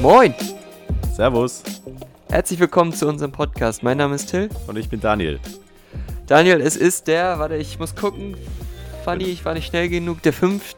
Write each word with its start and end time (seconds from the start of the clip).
Moin! 0.00 0.34
Servus. 1.12 1.64
Herzlich 2.28 2.60
willkommen 2.60 2.92
zu 2.92 3.08
unserem 3.08 3.32
Podcast. 3.32 3.82
Mein 3.82 3.98
Name 3.98 4.14
ist 4.14 4.30
Till. 4.30 4.48
Und 4.68 4.76
ich 4.76 4.88
bin 4.88 5.00
Daniel. 5.00 5.40
Daniel, 6.28 6.60
es 6.60 6.76
ist 6.76 7.08
der, 7.08 7.40
warte, 7.40 7.56
ich 7.56 7.80
muss 7.80 7.96
gucken. 7.96 8.36
Fanny, 9.04 9.24
ich 9.24 9.44
war 9.44 9.54
nicht 9.54 9.66
schnell 9.66 9.88
genug. 9.88 10.22
Der 10.22 10.32
5. 10.32 10.76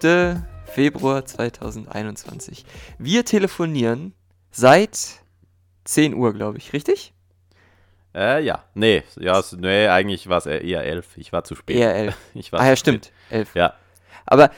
Februar 0.64 1.26
2021. 1.26 2.64
Wir 2.98 3.26
telefonieren 3.26 4.14
seit 4.50 5.20
10 5.84 6.14
Uhr, 6.14 6.32
glaube 6.32 6.56
ich, 6.56 6.72
richtig? 6.72 7.12
Äh, 8.14 8.42
ja. 8.42 8.64
Nee, 8.74 9.02
ja, 9.18 9.42
nee 9.56 9.86
eigentlich 9.88 10.28
war 10.28 10.38
es 10.38 10.46
eher 10.46 10.84
11. 10.84 11.16
Ich 11.16 11.32
war 11.32 11.44
zu 11.44 11.54
spät. 11.54 11.76
Eher 11.76 11.94
11. 11.94 12.16
Ich 12.34 12.52
war 12.52 12.60
ah 12.60 12.68
ja, 12.68 12.76
stimmt. 12.76 13.12
11. 13.30 13.54
Ja. 13.54 13.74
Aber 14.26 14.50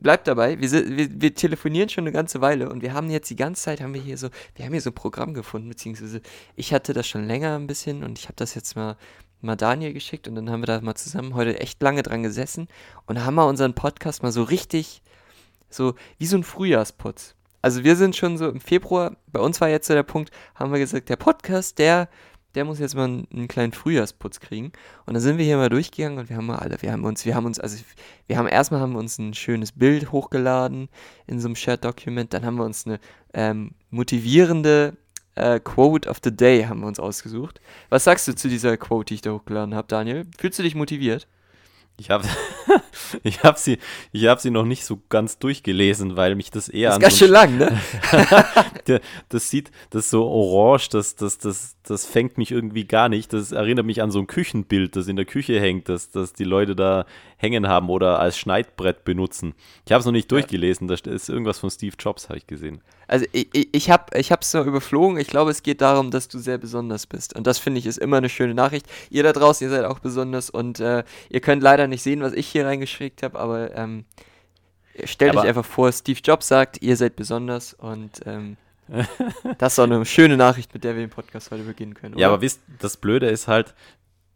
bleibt 0.00 0.26
dabei, 0.26 0.60
wir, 0.60 0.70
wir, 0.70 1.08
wir 1.20 1.34
telefonieren 1.34 1.88
schon 1.88 2.04
eine 2.04 2.12
ganze 2.12 2.40
Weile 2.40 2.70
und 2.70 2.82
wir 2.82 2.94
haben 2.94 3.10
jetzt 3.10 3.30
die 3.30 3.36
ganze 3.36 3.62
Zeit, 3.62 3.80
haben 3.80 3.94
wir 3.94 4.00
hier 4.00 4.16
so, 4.16 4.28
wir 4.54 4.64
haben 4.64 4.72
hier 4.72 4.80
so 4.80 4.90
ein 4.90 4.94
Programm 4.94 5.34
gefunden, 5.34 5.68
beziehungsweise 5.68 6.20
ich 6.56 6.72
hatte 6.72 6.92
das 6.92 7.06
schon 7.06 7.26
länger 7.26 7.56
ein 7.56 7.66
bisschen 7.66 8.02
und 8.02 8.18
ich 8.18 8.24
habe 8.24 8.36
das 8.36 8.54
jetzt 8.54 8.76
mal, 8.76 8.96
mal 9.40 9.56
Daniel 9.56 9.92
geschickt 9.92 10.26
und 10.26 10.34
dann 10.34 10.50
haben 10.50 10.62
wir 10.62 10.66
da 10.66 10.80
mal 10.80 10.94
zusammen 10.94 11.34
heute 11.34 11.60
echt 11.60 11.82
lange 11.82 12.02
dran 12.02 12.22
gesessen 12.22 12.68
und 13.06 13.24
haben 13.24 13.34
mal 13.34 13.44
unseren 13.44 13.74
Podcast 13.74 14.22
mal 14.22 14.32
so 14.32 14.42
richtig, 14.42 15.02
so 15.68 15.94
wie 16.18 16.26
so 16.26 16.36
ein 16.36 16.44
Frühjahrsputz. 16.44 17.34
Also 17.62 17.84
wir 17.84 17.94
sind 17.94 18.16
schon 18.16 18.38
so 18.38 18.48
im 18.48 18.60
Februar, 18.60 19.16
bei 19.26 19.40
uns 19.40 19.60
war 19.60 19.68
jetzt 19.68 19.86
so 19.86 19.94
der 19.94 20.02
Punkt, 20.02 20.30
haben 20.54 20.72
wir 20.72 20.78
gesagt, 20.78 21.10
der 21.10 21.16
Podcast, 21.16 21.78
der, 21.78 22.08
der 22.54 22.64
muss 22.64 22.78
jetzt 22.78 22.94
mal 22.94 23.04
einen, 23.04 23.28
einen 23.32 23.48
kleinen 23.48 23.72
Frühjahrsputz 23.72 24.40
kriegen. 24.40 24.72
Und 25.06 25.14
dann 25.14 25.22
sind 25.22 25.38
wir 25.38 25.44
hier 25.44 25.56
mal 25.56 25.68
durchgegangen 25.68 26.18
und 26.18 26.28
wir 26.28 26.36
haben 26.36 26.46
mal 26.46 26.58
alle, 26.58 26.80
wir 26.82 26.92
haben 26.92 27.04
uns, 27.04 27.24
wir 27.24 27.34
haben 27.34 27.46
uns, 27.46 27.60
also 27.60 27.82
wir 28.26 28.36
haben 28.36 28.48
erstmal 28.48 28.80
haben 28.80 28.92
wir 28.92 28.98
uns 28.98 29.18
ein 29.18 29.34
schönes 29.34 29.72
Bild 29.72 30.12
hochgeladen 30.12 30.88
in 31.26 31.40
so 31.40 31.48
einem 31.48 31.56
Shared 31.56 31.84
Document, 31.84 32.32
dann 32.34 32.44
haben 32.44 32.56
wir 32.56 32.64
uns 32.64 32.86
eine 32.86 32.98
ähm, 33.32 33.72
motivierende 33.90 34.96
äh, 35.36 35.60
Quote 35.60 36.08
of 36.08 36.18
the 36.22 36.34
Day 36.34 36.64
haben 36.64 36.80
wir 36.80 36.86
uns 36.86 37.00
ausgesucht. 37.00 37.60
Was 37.88 38.04
sagst 38.04 38.26
du 38.28 38.34
zu 38.34 38.48
dieser 38.48 38.76
Quote, 38.76 39.06
die 39.06 39.14
ich 39.14 39.22
da 39.22 39.32
hochgeladen 39.32 39.74
habe, 39.74 39.88
Daniel? 39.88 40.26
Fühlst 40.38 40.58
du 40.58 40.62
dich 40.62 40.74
motiviert? 40.74 41.26
Ich 42.00 42.08
habe 42.08 42.26
ich 43.22 43.42
hab 43.42 43.58
sie, 43.58 43.78
ich 44.10 44.26
hab 44.26 44.40
sie 44.40 44.50
noch 44.50 44.64
nicht 44.64 44.86
so 44.86 45.02
ganz 45.10 45.38
durchgelesen, 45.38 46.16
weil 46.16 46.34
mich 46.34 46.50
das 46.50 46.68
eher 46.68 46.88
Das 46.88 46.96
ist 46.96 46.96
an 46.96 47.02
ganz 47.02 47.12
so 47.12 47.24
schön 47.24 47.32
lang, 47.32 47.58
ne? 47.58 47.80
Das 49.28 49.50
sieht, 49.50 49.70
das 49.90 50.06
ist 50.06 50.10
so 50.10 50.24
orange, 50.26 50.88
das, 50.88 51.14
das, 51.14 51.38
das, 51.38 51.76
das 51.90 52.06
fängt 52.06 52.38
mich 52.38 52.52
irgendwie 52.52 52.84
gar 52.84 53.08
nicht. 53.08 53.32
Das 53.32 53.52
erinnert 53.52 53.84
mich 53.84 54.00
an 54.00 54.10
so 54.10 54.20
ein 54.20 54.26
Küchenbild, 54.26 54.94
das 54.94 55.08
in 55.08 55.16
der 55.16 55.24
Küche 55.24 55.60
hängt, 55.60 55.88
das, 55.88 56.10
das 56.10 56.32
die 56.32 56.44
Leute 56.44 56.76
da 56.76 57.04
hängen 57.36 57.68
haben 57.68 57.90
oder 57.90 58.20
als 58.20 58.38
Schneidbrett 58.38 59.04
benutzen. 59.04 59.54
Ich 59.84 59.92
habe 59.92 60.00
es 60.00 60.06
noch 60.06 60.12
nicht 60.12 60.30
durchgelesen, 60.30 60.88
da 60.88 60.94
ist 60.94 61.28
irgendwas 61.28 61.58
von 61.58 61.70
Steve 61.70 61.96
Jobs, 61.98 62.28
habe 62.28 62.38
ich 62.38 62.46
gesehen. 62.46 62.80
Also 63.08 63.26
ich, 63.32 63.68
ich, 63.72 63.90
habe 63.90 64.16
hab's 64.16 64.54
nur 64.54 64.64
überflogen. 64.64 65.18
Ich 65.18 65.26
glaube, 65.26 65.50
es 65.50 65.64
geht 65.64 65.80
darum, 65.80 66.12
dass 66.12 66.28
du 66.28 66.38
sehr 66.38 66.58
besonders 66.58 67.06
bist. 67.06 67.34
Und 67.34 67.46
das 67.46 67.58
finde 67.58 67.80
ich 67.80 67.86
ist 67.86 67.98
immer 67.98 68.18
eine 68.18 68.28
schöne 68.28 68.54
Nachricht. 68.54 68.86
Ihr 69.10 69.24
da 69.24 69.32
draußen, 69.32 69.66
ihr 69.66 69.70
seid 69.70 69.84
auch 69.84 69.98
besonders 69.98 70.48
und 70.48 70.78
äh, 70.78 71.02
ihr 71.28 71.40
könnt 71.40 71.62
leider 71.62 71.88
nicht 71.88 72.02
sehen, 72.02 72.20
was 72.20 72.32
ich 72.34 72.46
hier 72.46 72.66
reingeschickt 72.66 73.24
habe, 73.24 73.38
aber 73.38 73.74
ähm, 73.76 74.04
stellt 75.04 75.34
euch 75.34 75.44
einfach 75.46 75.64
vor, 75.64 75.90
Steve 75.92 76.20
Jobs 76.22 76.46
sagt, 76.46 76.82
ihr 76.82 76.96
seid 76.96 77.16
besonders 77.16 77.74
und 77.74 78.20
ähm, 78.26 78.56
das 79.58 79.74
ist 79.74 79.78
auch 79.78 79.84
eine 79.84 80.04
schöne 80.04 80.36
Nachricht, 80.36 80.74
mit 80.74 80.84
der 80.84 80.94
wir 80.94 81.02
den 81.02 81.10
Podcast 81.10 81.50
heute 81.50 81.62
beginnen 81.62 81.94
können. 81.94 82.18
Ja, 82.18 82.26
oder? 82.26 82.34
aber 82.34 82.42
wisst, 82.42 82.60
das 82.80 82.96
Blöde 82.96 83.28
ist 83.28 83.48
halt, 83.48 83.74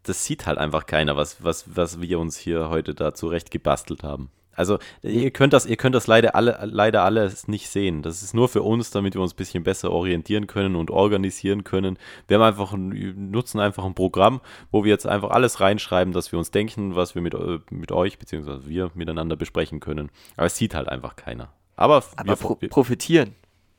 das 0.04 0.24
sieht 0.24 0.46
halt 0.46 0.58
einfach 0.58 0.86
keiner, 0.86 1.16
was, 1.16 1.42
was, 1.42 1.76
was 1.76 2.00
wir 2.00 2.18
uns 2.18 2.36
hier 2.36 2.68
heute 2.68 2.94
da 2.94 3.14
zurecht 3.14 3.50
gebastelt 3.50 4.02
haben. 4.02 4.30
Also 4.56 4.78
ihr 5.02 5.30
könnt 5.30 5.52
das, 5.52 5.66
ihr 5.66 5.76
könnt 5.76 5.94
das 5.94 6.06
leider 6.06 6.34
alle, 6.34 6.58
leider 6.62 7.02
alles 7.02 7.48
nicht 7.48 7.68
sehen. 7.68 8.02
Das 8.02 8.22
ist 8.22 8.34
nur 8.34 8.48
für 8.48 8.62
uns, 8.62 8.90
damit 8.90 9.14
wir 9.14 9.20
uns 9.20 9.32
ein 9.34 9.36
bisschen 9.36 9.64
besser 9.64 9.90
orientieren 9.90 10.46
können 10.46 10.76
und 10.76 10.90
organisieren 10.90 11.64
können. 11.64 11.98
Wir 12.28 12.36
haben 12.38 12.44
einfach 12.44 12.72
ein, 12.72 13.30
nutzen 13.30 13.60
einfach 13.60 13.84
ein 13.84 13.94
Programm, 13.94 14.40
wo 14.70 14.84
wir 14.84 14.90
jetzt 14.90 15.06
einfach 15.06 15.30
alles 15.30 15.60
reinschreiben, 15.60 16.14
dass 16.14 16.30
wir 16.30 16.38
uns 16.38 16.50
denken, 16.50 16.94
was 16.94 17.14
wir 17.14 17.22
mit, 17.22 17.34
mit 17.70 17.92
euch 17.92 18.18
beziehungsweise 18.18 18.68
wir 18.68 18.90
miteinander 18.94 19.36
besprechen 19.36 19.80
können. 19.80 20.10
Aber 20.36 20.46
es 20.46 20.56
sieht 20.56 20.74
halt 20.74 20.88
einfach 20.88 21.16
keiner. 21.16 21.52
Aber, 21.76 22.04
aber 22.16 22.28
wir, 22.28 22.36
pro 22.36 22.56
wir, 22.60 22.68
profitieren. 22.68 23.34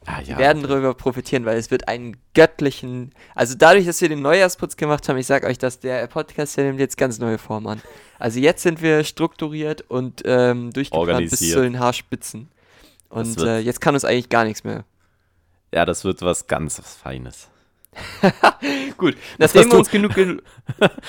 Ah, 0.06 0.20
Wir 0.20 0.34
ja, 0.34 0.38
werden 0.38 0.64
darüber 0.64 0.94
profitieren, 0.94 1.46
weil 1.46 1.58
es 1.58 1.72
wird 1.72 1.88
einen 1.88 2.18
göttlichen. 2.34 3.14
Also 3.34 3.56
dadurch, 3.58 3.86
dass 3.86 4.02
wir 4.02 4.10
den 4.10 4.22
Neujahrsputz 4.22 4.78
gemacht 4.78 5.08
haben, 5.10 5.18
ich 5.18 5.28
sag 5.28 5.44
euch, 5.44 5.58
dass 5.58 5.80
der 5.80 6.08
Podcast 6.08 6.58
der 6.58 6.66
nimmt 6.66 6.80
jetzt 6.80 6.98
ganz 6.98 7.20
neue 7.20 7.38
Form 7.38 7.68
an. 7.68 7.82
Also 8.20 8.40
jetzt 8.40 8.64
sind 8.64 8.82
wir 8.82 9.04
strukturiert 9.04 9.82
und 9.82 10.22
ähm, 10.26 10.72
durchgeplant 10.72 11.30
bis 11.30 11.40
zu 11.40 11.62
den 11.62 11.80
Haarspitzen. 11.80 12.50
Und 13.10 13.40
äh, 13.40 13.60
jetzt 13.60 13.82
kann 13.82 13.94
uns 13.94 14.06
eigentlich 14.06 14.30
gar 14.30 14.44
nichts 14.44 14.64
mehr. 14.64 14.84
ja, 15.72 15.86
das 15.86 16.04
wird 16.04 16.22
was 16.22 16.48
ganz 16.48 16.80
was 16.80 16.96
Feines. 16.96 17.50
Gut, 18.98 19.16
Das 19.38 19.54
nachdem 19.54 19.60
hast 19.60 19.66
wir 19.66 19.72
du- 19.72 19.78
uns 19.78 19.90
genug. 19.92 20.14
Gen 20.16 20.42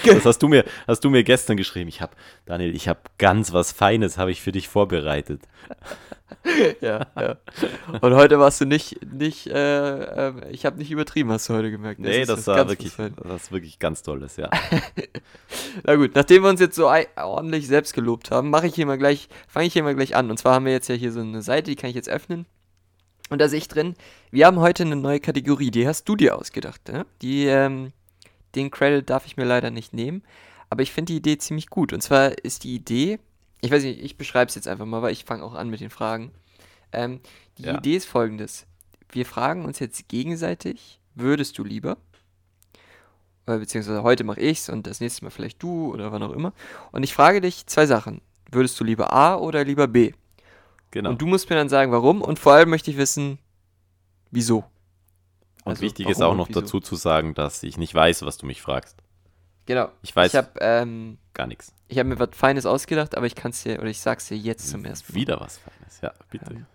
Das 0.05 0.25
hast 0.25 0.39
du 0.43 0.49
mir, 0.49 0.65
hast 0.87 1.05
du 1.05 1.11
mir 1.11 1.25
gestern 1.25 1.57
geschrieben. 1.57 1.89
Ich 1.89 2.01
habe, 2.01 2.13
Daniel, 2.45 2.75
ich 2.75 2.89
habe 2.89 3.01
ganz 3.19 3.53
was 3.53 3.73
Feines, 3.73 4.19
habe 4.19 4.31
ich 4.31 4.41
für 4.43 4.53
dich 4.53 4.69
vorbereitet. 4.69 5.43
ja, 6.81 7.07
ja. 7.19 7.37
Und 8.01 8.15
heute 8.15 8.39
warst 8.39 8.61
du 8.61 8.65
nicht, 8.67 8.99
nicht, 9.13 9.47
äh, 9.49 10.29
äh, 10.29 10.33
ich 10.51 10.67
habe 10.67 10.79
nicht 10.79 10.91
übertrieben, 10.91 11.31
hast 11.33 11.49
du 11.49 11.55
heute 11.55 11.71
gemerkt. 11.71 12.01
ne? 12.01 12.09
Nee, 12.09 12.25
das 12.25 12.47
war 12.47 12.69
wirklich, 12.69 12.93
das 12.97 13.43
ist 13.43 13.53
wirklich 13.53 13.79
ganz 13.79 14.03
tolles, 14.03 14.37
ja. 14.37 14.51
Na 15.85 15.97
gut, 15.97 16.15
nachdem 16.15 16.43
wir 16.43 16.51
uns 16.51 16.61
jetzt 16.61 16.77
so 16.77 16.89
ordentlich 17.17 17.67
selbst 17.67 17.95
gelobt 17.95 18.31
haben, 18.31 18.51
mache 18.51 18.67
ich 18.67 18.75
hier 18.75 18.87
mal 18.87 18.99
gleich, 18.99 19.29
fange 19.49 19.67
ich 19.67 19.73
hier 19.73 19.83
mal 19.83 19.95
gleich 19.95 20.15
an. 20.15 20.31
Und 20.31 20.39
zwar 20.39 20.55
haben 20.55 20.65
wir 20.67 20.73
jetzt 20.73 20.89
ja 20.89 20.95
hier 20.95 21.13
so 21.13 21.21
eine 21.21 21.43
Seite, 21.43 21.71
die 21.71 21.77
kann 21.77 21.91
ich 21.91 21.97
jetzt 21.97 22.09
öffnen. 22.09 22.47
Und 23.29 23.41
da 23.41 23.49
sehe 23.49 23.59
ich 23.59 23.69
drin, 23.69 23.95
wir 24.31 24.47
haben 24.47 24.61
heute 24.61 24.85
eine 24.85 24.97
neue 24.97 25.21
Kategorie, 25.21 25.71
die 25.71 25.87
hast 25.87 26.05
du 26.09 26.15
dir 26.17 26.37
ausgedacht. 26.39 26.89
Ne? 26.89 27.07
Die, 27.23 27.47
ähm, 27.47 27.93
den 28.55 28.71
Credit 28.71 29.09
darf 29.09 29.27
ich 29.27 29.37
mir 29.37 29.45
leider 29.45 29.71
nicht 29.71 29.93
nehmen, 29.93 30.23
aber 30.71 30.83
ich 30.83 30.93
finde 30.93 31.13
die 31.13 31.19
Idee 31.19 31.39
ziemlich 31.39 31.69
gut. 31.69 31.93
Und 31.93 32.03
zwar 32.03 32.39
ist 32.45 32.65
die 32.65 32.75
Idee, 32.75 33.19
ich 33.63 33.71
weiß 33.71 33.83
nicht, 33.83 34.01
ich 34.01 34.17
beschreibe 34.17 34.49
es 34.49 34.55
jetzt 34.55 34.69
einfach 34.69 34.87
mal, 34.87 35.03
weil 35.03 35.13
ich 35.13 35.25
fange 35.25 35.43
auch 35.43 35.55
an 35.55 35.71
mit 35.71 35.81
den 35.81 35.91
Fragen. 35.91 36.31
Ähm, 36.93 37.21
die 37.59 37.65
Ja. 37.65 37.77
Idee 37.79 37.97
ist 37.97 38.07
folgendes. 38.07 38.67
Wir 39.11 39.27
fragen 39.27 39.65
uns 39.65 39.79
jetzt 39.81 40.09
gegenseitig, 40.09 41.01
würdest 41.15 41.59
du 41.59 41.65
lieber? 41.65 41.97
Äh, 43.47 43.59
beziehungsweise 43.59 44.03
heute 44.03 44.25
mache 44.25 44.41
ich's 44.41 44.69
und 44.69 44.87
das 44.87 45.01
nächste 45.01 45.25
Mal 45.25 45.31
vielleicht 45.31 45.63
du 45.63 45.93
oder 45.93 46.13
wann 46.13 46.23
auch 46.23 46.33
immer. 46.33 46.53
Und 46.93 47.03
ich 47.03 47.15
frage 47.15 47.41
dich 47.41 47.67
zwei 47.67 47.87
Sachen. 47.87 48.21
Würdest 48.53 48.79
du 48.79 48.85
lieber 48.85 49.13
A 49.13 49.37
oder 49.37 49.65
lieber 49.65 49.89
B? 49.89 50.13
Genau. 50.91 51.11
Und 51.11 51.15
Und, 51.15 51.23
du 51.23 51.27
musst 51.27 51.51
mir 51.51 51.57
dann 51.57 51.69
sagen, 51.69 51.93
warum 51.93 52.23
und 52.23 52.39
vor 52.39 52.53
allem 52.55 52.71
möchte 52.71 52.91
ich 52.91 52.97
wissen, 52.97 53.39
wieso. 54.31 54.65
also 55.65 55.81
wichtig 55.83 56.09
ist 56.09 56.23
auch 56.23 56.31
und 56.33 56.37
noch 56.39 56.49
dazu 56.49 56.81
zu 56.81 56.97
sagen, 56.97 57.35
dass 57.35 57.63
ich 57.63 57.77
nicht 57.77 57.95
weiß, 57.95 58.23
was 58.23 58.39
du 58.39 58.47
mich 58.47 58.63
fragst. 58.63 58.97
Genau. 59.67 59.89
Ich 60.03 60.15
weiß 60.15 60.33
Ich 60.33 60.37
habe 60.37 60.51
ähm, 60.61 61.19
gar 61.35 61.47
nichts. 61.49 61.73
ich 61.89 61.99
hab 61.99 62.07
mir 62.07 62.19
was 62.21 62.31
Feines 62.33 62.67
ausgedacht, 62.67 63.17
aber 63.17 63.27
ich 63.27 63.35
kann 63.35 63.51
es 63.51 63.63
dir, 63.65 63.79
oder 63.81 63.89
ich 63.89 64.01
sag's 64.01 64.29
dir 64.29 64.37
jetzt 64.37 64.69
zum 64.71 64.85
ersten 64.85 65.13
Mal. 65.13 65.17
Wieder 65.21 65.41
was 65.41 65.59
Feines, 65.59 66.01
ja, 66.03 66.13
bitte. 66.31 66.67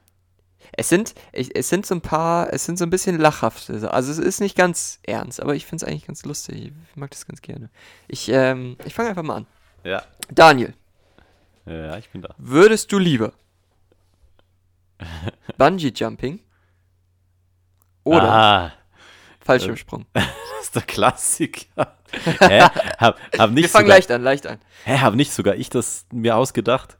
Es 0.73 0.89
sind, 0.89 1.15
es 1.31 1.69
sind 1.69 1.85
so 1.85 1.95
ein 1.95 2.01
paar, 2.01 2.53
es 2.53 2.65
sind 2.65 2.77
so 2.77 2.85
ein 2.85 2.89
bisschen 2.89 3.17
lachhafte. 3.19 3.91
Also 3.91 4.11
es 4.11 4.19
ist 4.19 4.39
nicht 4.41 4.55
ganz 4.55 4.99
ernst, 5.03 5.41
aber 5.41 5.55
ich 5.55 5.65
finde 5.65 5.83
es 5.85 5.89
eigentlich 5.89 6.05
ganz 6.05 6.23
lustig. 6.23 6.71
Ich 6.89 6.95
mag 6.95 7.09
das 7.11 7.25
ganz 7.25 7.41
gerne. 7.41 7.69
Ich, 8.07 8.29
ähm, 8.29 8.77
ich 8.85 8.93
fange 8.93 9.09
einfach 9.09 9.23
mal 9.23 9.37
an. 9.37 9.47
Ja, 9.83 10.03
Daniel, 10.29 10.73
ja, 11.65 11.97
ich 11.97 12.09
bin 12.11 12.21
da. 12.21 12.35
würdest 12.37 12.91
du 12.91 12.99
lieber 12.99 13.33
Bungee 15.57 15.91
Jumping 15.95 16.39
oder 18.03 18.29
Ah, 18.31 18.73
Fallschirmsprung? 19.39 20.05
das 20.13 20.25
ist 20.63 20.75
der 20.75 20.81
Klassiker. 20.83 21.97
Hä? 22.39 22.59
Hab, 22.97 23.17
hab 23.37 23.51
nicht 23.51 23.63
Wir 23.63 23.69
fangen 23.69 23.85
sogar, 23.85 23.97
leicht 23.97 24.11
an, 24.11 24.21
leicht 24.21 24.47
an. 24.47 24.59
Hä, 24.85 24.97
hab 24.97 25.15
nicht 25.15 25.31
sogar 25.31 25.55
ich 25.55 25.69
das 25.69 26.05
mir 26.11 26.35
ausgedacht? 26.35 26.97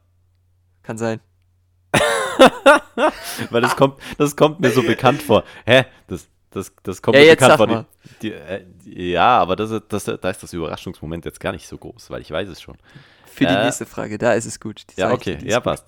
Kann 0.83 0.97
sein. 0.97 1.19
Weil 3.49 3.61
das 3.61 3.75
kommt, 3.75 3.99
das 4.17 4.35
kommt 4.35 4.59
mir 4.61 4.71
so 4.71 4.81
bekannt 4.83 5.21
vor. 5.21 5.43
Hä? 5.65 5.85
Das, 6.07 6.27
das, 6.51 6.71
das 6.83 7.01
kommt 7.01 7.17
Ja, 7.17 7.23
mir 7.23 7.31
bekannt 7.31 7.57
vor. 7.57 7.67
Die, 7.67 8.29
die, 8.29 8.33
äh, 8.33 8.65
ja, 8.85 9.37
aber 9.37 9.55
das, 9.55 9.69
das, 9.89 10.05
da 10.05 10.29
ist 10.29 10.41
das 10.41 10.53
Überraschungsmoment 10.53 11.25
jetzt 11.25 11.39
gar 11.39 11.51
nicht 11.51 11.67
so 11.67 11.77
groß, 11.77 12.09
weil 12.09 12.21
ich 12.21 12.31
weiß 12.31 12.47
es 12.49 12.61
schon. 12.61 12.77
Für 13.25 13.45
die 13.45 13.53
Äh, 13.53 13.65
nächste 13.65 13.85
Frage, 13.85 14.17
da 14.17 14.33
ist 14.33 14.45
es 14.45 14.59
gut. 14.59 14.83
Die 14.95 14.99
Ja, 14.99 15.11
okay, 15.11 15.37
ja, 15.43 15.59
passt. 15.59 15.85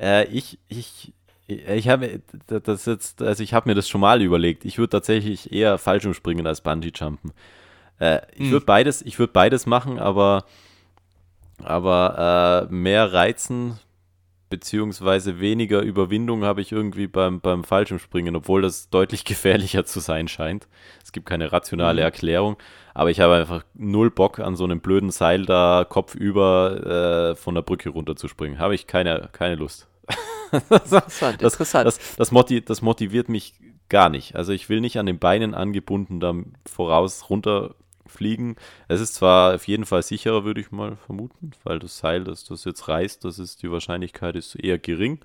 Äh, 0.00 0.24
ich, 0.26 0.58
ich, 0.68 1.12
ich 1.46 1.88
habe 1.88 2.22
das 2.46 2.86
jetzt, 2.86 3.20
also 3.22 3.42
ich 3.42 3.52
habe 3.54 3.68
mir 3.68 3.74
das 3.74 3.88
schon 3.88 4.00
mal 4.00 4.22
überlegt. 4.22 4.64
Ich 4.64 4.78
würde 4.78 4.90
tatsächlich 4.90 5.52
eher 5.52 5.78
Fallschirmspringen 5.78 6.46
als 6.46 6.60
Bungee 6.62 6.92
Jumpen. 6.94 7.32
Äh, 8.00 8.20
ich 8.34 8.40
Hm. 8.46 8.50
würde 8.52 8.66
beides, 8.66 9.02
ich 9.02 9.18
würde 9.18 9.32
beides 9.32 9.66
machen, 9.66 9.98
aber, 9.98 10.44
aber 11.62 12.68
äh, 12.70 12.74
mehr 12.74 13.12
Reizen 13.12 13.78
beziehungsweise 14.50 15.40
weniger 15.40 15.80
Überwindung 15.82 16.44
habe 16.44 16.60
ich 16.60 16.72
irgendwie 16.72 17.08
beim, 17.08 17.40
beim 17.40 17.64
Fallschirmspringen, 17.64 18.36
obwohl 18.36 18.62
das 18.62 18.88
deutlich 18.90 19.24
gefährlicher 19.26 19.84
zu 19.84 20.00
sein 20.00 20.28
scheint. 20.28 20.68
Es 21.02 21.12
gibt 21.12 21.26
keine 21.26 21.52
rationale 21.52 22.00
Mhm. 22.02 22.04
Erklärung. 22.06 22.56
Aber 22.94 23.10
ich 23.10 23.20
habe 23.20 23.34
einfach 23.34 23.64
null 23.74 24.10
Bock, 24.10 24.38
an 24.38 24.56
so 24.56 24.64
einem 24.64 24.80
blöden 24.80 25.10
Seil 25.10 25.46
da 25.46 25.84
kopfüber 25.88 27.32
äh, 27.32 27.36
von 27.36 27.54
der 27.56 27.62
Brücke 27.62 27.90
runterzuspringen. 27.90 28.58
Habe 28.60 28.74
ich 28.76 28.86
keine, 28.86 29.28
keine 29.32 29.56
Lust. 29.56 29.88
Interessant, 30.70 31.42
das, 31.42 31.54
interessant. 31.54 31.86
Das, 31.86 31.98
das, 32.16 32.30
motiv, 32.32 32.64
das 32.64 32.82
motiviert 32.82 33.28
mich 33.28 33.54
gar 33.88 34.08
nicht. 34.08 34.34
Also 34.36 34.52
ich 34.52 34.68
will 34.68 34.80
nicht 34.80 34.98
an 34.98 35.06
den 35.06 35.18
Beinen 35.18 35.54
angebunden 35.54 36.20
da 36.20 36.34
voraus 36.66 37.28
runterfliegen. 37.30 38.56
Es 38.88 39.00
ist 39.00 39.14
zwar 39.14 39.54
auf 39.54 39.66
jeden 39.68 39.84
Fall 39.84 40.02
sicherer, 40.02 40.44
würde 40.44 40.60
ich 40.60 40.70
mal 40.70 40.96
vermuten, 40.96 41.52
weil 41.64 41.78
das 41.78 41.98
Seil, 41.98 42.24
das 42.24 42.44
das 42.44 42.64
jetzt 42.64 42.88
reißt, 42.88 43.24
das 43.24 43.38
ist 43.38 43.62
die 43.62 43.70
Wahrscheinlichkeit 43.70 44.36
ist 44.36 44.54
eher 44.54 44.78
gering. 44.78 45.20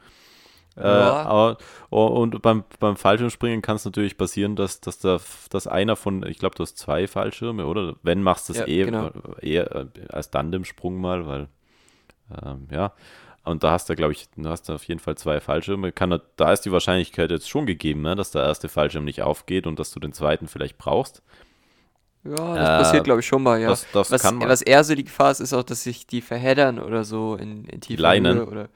Äh, 0.77 0.81
Ja. 0.83 1.23
aber, 1.23 1.57
oh, 1.89 2.05
und 2.05 2.41
beim, 2.41 2.63
beim 2.79 2.95
Fallschirmspringen 2.95 3.61
kann 3.61 3.75
es 3.77 3.85
natürlich 3.85 4.17
passieren, 4.17 4.55
dass, 4.55 4.79
dass, 4.81 4.99
der, 4.99 5.19
dass 5.49 5.67
einer 5.67 5.95
von, 5.95 6.25
ich 6.25 6.37
glaube, 6.39 6.55
du 6.55 6.63
hast 6.63 6.77
zwei 6.77 7.07
Fallschirme, 7.07 7.65
oder? 7.65 7.95
Wenn 8.03 8.21
machst 8.23 8.47
du 8.49 8.53
es 8.53 8.59
Ja, 8.59 8.67
eh, 8.67 8.85
genau. 8.85 9.11
eher 9.41 9.75
äh, 9.75 9.85
als 10.09 10.31
Tandemsprung 10.31 11.01
mal, 11.01 11.27
weil, 11.27 11.47
ähm, 12.45 12.67
ja. 12.71 12.93
Und 13.49 13.63
da 13.63 13.71
hast 13.71 13.89
du, 13.89 13.95
glaube 13.95 14.13
ich, 14.13 14.29
du 14.35 14.47
hast 14.47 14.69
da 14.69 14.75
auf 14.75 14.83
jeden 14.83 14.99
Fall 14.99 15.17
zwei 15.17 15.39
Fallschirme. 15.39 15.91
Kann, 15.91 16.21
da 16.35 16.53
ist 16.53 16.61
die 16.61 16.71
Wahrscheinlichkeit 16.71 17.31
jetzt 17.31 17.49
schon 17.49 17.65
gegeben, 17.65 18.03
ne, 18.03 18.15
dass 18.15 18.29
der 18.29 18.43
erste 18.43 18.69
Fallschirm 18.69 19.03
nicht 19.03 19.23
aufgeht 19.23 19.65
und 19.65 19.79
dass 19.79 19.91
du 19.91 19.99
den 19.99 20.13
zweiten 20.13 20.47
vielleicht 20.47 20.77
brauchst. 20.77 21.23
Ja, 22.23 22.35
das 22.35 22.69
Äh, 22.69 22.83
passiert, 22.83 23.03
glaube 23.05 23.21
ich, 23.21 23.25
schon 23.25 23.41
mal, 23.41 23.59
ja. 23.59 23.69
Das, 23.69 23.87
das 23.91 24.11
was, 24.11 24.21
kann 24.21 24.35
man. 24.35 24.49
was 24.49 24.61
eher 24.61 24.83
so 24.83 24.93
die 24.93 25.03
Gefahr 25.03 25.31
ist, 25.31 25.39
ist 25.39 25.53
auch, 25.53 25.63
dass 25.63 25.83
sich 25.83 26.05
die 26.05 26.21
verheddern 26.21 26.77
oder 26.79 27.03
so 27.03 27.35
in, 27.35 27.65
in 27.65 27.81
tiefer 27.81 28.03
Leinen. 28.03 28.47
Oder 28.47 28.69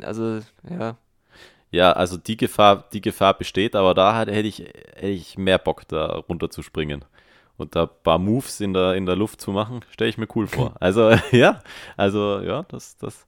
also 0.00 0.40
ja. 0.68 0.96
Ja, 1.72 1.92
also 1.92 2.16
die 2.16 2.36
Gefahr, 2.36 2.84
die 2.92 3.00
Gefahr 3.00 3.34
besteht, 3.36 3.74
aber 3.74 3.94
da 3.94 4.16
hätte 4.20 4.40
ich, 4.42 4.60
hätte 4.60 5.08
ich 5.08 5.36
mehr 5.36 5.58
Bock, 5.58 5.88
da 5.88 6.06
runter 6.28 6.50
zu 6.50 6.62
springen. 6.62 7.04
Und 7.56 7.74
da 7.74 7.84
ein 7.84 7.88
paar 8.04 8.18
Moves 8.18 8.60
in 8.60 8.74
der, 8.74 8.94
in 8.94 9.06
der 9.06 9.16
Luft 9.16 9.40
zu 9.40 9.50
machen, 9.50 9.80
stelle 9.90 10.10
ich 10.10 10.18
mir 10.18 10.28
cool 10.36 10.46
vor. 10.46 10.74
Also, 10.80 11.10
ja, 11.32 11.62
also, 11.96 12.40
ja, 12.40 12.62
das, 12.68 12.96
das 12.98 13.26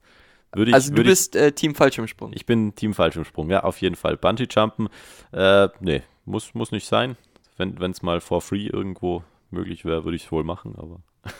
würde 0.57 0.71
ich. 0.71 0.75
Also 0.75 0.93
du 0.93 1.03
bist 1.03 1.35
äh, 1.35 1.51
Team 1.53 1.73
Fallschirmsprung. 1.75 2.31
ich, 2.31 2.37
ich 2.41 2.45
bin 2.45 2.75
Team 2.75 2.93
Fallschirmsprung, 2.93 3.49
ja, 3.49 3.63
auf 3.63 3.79
jeden 3.79 3.95
Fall. 3.95 4.17
Bungee-Jumpen, 4.17 4.89
äh, 5.31 5.69
nee, 5.79 6.01
muss, 6.25 6.53
muss 6.53 6.71
nicht 6.71 6.87
sein. 6.87 7.15
Wenn 7.57 7.91
es 7.91 8.01
mal 8.01 8.19
for 8.21 8.41
free 8.41 8.67
irgendwo 8.67 9.23
möglich 9.49 9.85
wäre, 9.85 10.03
würde 10.03 10.15
ich 10.17 10.25
es 10.25 10.31
wohl 10.31 10.43
machen, 10.43 10.75
aber. 10.77 10.99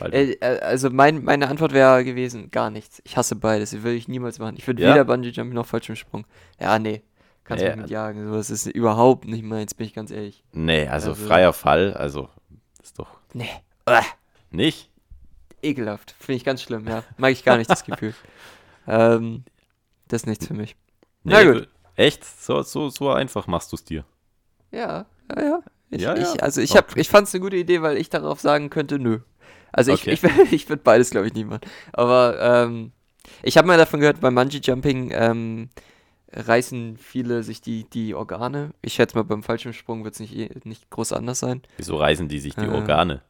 Äh, 0.00 0.32
äh, 0.34 0.60
also 0.60 0.90
mein, 0.90 1.24
meine 1.24 1.48
Antwort 1.48 1.72
wäre 1.72 2.04
gewesen, 2.04 2.52
gar 2.52 2.70
nichts. 2.70 3.02
Ich 3.04 3.16
hasse 3.16 3.34
beides, 3.34 3.72
das 3.72 3.82
würde 3.82 3.96
ich 3.96 4.06
niemals 4.06 4.38
machen. 4.38 4.54
Ich 4.56 4.66
würde 4.66 4.80
Ja? 4.82 4.94
weder 4.94 5.04
Bungee 5.04 5.30
Jumping 5.30 5.54
noch 5.54 5.66
Fallschirmsprung. 5.66 6.24
Ja, 6.60 6.78
nee. 6.78 7.02
Kannst 7.42 7.64
Ja, 7.64 7.70
mich 7.70 7.82
mit 7.82 7.90
jagen. 7.90 8.24
Sowas 8.26 8.48
ist 8.48 8.66
überhaupt 8.66 9.26
nicht 9.26 9.42
meins, 9.44 9.74
bin 9.74 9.86
ich 9.88 9.92
ganz 9.92 10.12
ehrlich. 10.12 10.44
nee, 10.52 10.86
also, 10.86 11.10
also- 11.10 11.26
freier 11.26 11.52
Fall, 11.52 11.94
also, 11.94 12.28
ist 12.82 12.98
doch 12.98 13.08
Nee. 13.34 13.48
Nicht. 14.50 14.88
Ekelhaft. 15.66 16.14
Finde 16.18 16.36
ich 16.36 16.44
ganz 16.44 16.62
schlimm, 16.62 16.86
ja. 16.88 17.02
Mag 17.18 17.32
ich 17.32 17.44
gar 17.44 17.56
nicht 17.56 17.70
das 17.70 17.84
Gefühl. 17.84 18.14
Ähm, 18.88 19.42
das 20.06 20.22
ist 20.22 20.26
nichts 20.26 20.46
für 20.46 20.54
mich. 20.54 20.76
Na 21.24 21.42
Nee, 21.42 21.52
gut. 21.52 21.68
Echt? 21.96 22.24
So, 22.24 22.62
so, 22.62 22.88
so 22.88 23.10
einfach 23.10 23.48
machst 23.48 23.72
du 23.72 23.74
es 23.76 23.84
dir. 23.84 24.04
Ja, 24.70 25.06
ja, 25.34 25.42
ja. 25.42 25.60
Ich, 25.90 26.02
Ja. 26.02 26.14
Ich, 26.16 26.40
also 26.40 26.60
ich, 26.60 26.76
hab, 26.76 26.96
ich 26.96 27.08
fand 27.08 27.26
es 27.26 27.34
eine 27.34 27.42
gute 27.42 27.56
Idee, 27.56 27.82
weil 27.82 27.96
ich 27.96 28.10
darauf 28.10 28.40
sagen 28.40 28.70
könnte, 28.70 29.00
nö. 29.00 29.18
Also 29.72 29.92
ich, 29.92 30.02
Okay. 30.02 30.12
ich, 30.12 30.22
wär- 30.22 30.30
ich 30.52 30.68
würde 30.68 30.82
beides, 30.84 31.10
glaube 31.10 31.26
ich, 31.26 31.34
nicht 31.34 31.48
machen. 31.48 31.62
Aber 31.92 32.38
ähm, 32.40 32.92
ich 33.42 33.58
habe 33.58 33.66
mal 33.66 33.76
davon 33.76 33.98
gehört, 33.98 34.20
beim 34.20 34.36
Bungee-Jumping 34.36 35.10
ähm, 35.12 35.70
reißen 36.32 36.96
viele 36.98 37.42
sich 37.42 37.60
die, 37.60 37.90
die 37.90 38.14
Organe. 38.14 38.70
Ich 38.82 38.94
schätze 38.94 39.16
mal, 39.16 39.24
beim 39.24 39.42
Fallschirmsprung 39.42 40.04
wird 40.04 40.14
es 40.14 40.20
nicht, 40.20 40.36
eh- 40.36 40.50
nicht 40.62 40.90
groß 40.90 41.12
anders 41.12 41.40
sein. 41.40 41.62
Wieso 41.76 41.96
reißen 41.96 42.28
die 42.28 42.38
sich 42.38 42.54
die 42.54 42.66
Äh. 42.66 42.68
Organe? 42.68 43.22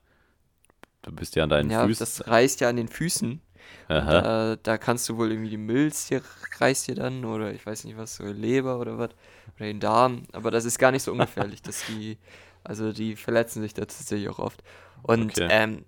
Du 1.07 1.13
bist 1.13 1.37
ja 1.37 1.45
an 1.45 1.49
deinen 1.51 1.71
ja, 1.71 1.87
Füßen. 1.87 1.99
das 1.99 2.27
reißt 2.29 2.61
ja 2.61 2.69
an 2.69 2.77
den 2.77 2.89
Füßen. 2.89 3.41
Aha. 3.89 4.23
Da, 4.23 4.57
da 4.63 4.79
kannst 4.79 5.09
du 5.09 5.17
wohl 5.17 5.31
irgendwie 5.33 5.51
die 5.51 5.57
Milz 5.57 6.09
hier 6.09 6.23
reißt 6.61 6.89
dir 6.89 6.95
dann 6.97 7.25
oder 7.25 7.53
ich 7.53 7.65
weiß 7.67 7.85
nicht 7.85 7.97
was, 7.97 8.17
so 8.17 8.25
Leber 8.25 8.79
oder 8.81 8.99
was. 8.99 9.11
Oder 9.57 9.67
den 9.67 9.81
Darm. 9.81 10.25
Aber 10.33 10.51
das 10.51 10.65
ist 10.65 10.79
gar 10.79 10.93
nicht 10.93 11.03
so 11.03 11.13
ungefährlich, 11.13 11.63
dass 11.63 11.85
die, 11.85 12.19
also 12.65 12.93
die 12.93 13.17
verletzen 13.17 13.63
sich 13.63 13.75
da 13.75 13.83
tatsächlich 13.83 14.29
auch 14.29 14.39
oft. 14.39 14.63
Und 15.03 15.39
Okay. 15.39 15.47
ähm, 15.51 15.85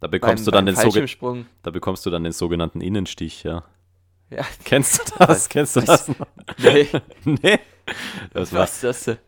Da 0.00 0.08
bekommst 0.08 0.44
beim, 0.44 0.44
du 0.44 0.50
dann 0.50 0.66
den 0.66 0.76
Fallschirmsprung, 0.76 1.46
da 1.62 1.70
bekommst 1.70 2.04
du 2.06 2.10
dann 2.10 2.24
den 2.24 2.32
sogenannten 2.32 2.80
Innenstich, 2.80 3.44
ja. 3.44 3.64
ja, 4.30 4.44
Kennst 4.64 4.98
du 4.98 5.04
das? 5.26 5.48
Kennst 5.48 5.76
du 5.76 5.80
das? 5.82 6.08
noch? 6.08 6.26
nee, 6.58 6.88
nee. 7.24 7.58
Das 8.32 8.52
war, 8.52 8.62
was 8.62 8.82
ist 8.82 9.06
das? 9.08 9.18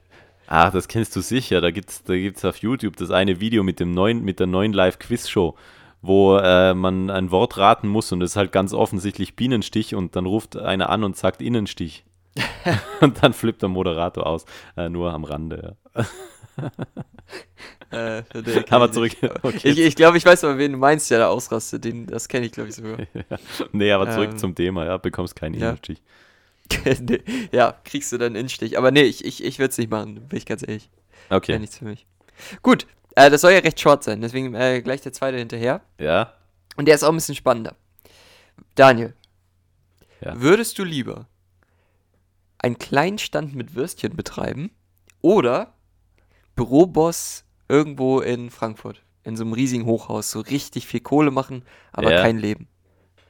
Ach, 0.48 0.72
das 0.72 0.88
kennst 0.88 1.14
du 1.14 1.20
sicher. 1.20 1.60
Da 1.60 1.70
gibt's, 1.70 2.02
da 2.02 2.14
gibt's 2.14 2.44
auf 2.44 2.56
YouTube 2.58 2.96
das 2.96 3.10
eine 3.10 3.40
Video 3.40 3.62
mit 3.62 3.80
dem 3.80 3.92
neuen, 3.92 4.24
mit 4.24 4.40
der 4.40 4.46
neuen 4.46 4.72
Live-Quiz-Show, 4.72 5.54
wo 6.02 6.36
äh, 6.36 6.74
man 6.74 7.10
ein 7.10 7.30
Wort 7.30 7.56
raten 7.56 7.88
muss 7.88 8.12
und 8.12 8.22
es 8.22 8.32
ist 8.32 8.36
halt 8.36 8.52
ganz 8.52 8.72
offensichtlich 8.72 9.36
Bienenstich 9.36 9.94
und 9.94 10.16
dann 10.16 10.26
ruft 10.26 10.56
einer 10.56 10.90
an 10.90 11.04
und 11.04 11.16
sagt 11.16 11.42
Innenstich. 11.42 12.04
und 13.00 13.22
dann 13.22 13.32
flippt 13.32 13.62
der 13.62 13.68
Moderator 13.68 14.26
aus. 14.26 14.44
Äh, 14.76 14.88
nur 14.88 15.12
am 15.12 15.24
Rande, 15.24 15.76
ja. 15.96 16.04
Äh, 17.90 18.22
Aber 18.68 18.92
zurück. 18.92 19.12
Okay. 19.42 19.70
Ich, 19.70 19.78
ich 19.78 19.96
glaube, 19.96 20.18
ich 20.18 20.26
weiß 20.26 20.44
aber, 20.44 20.58
wen 20.58 20.72
du 20.72 20.78
meinst, 20.78 21.10
der 21.10 21.20
da 21.20 21.28
ausrastet. 21.28 21.84
Den, 21.84 22.06
das 22.06 22.28
kenne 22.28 22.44
ich, 22.44 22.52
glaube 22.52 22.68
ich, 22.68 22.74
sogar. 22.74 22.98
nee, 23.72 23.90
aber 23.92 24.10
zurück 24.10 24.30
Ähm, 24.32 24.38
zum 24.38 24.54
Thema, 24.54 24.84
ja. 24.84 24.98
Bekommst 24.98 25.36
keinen 25.36 25.54
ja. 25.54 25.68
Innenstich. 25.68 26.02
Nee, 27.00 27.20
ja, 27.52 27.74
kriegst 27.84 28.12
du 28.12 28.18
dann 28.18 28.28
einen 28.28 28.36
Innenstich. 28.36 28.76
Aber 28.78 28.90
nee, 28.90 29.02
ich, 29.02 29.24
ich, 29.24 29.42
ich 29.44 29.58
würde 29.58 29.70
es 29.70 29.78
nicht 29.78 29.90
machen, 29.90 30.14
bin 30.28 30.36
ich 30.36 30.46
ganz 30.46 30.62
ehrlich. 30.62 30.90
Wäre 31.28 31.36
Okay. 31.38 31.58
nichts 31.58 31.78
für 31.78 31.84
mich. 31.84 32.06
Gut, 32.62 32.86
äh, 33.16 33.30
das 33.30 33.40
soll 33.42 33.52
ja 33.52 33.58
recht 33.58 33.80
short 33.80 34.02
sein, 34.04 34.20
deswegen 34.20 34.54
äh, 34.54 34.80
gleich 34.82 35.00
der 35.02 35.12
zweite 35.12 35.36
hinterher. 35.38 35.80
Ja. 35.98 36.34
Und 36.76 36.86
der 36.86 36.94
ist 36.94 37.02
auch 37.02 37.08
ein 37.10 37.16
bisschen 37.16 37.34
spannender. 37.34 37.74
Daniel, 38.74 39.14
Ja. 40.24 40.40
würdest 40.40 40.78
du 40.78 40.84
lieber 40.84 41.26
einen 42.58 42.78
kleinen 42.78 43.18
Stand 43.18 43.54
mit 43.54 43.74
Würstchen 43.74 44.16
betreiben 44.16 44.70
oder 45.20 45.74
Büroboss 46.56 47.44
irgendwo 47.68 48.20
in 48.20 48.50
Frankfurt 48.50 49.02
in 49.24 49.36
so 49.36 49.44
einem 49.44 49.52
riesigen 49.52 49.84
Hochhaus 49.84 50.30
so 50.30 50.40
richtig 50.40 50.86
viel 50.86 51.00
Kohle 51.00 51.30
machen, 51.30 51.62
aber 51.92 52.12
Ja. 52.12 52.22
kein 52.22 52.38
Leben? 52.38 52.66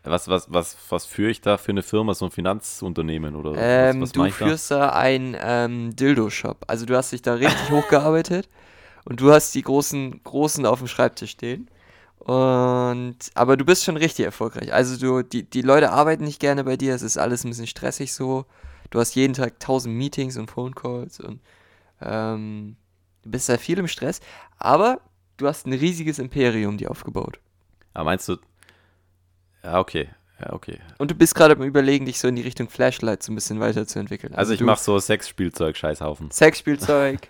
Was, 0.05 0.29
was, 0.29 0.53
was, 0.53 0.77
was 0.89 1.05
führe 1.05 1.31
ich 1.31 1.41
da 1.41 1.59
für 1.59 1.73
eine 1.73 1.83
Firma, 1.83 2.15
so 2.15 2.25
ein 2.25 2.31
Finanzunternehmen 2.31 3.35
oder 3.37 3.55
Ähm, 3.56 4.00
was, 4.00 4.09
was 4.09 4.12
du 4.12 4.25
ich 4.25 4.37
da? 4.37 4.47
führst 4.47 4.71
da 4.71 4.89
einen 4.91 5.37
ähm, 5.39 5.95
Dildo-Shop. 5.97 6.65
Also 6.67 6.87
du 6.87 6.97
hast 6.97 7.12
dich 7.12 7.23
da 7.23 7.35
richtig 7.35 7.71
hochgearbeitet 7.71 8.49
und 9.05 9.21
du 9.21 9.33
hast 9.33 9.55
die 9.55 9.62
großen, 9.62 10.23
großen 10.25 10.65
auf 10.67 10.79
dem 10.79 10.89
Schreibtisch 10.89 11.33
stehen. 11.33 11.69
Und 12.19 13.17
aber 13.35 13.57
du 13.57 13.64
bist 13.64 13.85
schon 13.85 13.97
richtig 13.97 14.25
erfolgreich. 14.25 14.73
Also 14.73 14.99
du, 14.99 15.23
die, 15.23 15.45
die 15.49 15.62
Leute 15.62 15.90
arbeiten 15.90 16.25
nicht 16.25 16.40
gerne 16.40 16.64
bei 16.64 16.76
dir, 16.76 16.95
es 16.95 17.02
ist 17.02 17.17
alles 17.19 17.45
ein 17.45 17.50
bisschen 17.50 17.67
stressig 17.67 18.12
so. 18.12 18.45
Du 18.90 19.00
hast 19.00 19.14
jeden 19.14 19.35
Tag 19.35 19.61
tausend 19.61 19.95
Meetings 19.97 20.37
und 20.37 20.50
Phone 20.50 20.75
Calls 20.75 21.21
und 21.21 21.40
ähm, 22.00 22.76
du 23.23 23.31
bist 23.31 23.49
da 23.49 23.57
viel 23.59 23.78
im 23.78 23.88
Stress, 23.88 24.21
aber 24.59 25.00
du 25.37 25.47
hast 25.47 25.67
ein 25.67 25.73
riesiges 25.73 26.19
Imperium 26.19 26.78
dir 26.78 26.90
aufgebaut. 26.90 27.38
Aber 27.95 28.05
meinst 28.05 28.28
du. 28.28 28.37
Ja, 29.62 29.79
okay. 29.81 30.09
Ja, 30.41 30.53
okay. 30.53 30.79
Und 30.99 31.11
du 31.11 31.17
bist 31.17 31.35
gerade 31.35 31.55
am 31.55 31.62
überlegen, 31.62 32.07
dich 32.07 32.21
so 32.21 32.29
in 32.29 32.37
die 32.37 32.43
Richtung 32.43 32.69
Flashlight 32.69 33.23
so 33.25 33.33
ein 33.33 33.35
bisschen 33.35 33.59
weiterzuentwickeln. 33.59 34.35
Also, 34.37 34.53
ich 34.53 34.61
du- 34.61 34.65
mache 34.67 34.81
so 34.81 34.99
Sexspielzeug, 34.99 35.77
Scheißhaufen. 35.77 36.31
Sexspielzeug. 36.31 37.21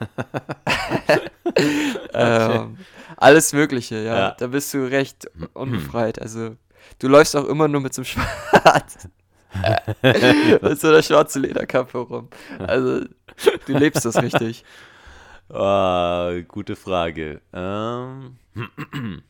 ähm, 2.12 2.76
alles 3.16 3.52
Mögliche, 3.52 3.97
ja. 3.97 4.16
Ja. 4.16 4.37
Da 4.38 4.47
bist 4.49 4.73
du 4.75 4.88
recht 4.90 5.26
unbefreit. 5.54 6.20
Also, 6.20 6.56
du 6.99 7.08
läufst 7.08 7.35
auch 7.35 7.47
immer 7.47 7.66
nur 7.68 7.80
mit 7.80 7.94
so 7.94 8.02
einem 8.02 8.06
Schwarz. 8.06 9.08
mit 10.62 10.80
so 10.80 10.88
einer 10.88 11.02
schwarzen 11.02 11.42
Lederkappe 11.42 11.99
rum. 11.99 12.28
Also, 12.58 13.00
du 13.66 13.73
lebst 13.73 14.04
das 14.04 14.20
richtig. 14.23 14.64
Ah, 15.49 16.32
gute 16.47 16.76
Frage. 16.76 17.40
Ähm, 17.54 18.37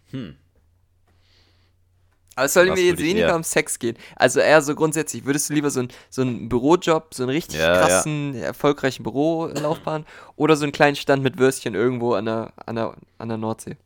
Aber 2.39 2.45
es 2.45 2.53
soll 2.55 2.67
mir 2.71 2.81
jetzt 2.81 3.03
weniger 3.03 3.35
um 3.35 3.43
Sex 3.43 3.81
gehen. 3.81 3.97
Also 4.15 4.39
eher 4.39 4.63
so 4.63 4.77
grundsätzlich. 4.77 5.25
Würdest 5.25 5.51
du 5.51 5.55
lieber 5.55 5.71
so, 5.71 5.81
ein, 5.81 5.89
so 6.09 6.23
einen 6.23 6.49
Bürojob, 6.49 7.13
so 7.13 7.25
einen 7.25 7.31
richtig 7.31 7.59
Ja, 7.59 7.75
ja. 7.75 7.81
krassen, 7.81 8.37
erfolgreichen 8.37 9.03
Bürolaufbahn 9.03 10.07
oder 10.37 10.55
so 10.55 10.63
einen 10.63 10.71
kleinen 10.71 10.95
Stand 10.95 11.25
mit 11.25 11.37
Würstchen 11.39 11.75
irgendwo 11.75 12.15
an 12.15 12.27
der, 12.27 12.53
an 12.65 12.77
der, 12.77 12.95
an 13.19 13.29
der 13.29 13.39
Nordsee? 13.39 13.77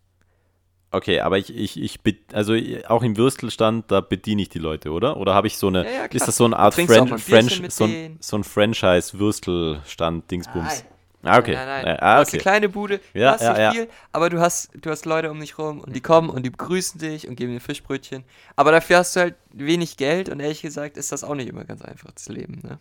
okay, 0.90 1.21
aber 1.21 1.38
ich, 1.38 1.56
ich, 1.56 1.80
ich, 1.80 1.99
also 2.35 2.54
auch 2.88 3.02
im 3.02 3.16
Würstelstand, 3.16 3.90
da 3.90 4.02
bediene 4.02 4.42
ich 4.42 4.50
die 4.50 4.59
Leute, 4.59 4.90
oder? 4.90 5.16
Oder 5.16 5.32
habe 5.32 5.47
ich 5.47 5.56
so 5.56 5.68
eine, 5.68 5.87
Ja, 5.87 5.90
ja, 5.90 6.04
ist 6.04 6.28
das 6.28 6.37
so 6.37 6.44
eine 6.44 6.59
Art 6.59 6.75
French, 6.75 7.59
mit 7.62 7.73
so 7.73 7.85
ein, 7.85 8.18
so 8.21 8.37
ein 8.37 8.44
Franchise-Würstelstand, 8.44 10.30
Dingsbums? 10.30 10.85
Nein. 10.85 10.91
Ah, 11.23 11.38
okay. 11.38 11.55
Nein, 11.55 11.67
nein, 11.67 11.87
Äh, 11.87 11.97
Du 11.97 12.02
ah, 12.02 12.17
hast 12.17 12.29
eine 12.33 12.38
okay. 12.38 12.38
kleine 12.38 12.69
Bude, 12.69 13.00
Ja, 13.14 13.29
du 13.29 13.35
hast 13.35 13.43
ja, 13.43 13.50
nicht 13.52 13.61
ja. 13.61 13.71
viel, 13.73 13.88
aber 14.11 14.29
du 14.31 14.41
hast, 14.41 14.71
du 14.75 14.91
hast 14.91 15.07
Leute 15.07 15.31
um 15.31 15.38
dich 15.41 15.57
rum 15.59 15.81
und 15.81 15.95
die 15.95 16.00
kommen 16.00 16.31
und 16.31 16.43
die 16.45 16.50
begrüßen 16.50 17.00
dich 17.00 17.29
und 17.29 17.37
geben 17.37 17.52
dir 17.52 17.61
Fischbrötchen. 17.61 18.25
Aber 18.57 18.73
dafür 18.73 18.99
hast 18.99 19.14
du 19.17 19.21
halt 19.21 19.35
wenig 19.52 19.97
Geld 19.97 20.29
und 20.29 20.41
ehrlich 20.41 20.62
gesagt 20.62 20.97
ist 20.97 21.12
das 21.12 21.23
auch 21.25 21.35
nicht 21.35 21.49
immer 21.49 21.64
ganz 21.64 21.83
einfach, 21.83 22.11
das 22.12 22.29
Leben, 22.29 22.61
ne? 22.62 22.79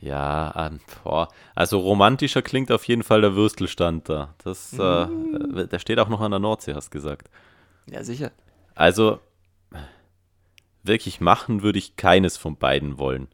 Ja, 0.00 0.54
ähm, 0.56 0.80
boah. 1.02 1.28
also 1.56 1.80
romantischer 1.80 2.40
klingt 2.40 2.70
auf 2.70 2.84
jeden 2.84 3.02
Fall 3.02 3.20
der 3.20 3.34
Würstelstand 3.34 4.08
da. 4.08 4.34
Das, 4.44 4.72
äh, 4.78 4.82
äh, 4.82 5.66
der 5.66 5.78
steht 5.80 5.98
auch 5.98 6.08
noch 6.08 6.20
an 6.20 6.30
der 6.30 6.38
Nordsee, 6.38 6.74
hast 6.74 6.90
gesagt. 6.90 7.28
Ja, 7.90 8.04
sicher. 8.04 8.30
Also, 8.76 9.18
wirklich 10.84 11.20
machen 11.20 11.62
würde 11.62 11.80
ich 11.80 11.96
keines 11.96 12.36
von 12.36 12.56
beiden 12.56 12.98
wollen. 12.98 13.26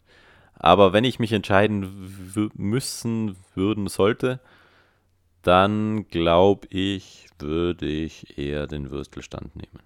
Aber 0.64 0.94
wenn 0.94 1.04
ich 1.04 1.18
mich 1.18 1.30
entscheiden 1.30 2.50
müssen, 2.54 3.36
würden, 3.54 3.86
sollte, 3.86 4.40
dann 5.42 6.08
glaube 6.08 6.66
ich, 6.70 7.26
würde 7.38 7.84
ich 7.84 8.38
eher 8.38 8.66
den 8.66 8.90
Würstelstand 8.90 9.54
nehmen. 9.56 9.80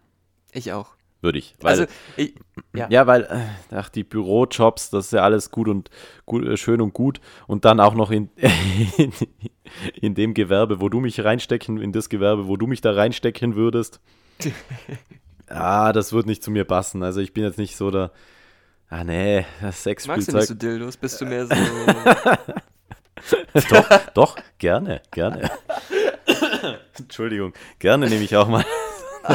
Ich 0.53 0.73
auch. 0.73 0.91
Würde 1.21 1.41
ich. 1.41 1.57
Weil, 1.61 1.81
Also, 1.81 1.87
ich, 2.17 2.37
ja. 2.77 2.87
ja, 2.91 3.09
weil, 3.09 3.23
äh, 3.25 3.75
ach, 3.75 3.89
die 3.89 4.05
Bürojobs, 4.05 4.91
das 4.91 5.07
ist 5.07 5.13
ja 5.15 5.25
alles 5.25 5.51
gut 5.51 5.67
und 5.67 5.91
gut, 6.27 6.47
äh, 6.47 6.57
schön 6.57 6.81
und 6.81 6.95
gut. 6.95 7.21
Und 7.49 7.65
dann 7.65 7.81
auch 7.81 7.95
noch 7.95 8.13
in, 8.13 8.31
in, 8.99 9.13
in 9.95 10.15
dem 10.15 10.33
Gewerbe, 10.33 10.81
wo 10.81 10.89
du 10.89 11.01
mich 11.01 11.25
reinstecken, 11.25 11.79
in 11.79 11.91
das 11.91 12.09
Gewerbe, 12.09 12.47
wo 12.47 12.57
du 12.57 12.69
mich 12.69 12.83
da 12.83 12.93
reinstecken 12.93 13.57
würdest. 13.57 13.99
ah, 15.49 15.93
das 15.93 16.13
wird 16.13 16.27
nicht 16.27 16.45
zu 16.45 16.53
mir 16.53 16.65
passen. 16.65 17.03
Also 17.03 17.19
ich 17.19 17.33
bin 17.33 17.43
jetzt 17.43 17.59
nicht 17.59 17.77
so 17.77 17.91
der. 17.91 18.13
Ah, 18.91 19.05
nee, 19.05 19.45
das 19.61 19.85
Magst 19.85 20.07
du 20.07 20.13
nicht 20.13 20.27
so 20.27 20.33
Sexspielzeug. 20.33 20.61
Dildos? 20.61 20.97
Bist 20.97 21.21
du 21.21 21.27
mehr 21.27 21.47
so. 21.47 21.55
doch, 23.71 23.89
doch, 24.15 24.37
gerne, 24.57 25.03
gerne. 25.11 25.51
Entschuldigung, 26.99 27.53
gerne 27.79 28.09
nehme 28.09 28.25
ich 28.25 28.35
auch 28.35 28.49
mal. 28.49 28.65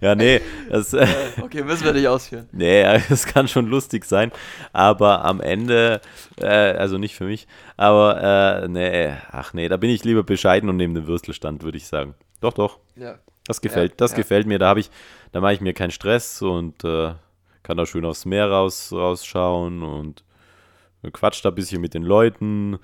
ja, 0.00 0.16
nee, 0.16 0.40
das, 0.68 0.92
äh, 0.94 1.06
okay, 1.40 1.62
müssen 1.62 1.84
wir 1.84 1.92
nicht 1.92 2.08
ausführen. 2.08 2.48
Nee, 2.50 2.82
es 3.10 3.24
kann 3.26 3.46
schon 3.46 3.66
lustig 3.66 4.04
sein, 4.04 4.32
aber 4.72 5.24
am 5.24 5.40
Ende, 5.40 6.00
äh, 6.40 6.46
also 6.46 6.98
nicht 6.98 7.14
für 7.14 7.24
mich, 7.24 7.46
aber 7.76 8.64
äh, 8.64 8.68
nee, 8.68 9.14
ach 9.30 9.54
nee, 9.54 9.68
da 9.68 9.76
bin 9.76 9.90
ich 9.90 10.02
lieber 10.02 10.24
bescheiden 10.24 10.68
und 10.68 10.76
nehme 10.76 10.94
den 10.94 11.06
Würstelstand, 11.06 11.62
würde 11.62 11.78
ich 11.78 11.86
sagen. 11.86 12.16
Doch, 12.40 12.54
doch, 12.54 12.80
Ja. 12.96 13.20
Das 13.46 13.60
gefällt, 13.60 14.00
das 14.00 14.12
ja. 14.12 14.18
gefällt 14.18 14.46
mir, 14.46 14.58
da 14.58 14.68
habe 14.68 14.80
ich, 14.80 14.90
da 15.32 15.40
mache 15.40 15.54
ich 15.54 15.60
mir 15.60 15.74
keinen 15.74 15.90
Stress 15.90 16.42
und 16.42 16.84
äh, 16.84 17.14
kann 17.62 17.76
da 17.76 17.86
schön 17.86 18.04
aufs 18.04 18.24
Meer 18.24 18.50
raus, 18.50 18.92
rausschauen 18.92 19.82
und 19.82 20.24
quatsch 21.12 21.44
da 21.44 21.48
ein 21.48 21.54
bisschen 21.54 21.80
mit 21.80 21.94
den 21.94 22.02
Leuten, 22.02 22.78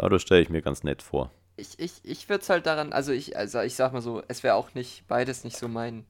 ja, 0.00 0.08
das 0.08 0.22
stelle 0.22 0.42
ich 0.42 0.50
mir 0.50 0.62
ganz 0.62 0.82
nett 0.82 1.02
vor. 1.02 1.30
Ich, 1.56 1.78
ich, 1.78 1.92
ich 2.02 2.28
würde 2.28 2.42
es 2.42 2.50
halt 2.50 2.66
daran, 2.66 2.92
also 2.92 3.12
ich, 3.12 3.36
also 3.36 3.60
ich 3.60 3.74
sag 3.74 3.92
mal 3.92 4.02
so, 4.02 4.22
es 4.28 4.42
wäre 4.42 4.54
auch 4.54 4.74
nicht, 4.74 5.06
beides 5.06 5.44
nicht 5.44 5.56
so 5.56 5.68
mein. 5.68 6.04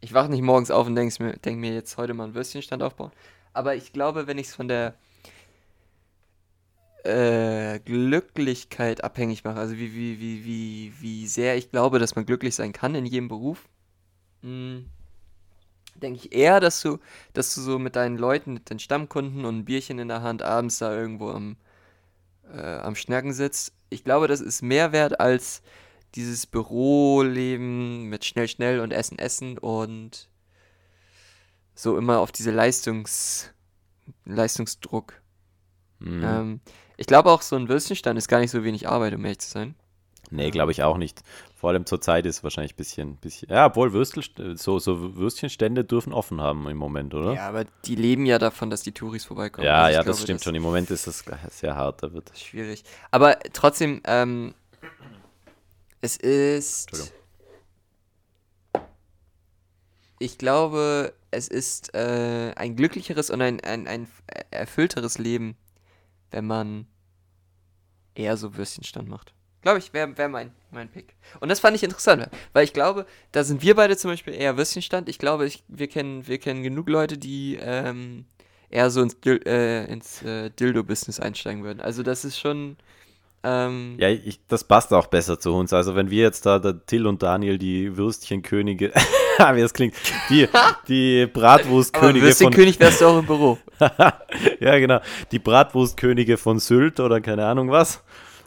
Ich 0.00 0.14
wache 0.14 0.30
nicht 0.30 0.42
morgens 0.42 0.70
auf 0.70 0.86
und 0.86 0.94
denk 0.94 1.18
mir, 1.20 1.34
denk 1.38 1.58
mir 1.58 1.74
jetzt 1.74 1.96
heute 1.96 2.14
mal 2.14 2.24
einen 2.24 2.34
Würstchenstand 2.34 2.82
aufbauen. 2.82 3.12
Aber 3.52 3.74
ich 3.74 3.92
glaube, 3.92 4.26
wenn 4.26 4.38
ich 4.38 4.48
es 4.48 4.54
von 4.54 4.68
der 4.68 4.94
äh, 7.04 7.80
Glücklichkeit 7.80 9.04
abhängig 9.04 9.44
mache, 9.44 9.58
also 9.58 9.76
wie, 9.76 9.94
wie, 9.94 10.20
wie, 10.20 10.44
wie, 10.44 10.92
wie 11.00 11.26
sehr 11.26 11.56
ich 11.56 11.70
glaube, 11.70 11.98
dass 11.98 12.16
man 12.16 12.26
glücklich 12.26 12.54
sein 12.54 12.72
kann 12.72 12.94
in 12.94 13.06
jedem 13.06 13.28
Beruf, 13.28 13.68
denke 14.42 16.18
ich 16.18 16.32
eher, 16.32 16.60
dass 16.60 16.80
du, 16.80 16.98
dass 17.32 17.54
du 17.54 17.60
so 17.60 17.78
mit 17.78 17.96
deinen 17.96 18.18
Leuten, 18.18 18.54
mit 18.54 18.70
den 18.70 18.78
Stammkunden 18.78 19.44
und 19.44 19.58
ein 19.58 19.64
Bierchen 19.64 19.98
in 19.98 20.08
der 20.08 20.22
Hand 20.22 20.42
abends 20.42 20.78
da 20.78 20.94
irgendwo 20.94 21.30
am, 21.30 21.56
äh, 22.52 22.60
am 22.60 22.96
Schnacken 22.96 23.32
sitzt. 23.32 23.72
Ich 23.90 24.04
glaube, 24.04 24.28
das 24.28 24.40
ist 24.40 24.62
mehr 24.62 24.92
wert 24.92 25.20
als 25.20 25.62
dieses 26.14 26.46
Büroleben 26.46 28.08
mit 28.08 28.24
schnell, 28.24 28.48
schnell 28.48 28.80
und 28.80 28.92
Essen, 28.92 29.18
Essen 29.18 29.58
und 29.58 30.28
so 31.74 31.96
immer 31.96 32.18
auf 32.18 32.32
diese 32.32 32.50
Leistungs, 32.50 33.52
Leistungsdruck. 34.24 35.19
Mhm. 36.00 36.24
Ähm, 36.24 36.60
ich 36.96 37.06
glaube 37.06 37.30
auch, 37.30 37.42
so 37.42 37.56
ein 37.56 37.68
Würstchenstand 37.68 38.18
ist 38.18 38.28
gar 38.28 38.40
nicht 38.40 38.50
so 38.50 38.64
wenig 38.64 38.88
Arbeit, 38.88 39.14
um 39.14 39.24
ehrlich 39.24 39.38
zu 39.38 39.50
sein. 39.50 39.74
Nee, 40.32 40.50
glaube 40.50 40.70
ich 40.70 40.82
auch 40.82 40.96
nicht. 40.96 41.22
Vor 41.56 41.70
allem 41.70 41.86
zur 41.86 42.00
Zeit 42.00 42.24
ist 42.24 42.36
es 42.38 42.44
wahrscheinlich 42.44 42.74
ein 42.74 42.76
bisschen, 42.76 43.16
bisschen. 43.16 43.50
Ja, 43.50 43.66
obwohl 43.66 43.92
Würstel, 43.92 44.22
so, 44.56 44.78
so 44.78 45.16
Würstchenstände 45.16 45.84
dürfen 45.84 46.12
offen 46.12 46.40
haben 46.40 46.68
im 46.68 46.76
Moment, 46.76 47.14
oder? 47.14 47.34
Ja, 47.34 47.48
aber 47.48 47.64
die 47.84 47.96
leben 47.96 48.26
ja 48.26 48.38
davon, 48.38 48.70
dass 48.70 48.82
die 48.82 48.92
Touris 48.92 49.24
vorbeikommen. 49.24 49.66
Ja, 49.66 49.82
Also 49.82 49.92
ja, 49.92 49.98
das 49.98 50.04
glaube, 50.04 50.20
stimmt 50.22 50.44
schon. 50.44 50.54
Im 50.54 50.62
Moment 50.62 50.90
ist 50.90 51.06
das 51.06 51.24
sehr 51.50 51.74
hart. 51.74 52.02
Da 52.02 52.12
wird. 52.12 52.30
schwierig. 52.38 52.84
Aber 53.10 53.38
trotzdem, 53.52 54.00
ähm, 54.04 54.54
es 56.00 56.16
ist. 56.16 56.88
Entschuldigung. 56.88 57.20
Ich 60.22 60.38
glaube, 60.38 61.14
es 61.30 61.48
ist 61.48 61.94
äh, 61.94 62.52
ein 62.54 62.76
glücklicheres 62.76 63.30
und 63.30 63.40
ein, 63.40 63.60
ein, 63.60 63.86
ein 63.88 64.06
erfüllteres 64.50 65.18
Leben, 65.18 65.56
wenn 66.30 66.46
man 66.46 66.86
eher 68.14 68.36
so 68.36 68.56
Würstchenstand 68.56 69.08
macht. 69.08 69.32
Glaube 69.62 69.78
ich, 69.78 69.92
wäre 69.92 70.16
wär 70.16 70.28
mein, 70.28 70.52
mein 70.70 70.88
Pick. 70.88 71.14
Und 71.40 71.50
das 71.50 71.60
fand 71.60 71.76
ich 71.76 71.82
interessant, 71.82 72.28
weil 72.54 72.64
ich 72.64 72.72
glaube, 72.72 73.04
da 73.32 73.44
sind 73.44 73.62
wir 73.62 73.74
beide 73.74 73.96
zum 73.96 74.10
Beispiel 74.10 74.34
eher 74.34 74.56
Würstchenstand. 74.56 75.08
Ich 75.08 75.18
glaube, 75.18 75.46
ich, 75.46 75.62
wir, 75.68 75.88
kennen, 75.88 76.26
wir 76.26 76.38
kennen 76.38 76.62
genug 76.62 76.88
Leute, 76.88 77.18
die 77.18 77.58
ähm, 77.60 78.24
eher 78.70 78.90
so 78.90 79.02
ins, 79.02 79.16
äh, 79.26 79.84
ins 79.84 80.22
äh, 80.22 80.50
Dildo-Business 80.50 81.20
einsteigen 81.20 81.62
würden. 81.62 81.80
Also 81.80 82.02
das 82.02 82.24
ist 82.24 82.38
schon. 82.38 82.76
Ähm, 83.42 83.96
Ja, 83.98 84.08
ich, 84.08 84.40
das 84.46 84.64
passt 84.64 84.92
auch 84.94 85.08
besser 85.08 85.38
zu 85.38 85.54
uns. 85.54 85.72
Also, 85.72 85.94
wenn 85.94 86.10
wir 86.10 86.22
jetzt 86.22 86.46
da, 86.46 86.58
der 86.58 86.84
Till 86.86 87.06
und 87.06 87.22
Daniel, 87.22 87.58
die 87.58 87.96
Würstchenkönige, 87.96 88.92
wie 89.54 89.60
das 89.60 89.72
klingt, 89.72 89.94
die, 90.28 90.48
die 90.88 91.24
aber 91.24 91.32
Bratwurstkönige 91.32 92.20
von. 92.20 92.26
Würstchenkönig 92.26 92.80
wärst 92.80 93.00
du 93.00 93.06
auch 93.06 93.18
im 93.18 93.26
Büro. 93.26 93.58
ja, 94.60 94.78
genau. 94.78 95.00
Die 95.32 95.38
Bratwurstkönige 95.38 96.36
von 96.36 96.58
Sylt 96.58 97.00
oder 97.00 97.20
keine 97.20 97.46
Ahnung 97.46 97.70
was. 97.70 98.02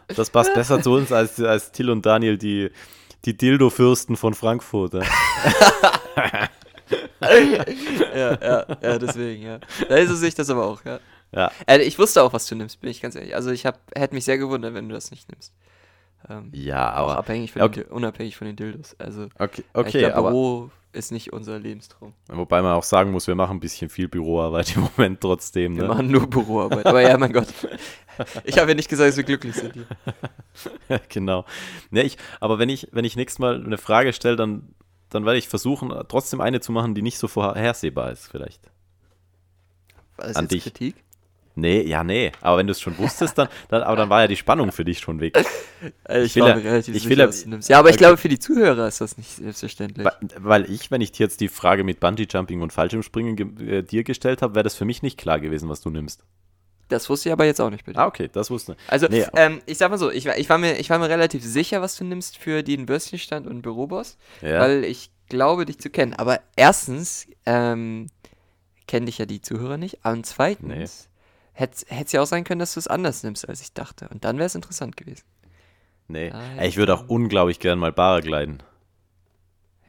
Das 0.07 0.29
passt 0.29 0.53
besser 0.53 0.81
zu 0.81 0.93
uns 0.93 1.11
als, 1.11 1.39
als 1.39 1.71
Till 1.71 1.89
und 1.89 2.05
Daniel, 2.05 2.37
die, 2.37 2.69
die 3.25 3.35
Dildo-Fürsten 3.35 4.15
von 4.15 4.33
Frankfurt. 4.33 4.93
Ja. 4.93 5.01
ja, 8.15 8.37
ja, 8.41 8.65
ja, 8.81 8.99
deswegen, 8.99 9.43
ja. 9.43 9.59
Da 9.87 9.95
ist 9.95 10.09
es 10.09 10.19
sich 10.19 10.35
das 10.35 10.49
aber 10.49 10.65
auch, 10.65 10.83
ja. 10.85 10.99
ja. 11.31 11.51
Äh, 11.65 11.81
ich 11.81 11.97
wusste 11.97 12.21
auch, 12.21 12.33
was 12.33 12.45
du 12.47 12.55
nimmst, 12.55 12.81
bin 12.81 12.89
ich 12.89 13.01
ganz 13.01 13.15
ehrlich. 13.15 13.35
Also 13.35 13.51
ich 13.51 13.65
hab, 13.65 13.79
hätte 13.95 14.13
mich 14.13 14.25
sehr 14.25 14.37
gewundert, 14.37 14.73
wenn 14.73 14.89
du 14.89 14.93
das 14.93 15.11
nicht 15.11 15.31
nimmst. 15.31 15.53
Ähm, 16.29 16.49
Ja, 16.53 16.89
aber. 16.91 17.17
abhängig 17.17 17.51
von 17.51 17.61
okay. 17.61 17.83
den, 17.83 17.91
unabhängig 17.91 18.35
von 18.37 18.47
den 18.47 18.55
Dildos. 18.55 18.95
Also 18.99 19.27
Okay, 19.37 19.63
okay 19.73 19.99
glaub, 19.99 20.13
aber. 20.15 20.29
Büro 20.29 20.71
ist 20.93 21.11
nicht 21.11 21.33
unser 21.33 21.57
Lebenstraum. 21.59 22.13
Wobei 22.27 22.61
man 22.61 22.73
auch 22.73 22.83
sagen 22.83 23.11
muss, 23.11 23.25
wir 23.25 23.33
machen 23.33 23.57
ein 23.57 23.59
bisschen 23.59 23.89
viel 23.89 24.07
Büroarbeit 24.07 24.75
im 24.75 24.83
Moment 24.97 25.21
trotzdem. 25.21 25.75
Wir 25.75 25.83
Ne? 25.83 25.89
machen 25.89 26.07
nur 26.11 26.27
Büroarbeit. 26.29 26.85
Aber 26.85 27.01
ja, 27.01 27.17
mein 27.17 27.33
Gott. 27.33 27.47
Ich 28.43 28.59
habe 28.59 28.69
ja 28.69 28.75
nicht 28.75 28.89
gesagt, 28.89 29.09
dass 29.09 29.17
wir 29.17 29.23
glücklich 29.23 29.55
sind 29.55 29.73
hier. 29.73 29.87
genau. 31.09 31.45
Ne, 31.89 32.03
ich, 32.03 32.17
aber 32.39 32.59
wenn 32.59 32.69
ich, 32.69 32.87
wenn 32.91 33.05
ich 33.05 33.15
nächstes 33.15 33.39
Mal 33.39 33.55
eine 33.65 33.79
Frage 33.79 34.13
stelle, 34.13 34.35
dann, 34.35 34.75
dann 35.09 35.25
werde 35.25 35.39
ich 35.39 35.47
versuchen, 35.49 35.91
trotzdem 36.09 36.39
eine 36.39 36.59
zu 36.59 36.71
machen, 36.71 36.93
die 36.93 37.01
nicht 37.01 37.17
so 37.17 37.27
vorhersehbar 37.27 38.11
ist, 38.11 38.27
vielleicht. 38.27 38.69
War 40.15 40.27
das 40.27 40.35
An 40.35 40.43
jetzt 40.45 40.51
dich. 40.51 40.63
Kritik? 40.65 40.95
Nee, 41.55 41.81
ja, 41.83 42.03
nee. 42.03 42.31
Aber 42.41 42.57
wenn 42.57 42.65
du 42.67 42.71
es 42.71 42.81
schon 42.81 42.97
wusstest, 42.97 43.37
dann, 43.37 43.47
dann, 43.69 43.83
aber 43.83 43.95
dann 43.95 44.09
war 44.09 44.21
ja 44.21 44.27
die 44.27 44.35
Spannung 44.35 44.71
für 44.71 44.83
dich 44.83 44.99
schon 44.99 45.19
weg. 45.19 45.37
Ich, 45.37 45.45
Ich 46.23 46.35
will 46.35 46.41
war 46.43 46.49
ja- 46.49 46.55
mir 46.55 46.63
relativ 46.63 46.95
ich 46.95 47.03
sicher, 47.03 47.09
will 47.11 47.61
ja- 47.67 47.77
aber 47.79 47.89
ich 47.89 47.95
Okay. 47.95 48.03
glaube, 48.03 48.17
für 48.17 48.29
die 48.29 48.39
Zuhörer 48.39 48.87
ist 48.87 49.01
das 49.01 49.17
nicht 49.17 49.29
selbstverständlich. 49.35 50.07
Weil, 50.39 50.69
ich, 50.71 50.89
wenn 50.89 51.01
ich 51.01 51.11
dir 51.11 51.23
jetzt 51.25 51.41
die 51.41 51.49
Frage 51.49 51.83
mit 51.83 51.99
Bungee-Jumping 51.99 52.61
und 52.61 52.73
Fallschirmspringen 52.73 53.35
ge 53.35 53.77
äh, 53.79 53.83
dir 53.83 54.03
gestellt 54.03 54.41
habe, 54.41 54.55
wäre 54.55 54.63
das 54.63 54.75
für 54.75 54.85
mich 54.85 55.03
nicht 55.03 55.17
klar 55.19 55.39
gewesen, 55.39 55.69
was 55.69 55.81
du 55.81 55.89
nimmst. 55.91 56.23
Das 56.89 57.09
wusste 57.09 57.29
ich 57.29 57.33
aber 57.33 57.45
jetzt 57.45 57.61
auch 57.61 57.69
nicht, 57.69 57.85
bitte. 57.85 57.99
Ah, 57.99 58.07
okay, 58.07 58.29
das 58.31 58.49
wusste 58.51 58.73
ich. 58.73 58.91
Also, 58.91 59.07
Nee. 59.09 59.25
ähm, 59.35 59.61
ich 59.65 59.77
sag 59.77 59.89
mal 59.89 59.97
so, 59.97 60.09
ich, 60.11 60.25
war- 60.25 60.37
ich, 60.37 60.49
war 60.49 60.57
mir, 60.57 60.79
ich 60.79 60.89
war 60.89 60.99
mir 60.99 61.09
relativ 61.09 61.43
sicher, 61.43 61.81
was 61.81 61.95
du 61.97 62.03
nimmst 62.03 62.37
für 62.37 62.63
den 62.63 62.85
Bürstchenstand 62.85 63.45
und 63.47 63.61
Büroboss, 63.61 64.17
Ja. 64.41 64.59
weil 64.59 64.83
ich 64.83 65.11
glaube, 65.29 65.65
dich 65.65 65.79
zu 65.79 65.89
kennen. 65.89 66.13
Aber 66.13 66.39
erstens, 66.55 67.27
ähm, 67.45 68.07
kennen 68.87 69.05
dich 69.05 69.17
ja 69.17 69.25
die 69.25 69.41
Zuhörer 69.41 69.77
nicht. 69.77 69.99
Und 70.03 70.25
zweitens, 70.25 71.07
hätte 71.53 71.85
es 71.87 72.11
ja 72.11 72.21
auch 72.21 72.25
sein 72.25 72.43
können, 72.43 72.59
dass 72.59 72.73
du 72.73 72.79
es 72.79 72.87
anders 72.87 73.23
nimmst, 73.23 73.47
als 73.47 73.61
ich 73.61 73.73
dachte. 73.73 74.07
Und 74.09 74.23
dann 74.25 74.37
wäre 74.37 74.47
es 74.47 74.55
interessant 74.55 74.97
gewesen. 74.97 75.23
nee. 76.07 76.31
Ey, 76.57 76.67
ich 76.67 76.77
würde 76.77 76.93
auch 76.95 77.07
unglaublich 77.07 77.59
gern 77.59 77.79
mal 77.79 77.93
Paragliden. 77.93 78.63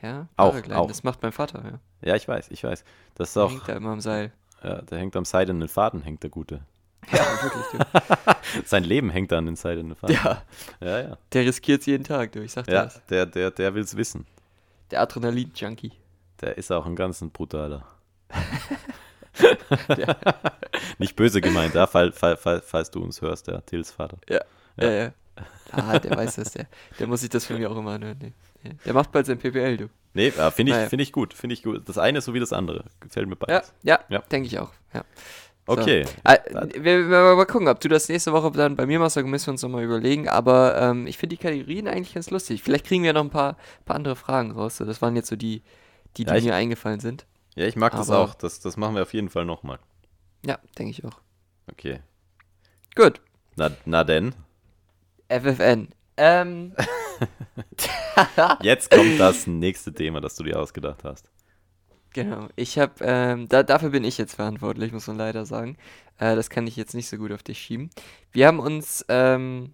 Ja, 0.02 0.28
Auch, 0.36 0.50
Paragliden, 0.50 0.76
auch. 0.76 0.88
Das 0.88 1.02
macht 1.02 1.22
mein 1.22 1.32
Vater, 1.32 1.62
ja. 1.64 1.80
Ja, 2.08 2.16
ich 2.16 2.28
weiß, 2.28 2.50
ich 2.50 2.62
weiß. 2.62 2.84
Das 3.14 3.28
ist 3.28 3.36
Der 3.36 3.44
auch, 3.44 3.50
hängt 3.50 3.68
da 3.68 3.72
immer 3.74 3.90
am 3.90 4.00
Seil. 4.00 4.32
ja, 4.62 4.82
der 4.82 4.98
hängt 4.98 5.16
am 5.16 5.24
seidenen 5.24 5.68
Faden, 5.68 6.02
hängt 6.02 6.22
der 6.22 6.30
Gute. 6.30 6.60
Ja, 7.12 7.20
wirklich, 7.42 7.64
du. 7.72 8.64
Sein 8.64 8.82
Leben 8.84 9.10
hängt 9.10 9.30
an 9.34 9.44
den 9.44 9.56
seidenen 9.56 9.94
Faden. 9.94 10.16
Ja, 10.16 10.42
ja. 10.80 11.00
ja. 11.00 11.18
der 11.32 11.44
riskiert 11.44 11.80
es 11.80 11.86
jeden 11.86 12.02
Tag, 12.04 12.32
du. 12.32 12.42
Ich 12.42 12.52
sag 12.52 12.64
dir 12.66 12.72
Ja, 12.72 12.84
das. 12.84 13.04
der, 13.10 13.26
der, 13.26 13.50
der 13.50 13.74
will 13.74 13.82
es 13.82 13.94
wissen. 13.96 14.26
Der 14.90 15.02
Adrenalin-Junkie. 15.02 15.92
Der 16.40 16.56
ist 16.56 16.72
auch 16.72 16.86
ein 16.86 16.96
ganz 16.96 17.20
ein 17.20 17.30
Nicht 20.98 21.16
böse 21.16 21.40
gemeint, 21.40 21.74
ja, 21.74 21.86
fall, 21.86 22.12
fall, 22.12 22.36
fall, 22.36 22.60
falls 22.64 22.90
du 22.90 23.02
uns 23.02 23.20
hörst, 23.22 23.46
der 23.48 23.64
Tils 23.66 23.90
Vater. 23.90 24.18
Ja, 24.28 24.40
ja, 24.80 24.90
ja. 24.90 25.12
Ah, 25.72 25.98
der 25.98 26.16
weiß 26.16 26.36
das, 26.36 26.52
der. 26.52 26.66
Der 26.98 27.06
muss 27.06 27.20
sich 27.22 27.30
das 27.30 27.46
von 27.46 27.58
mir 27.58 27.70
auch 27.70 27.76
immer 27.76 27.92
anhören. 27.92 28.18
Nee. 28.20 28.32
Der 28.84 28.94
macht 28.94 29.10
bald 29.12 29.26
sein 29.26 29.38
PPL, 29.38 29.76
du. 29.76 29.88
Nee, 30.14 30.30
finde 30.30 30.70
ich, 30.72 30.76
Naja. 30.76 30.88
find 30.88 31.02
ich 31.02 31.10
gut, 31.12 31.34
finde 31.34 31.54
ich 31.54 31.62
gut. 31.64 31.88
Das 31.88 31.98
eine 31.98 32.20
sowie 32.20 32.38
das 32.38 32.52
andere. 32.52 32.84
Gefällt 33.00 33.28
mir 33.28 33.34
beides. 33.36 33.72
ja, 33.82 33.98
Ja. 34.08 34.20
denke 34.20 34.46
ich 34.46 34.58
auch. 34.60 34.70
Ja. 34.94 35.04
Okay. 35.66 36.04
Äh, 36.24 36.38
wir, 36.74 36.84
wir 36.84 37.08
wir 37.10 37.34
mal 37.36 37.46
gucken, 37.46 37.68
ob 37.68 37.80
du 37.80 37.88
das 37.88 38.08
nächste 38.08 38.32
Woche 38.32 38.52
dann 38.52 38.76
bei 38.76 38.86
mir 38.86 38.98
machst, 39.00 39.16
dann 39.16 39.26
müssen 39.26 39.46
wir 39.48 39.52
uns 39.52 39.62
nochmal 39.62 39.82
überlegen. 39.82 40.28
Aber 40.28 40.76
ähm, 40.80 41.06
ich 41.06 41.18
finde 41.18 41.36
die 41.36 41.42
Kategorien 41.42 41.88
eigentlich 41.88 42.14
ganz 42.14 42.30
lustig. 42.30 42.62
Vielleicht 42.62 42.86
kriegen 42.86 43.02
wir 43.02 43.12
noch 43.14 43.24
ein 43.24 43.30
paar, 43.30 43.56
paar 43.86 43.96
andere 43.96 44.14
Fragen 44.14 44.52
raus. 44.52 44.76
So, 44.76 44.84
Das 44.84 45.02
waren 45.02 45.16
jetzt 45.16 45.28
so 45.28 45.36
die, 45.36 45.62
die, 46.16 46.24
die 46.24 46.30
Ja, 46.30 46.36
ich- 46.36 46.44
mir 46.44 46.54
eingefallen 46.54 47.00
sind. 47.00 47.26
Ja, 47.54 47.66
ich 47.66 47.76
mag 47.76 47.92
das 47.92 48.10
Aber- 48.10 48.20
auch. 48.20 48.34
Das, 48.34 48.60
das 48.60 48.76
machen 48.76 48.94
wir 48.94 49.02
auf 49.02 49.14
jeden 49.14 49.30
Fall 49.30 49.44
nochmal. 49.44 49.78
Ja, 50.44 50.58
denke 50.78 50.90
ich 50.90 51.04
auch. 51.04 51.20
Okay. 51.70 52.00
Gut. 52.94 53.20
Na, 53.56 53.70
na 53.84 54.04
denn, 54.04 54.34
FFN. 55.28 55.88
Ähm, 56.16 56.74
jetzt 58.62 58.90
kommt 58.90 59.18
das 59.18 59.46
nächste 59.46 59.92
Thema, 59.92 60.20
das 60.20 60.36
du 60.36 60.44
dir 60.44 60.58
ausgedacht 60.60 61.04
hast. 61.04 61.30
genau. 62.12 62.48
Ich 62.56 62.78
habe, 62.78 62.92
ähm, 63.00 63.48
da, 63.48 63.62
dafür 63.62 63.90
bin 63.90 64.04
ich 64.04 64.18
jetzt 64.18 64.34
verantwortlich, 64.34 64.92
muss 64.92 65.06
man 65.06 65.16
leider 65.16 65.46
sagen. 65.46 65.76
Äh, 66.18 66.36
das 66.36 66.50
kann 66.50 66.66
ich 66.66 66.76
jetzt 66.76 66.94
nicht 66.94 67.08
so 67.08 67.16
gut 67.16 67.32
auf 67.32 67.42
dich 67.42 67.58
schieben. 67.58 67.90
Wir 68.32 68.46
haben 68.46 68.60
uns, 68.60 69.04
ähm, 69.08 69.72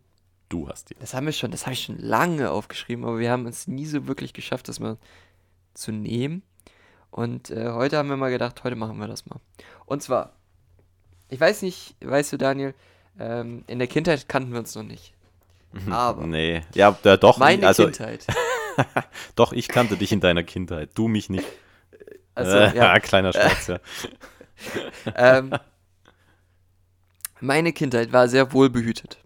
Du 0.49 0.69
hast 0.69 0.91
die. 0.91 0.95
Das 0.97 1.15
haben 1.15 1.27
wir 1.27 1.33
schon, 1.33 1.53
das 1.53 1.67
habe 1.67 1.75
ich 1.75 1.85
schon 1.85 1.99
lange 1.99 2.51
aufgeschrieben, 2.51 3.05
aber 3.05 3.19
wir 3.21 3.31
haben 3.31 3.47
es 3.47 3.69
nie 3.69 3.87
so 3.87 4.09
wirklich 4.09 4.33
geschafft, 4.33 4.69
das 4.69 4.81
mal 4.81 4.97
zu 5.75 5.93
nehmen. 5.93 6.43
Und 7.11 7.50
äh, 7.50 7.71
heute 7.71 7.99
haben 7.99 8.09
wir 8.09 8.17
mal 8.17 8.31
gedacht, 8.31 8.62
heute 8.64 8.76
machen 8.76 8.99
wir 8.99 9.09
das 9.09 9.26
mal. 9.26 9.40
Und 9.87 10.02
zwar, 10.02 10.33
ich 11.29 11.40
weiß 11.40 11.62
nicht, 11.62 11.97
weißt 12.00 12.33
du, 12.33 12.37
Daniel, 12.38 12.75
ähm, 13.19 13.64
in 13.67 13.79
der 13.79 13.88
Kindheit 13.88 14.29
kannten 14.29 14.52
wir 14.52 14.61
uns 14.61 14.75
noch 14.75 14.83
nicht. 14.85 15.14
Aber 15.88 16.26
Nee. 16.26 16.62
Ja, 16.75 16.97
da, 17.02 17.17
doch. 17.17 17.38
meine 17.38 17.67
also, 17.67 17.85
Kindheit. 17.85 18.26
Doch, 19.37 19.52
ich 19.52 19.69
kannte 19.69 19.97
dich 19.97 20.11
in 20.11 20.21
deiner 20.21 20.43
Kindheit. 20.43 20.90
Du 20.95 21.07
mich 21.07 21.29
nicht. 21.29 21.47
Also, 22.35 22.57
äh, 22.57 22.75
ja, 22.76 22.99
kleiner 22.99 23.33
Scherz, 23.33 23.67
ja. 23.69 23.79
ähm, 25.17 25.52
meine 27.40 27.73
Kindheit 27.73 28.12
war 28.12 28.29
sehr 28.29 28.52
wohlbehütet. 28.52 29.19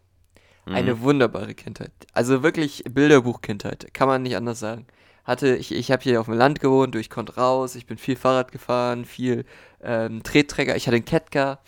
Eine 0.66 0.94
Mhm. 0.94 1.00
wunderbare 1.02 1.54
Kindheit. 1.54 1.92
Also 2.12 2.42
wirklich 2.42 2.84
Bilderbuch-Kindheit, 2.88 3.92
kann 3.92 4.08
man 4.08 4.22
nicht 4.22 4.36
anders 4.36 4.60
sagen. 4.60 4.86
Hatte, 5.24 5.56
ich, 5.56 5.72
ich 5.72 5.90
habe 5.90 6.02
hier 6.02 6.20
auf 6.20 6.26
dem 6.26 6.34
Land 6.34 6.60
gewohnt, 6.60 6.94
ich 6.96 7.10
konnte 7.10 7.36
raus, 7.36 7.74
ich 7.76 7.86
bin 7.86 7.96
viel 7.96 8.16
Fahrrad 8.16 8.52
gefahren, 8.52 9.04
viel 9.04 9.44
ähm, 9.82 10.22
Tretträger, 10.22 10.76
ich 10.76 10.86
hatte 10.86 10.96
einen 10.96 11.04
Kettcar 11.06 11.60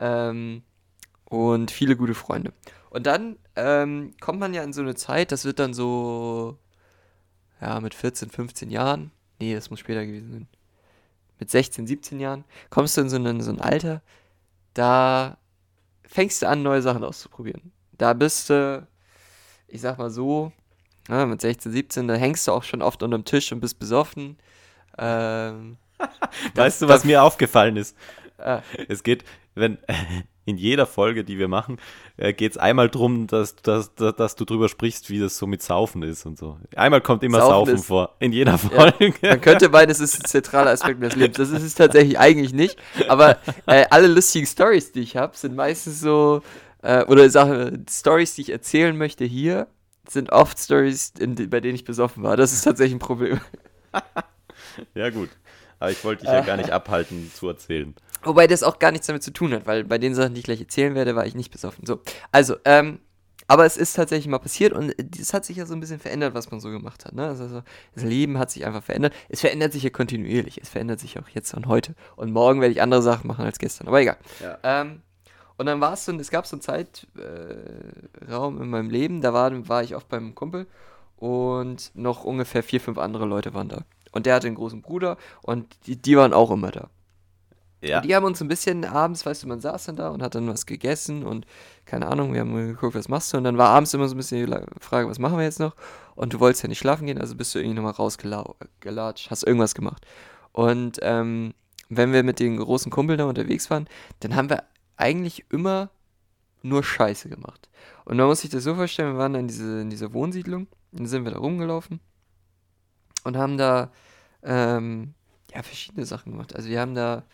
ähm, 0.00 0.62
und 1.26 1.70
viele 1.70 1.96
gute 1.96 2.14
Freunde. 2.14 2.52
Und 2.90 3.06
dann 3.06 3.36
ähm, 3.56 4.14
kommt 4.20 4.40
man 4.40 4.54
ja 4.54 4.62
in 4.62 4.72
so 4.72 4.80
eine 4.80 4.94
Zeit, 4.94 5.32
das 5.32 5.44
wird 5.44 5.58
dann 5.58 5.74
so, 5.74 6.58
ja, 7.60 7.80
mit 7.80 7.94
14, 7.94 8.30
15 8.30 8.70
Jahren, 8.70 9.12
nee, 9.40 9.54
das 9.54 9.70
muss 9.70 9.80
später 9.80 10.06
gewesen 10.06 10.32
sein, 10.32 10.48
mit 11.38 11.50
16, 11.50 11.86
17 11.86 12.20
Jahren, 12.20 12.44
kommst 12.70 12.96
du 12.96 13.02
in 13.02 13.10
so 13.10 13.16
ein, 13.16 13.40
so 13.40 13.50
ein 13.50 13.60
Alter, 13.60 14.02
da 14.74 15.36
fängst 16.06 16.42
du 16.42 16.48
an, 16.48 16.62
neue 16.62 16.82
Sachen 16.82 17.04
auszuprobieren. 17.04 17.72
Da 17.92 18.12
bist 18.12 18.50
du, 18.50 18.86
ich 19.68 19.80
sag 19.80 19.98
mal 19.98 20.10
so, 20.10 20.52
ja, 21.08 21.26
mit 21.26 21.40
16, 21.40 21.72
17, 21.72 22.08
da 22.08 22.14
hängst 22.14 22.46
du 22.46 22.52
auch 22.52 22.62
schon 22.62 22.82
oft 22.82 23.02
unterm 23.02 23.24
Tisch 23.24 23.52
und 23.52 23.60
bist 23.60 23.78
besoffen. 23.78 24.36
Ähm, 24.98 25.76
Weißt 26.54 26.82
du, 26.82 26.88
was 26.88 27.04
mir 27.04 27.22
aufgefallen 27.22 27.76
ist? 27.76 27.96
äh, 28.38 28.60
Es 28.88 29.02
geht, 29.02 29.24
wenn 29.54 29.78
in 30.44 30.56
jeder 30.56 30.86
Folge, 30.86 31.24
die 31.24 31.38
wir 31.38 31.48
machen, 31.48 31.78
äh, 32.16 32.32
geht 32.32 32.52
es 32.52 32.58
einmal 32.58 32.88
drum, 32.88 33.26
dass, 33.26 33.54
dass, 33.56 33.94
dass, 33.94 34.16
dass 34.16 34.36
du 34.36 34.44
drüber 34.44 34.68
sprichst, 34.68 35.08
wie 35.10 35.20
das 35.20 35.38
so 35.38 35.46
mit 35.46 35.62
Saufen 35.62 36.02
ist 36.02 36.26
und 36.26 36.38
so. 36.38 36.58
Einmal 36.74 37.00
kommt 37.00 37.22
immer 37.22 37.40
Saufen 37.40 37.76
Saufen, 37.76 37.84
vor. 37.84 38.16
In 38.18 38.32
jeder 38.32 38.58
Folge. 38.58 39.14
man 39.22 39.40
könnte 39.40 39.68
meinen, 39.68 39.90
es 39.90 40.00
ist 40.00 40.20
ein 40.20 40.24
zentraler 40.24 40.70
Aspekt 40.70 41.02
des 41.02 41.14
Lebens. 41.14 41.36
Das 41.36 41.50
ist 41.50 41.62
es 41.62 41.74
tatsächlich 41.74 42.18
eigentlich 42.18 42.52
nicht. 42.52 42.76
Aber 43.08 43.38
äh, 43.66 43.84
alle 43.90 44.08
lustigen 44.08 44.46
Stories, 44.46 44.92
die 44.92 45.00
ich 45.00 45.16
habe, 45.16 45.36
sind 45.36 45.54
meistens 45.54 46.00
so, 46.00 46.42
äh, 46.82 47.04
oder 47.04 47.28
Sache, 47.30 47.78
Stories, 47.88 48.34
die 48.34 48.42
ich 48.42 48.50
erzählen 48.50 48.96
möchte 48.96 49.24
hier, 49.24 49.68
sind 50.08 50.32
oft 50.32 50.58
Stories, 50.58 51.12
bei 51.16 51.60
denen 51.60 51.74
ich 51.74 51.84
besoffen 51.84 52.22
war. 52.22 52.36
Das 52.36 52.52
ist 52.52 52.62
tatsächlich 52.62 52.96
ein 52.96 52.98
Problem. 52.98 53.40
ja, 54.94 55.10
gut. 55.10 55.30
Aber 55.78 55.90
ich 55.90 56.04
wollte 56.04 56.22
dich 56.22 56.32
ja 56.32 56.42
gar 56.42 56.56
nicht 56.56 56.70
abhalten 56.70 57.30
zu 57.34 57.48
erzählen. 57.48 57.94
Wobei 58.22 58.46
das 58.46 58.62
auch 58.62 58.78
gar 58.78 58.92
nichts 58.92 59.08
damit 59.08 59.22
zu 59.22 59.32
tun 59.32 59.52
hat, 59.52 59.66
weil 59.66 59.84
bei 59.84 59.98
den 59.98 60.14
Sachen, 60.14 60.34
die 60.34 60.40
ich 60.40 60.44
gleich 60.44 60.60
erzählen 60.60 60.94
werde, 60.94 61.16
war 61.16 61.26
ich 61.26 61.34
nicht 61.34 61.50
besoffen. 61.50 61.86
So, 61.86 62.00
also, 62.30 62.56
ähm, 62.64 63.00
aber 63.48 63.66
es 63.66 63.76
ist 63.76 63.94
tatsächlich 63.94 64.28
mal 64.28 64.38
passiert 64.38 64.72
und 64.72 64.94
es 65.18 65.34
hat 65.34 65.44
sich 65.44 65.56
ja 65.56 65.66
so 65.66 65.74
ein 65.74 65.80
bisschen 65.80 65.98
verändert, 65.98 66.32
was 66.34 66.50
man 66.50 66.60
so 66.60 66.70
gemacht 66.70 67.04
hat. 67.04 67.14
Ne? 67.14 67.26
Also, 67.26 67.48
so, 67.48 67.62
das 67.94 68.04
Leben 68.04 68.38
hat 68.38 68.50
sich 68.50 68.64
einfach 68.64 68.82
verändert. 68.82 69.12
Es 69.28 69.40
verändert 69.40 69.72
sich 69.72 69.82
ja 69.82 69.90
kontinuierlich. 69.90 70.60
Es 70.62 70.68
verändert 70.68 71.00
sich 71.00 71.18
auch 71.18 71.28
jetzt 71.28 71.52
und 71.52 71.66
heute. 71.66 71.94
Und 72.14 72.32
morgen 72.32 72.60
werde 72.60 72.72
ich 72.72 72.80
andere 72.80 73.02
Sachen 73.02 73.26
machen 73.26 73.44
als 73.44 73.58
gestern. 73.58 73.88
Aber 73.88 74.00
egal. 74.00 74.16
Ja. 74.40 74.58
Ähm, 74.62 75.02
und 75.62 75.66
dann 75.66 75.80
war 75.80 75.92
es 75.92 76.04
so, 76.04 76.12
es 76.12 76.32
gab 76.32 76.44
so 76.44 76.56
einen 76.56 76.60
Zeitraum 76.60 78.58
äh, 78.58 78.62
in 78.62 78.68
meinem 78.68 78.90
Leben, 78.90 79.20
da 79.20 79.32
war, 79.32 79.68
war 79.68 79.84
ich 79.84 79.94
oft 79.94 80.08
beim 80.08 80.34
Kumpel 80.34 80.66
und 81.18 81.92
noch 81.94 82.24
ungefähr 82.24 82.64
vier, 82.64 82.80
fünf 82.80 82.98
andere 82.98 83.26
Leute 83.26 83.54
waren 83.54 83.68
da. 83.68 83.82
Und 84.10 84.26
der 84.26 84.34
hatte 84.34 84.48
einen 84.48 84.56
großen 84.56 84.82
Bruder 84.82 85.18
und 85.40 85.68
die, 85.86 85.94
die 85.94 86.16
waren 86.16 86.32
auch 86.32 86.50
immer 86.50 86.72
da. 86.72 86.88
Ja. 87.80 87.98
Und 87.98 88.06
die 88.06 88.16
haben 88.16 88.24
uns 88.24 88.42
ein 88.42 88.48
bisschen 88.48 88.84
abends, 88.84 89.24
weißt 89.24 89.44
du, 89.44 89.46
man 89.46 89.60
saß 89.60 89.84
dann 89.84 89.94
da 89.94 90.08
und 90.08 90.20
hat 90.20 90.34
dann 90.34 90.48
was 90.48 90.66
gegessen 90.66 91.22
und 91.22 91.46
keine 91.84 92.08
Ahnung, 92.08 92.32
wir 92.32 92.40
haben 92.40 92.54
geguckt, 92.54 92.96
was 92.96 93.08
machst 93.08 93.32
du? 93.32 93.36
Und 93.36 93.44
dann 93.44 93.56
war 93.56 93.68
abends 93.68 93.94
immer 93.94 94.08
so 94.08 94.16
ein 94.16 94.16
bisschen 94.16 94.44
die 94.44 94.56
Frage, 94.80 95.08
was 95.08 95.20
machen 95.20 95.38
wir 95.38 95.44
jetzt 95.44 95.60
noch? 95.60 95.76
Und 96.16 96.34
du 96.34 96.40
wolltest 96.40 96.64
ja 96.64 96.68
nicht 96.68 96.80
schlafen 96.80 97.06
gehen, 97.06 97.20
also 97.20 97.36
bist 97.36 97.54
du 97.54 97.60
irgendwie 97.60 97.76
nochmal 97.76 97.92
rausgelatscht, 97.92 99.30
hast 99.30 99.44
irgendwas 99.44 99.76
gemacht. 99.76 100.04
Und 100.50 100.98
ähm, 101.02 101.54
wenn 101.88 102.12
wir 102.12 102.24
mit 102.24 102.40
den 102.40 102.56
großen 102.56 102.90
Kumpeln 102.90 103.18
da 103.18 103.26
unterwegs 103.26 103.70
waren, 103.70 103.86
dann 104.20 104.34
haben 104.34 104.50
wir 104.50 104.64
eigentlich 104.96 105.44
immer 105.50 105.90
nur 106.62 106.84
Scheiße 106.84 107.28
gemacht. 107.28 107.68
Und 108.04 108.16
man 108.16 108.26
muss 108.26 108.40
sich 108.40 108.50
das 108.50 108.64
so 108.64 108.74
vorstellen, 108.74 109.14
wir 109.14 109.18
waren 109.18 109.34
in, 109.34 109.48
diese, 109.48 109.80
in 109.80 109.90
dieser 109.90 110.12
Wohnsiedlung, 110.12 110.68
dann 110.92 111.06
sind 111.06 111.24
wir 111.24 111.32
da 111.32 111.38
rumgelaufen 111.38 112.00
und 113.24 113.36
haben 113.36 113.56
da 113.56 113.90
ähm, 114.42 115.14
ja, 115.52 115.62
verschiedene 115.62 116.06
Sachen 116.06 116.32
gemacht. 116.32 116.54
Also 116.54 116.68
wir 116.68 116.80
haben 116.80 116.94
da 116.94 117.24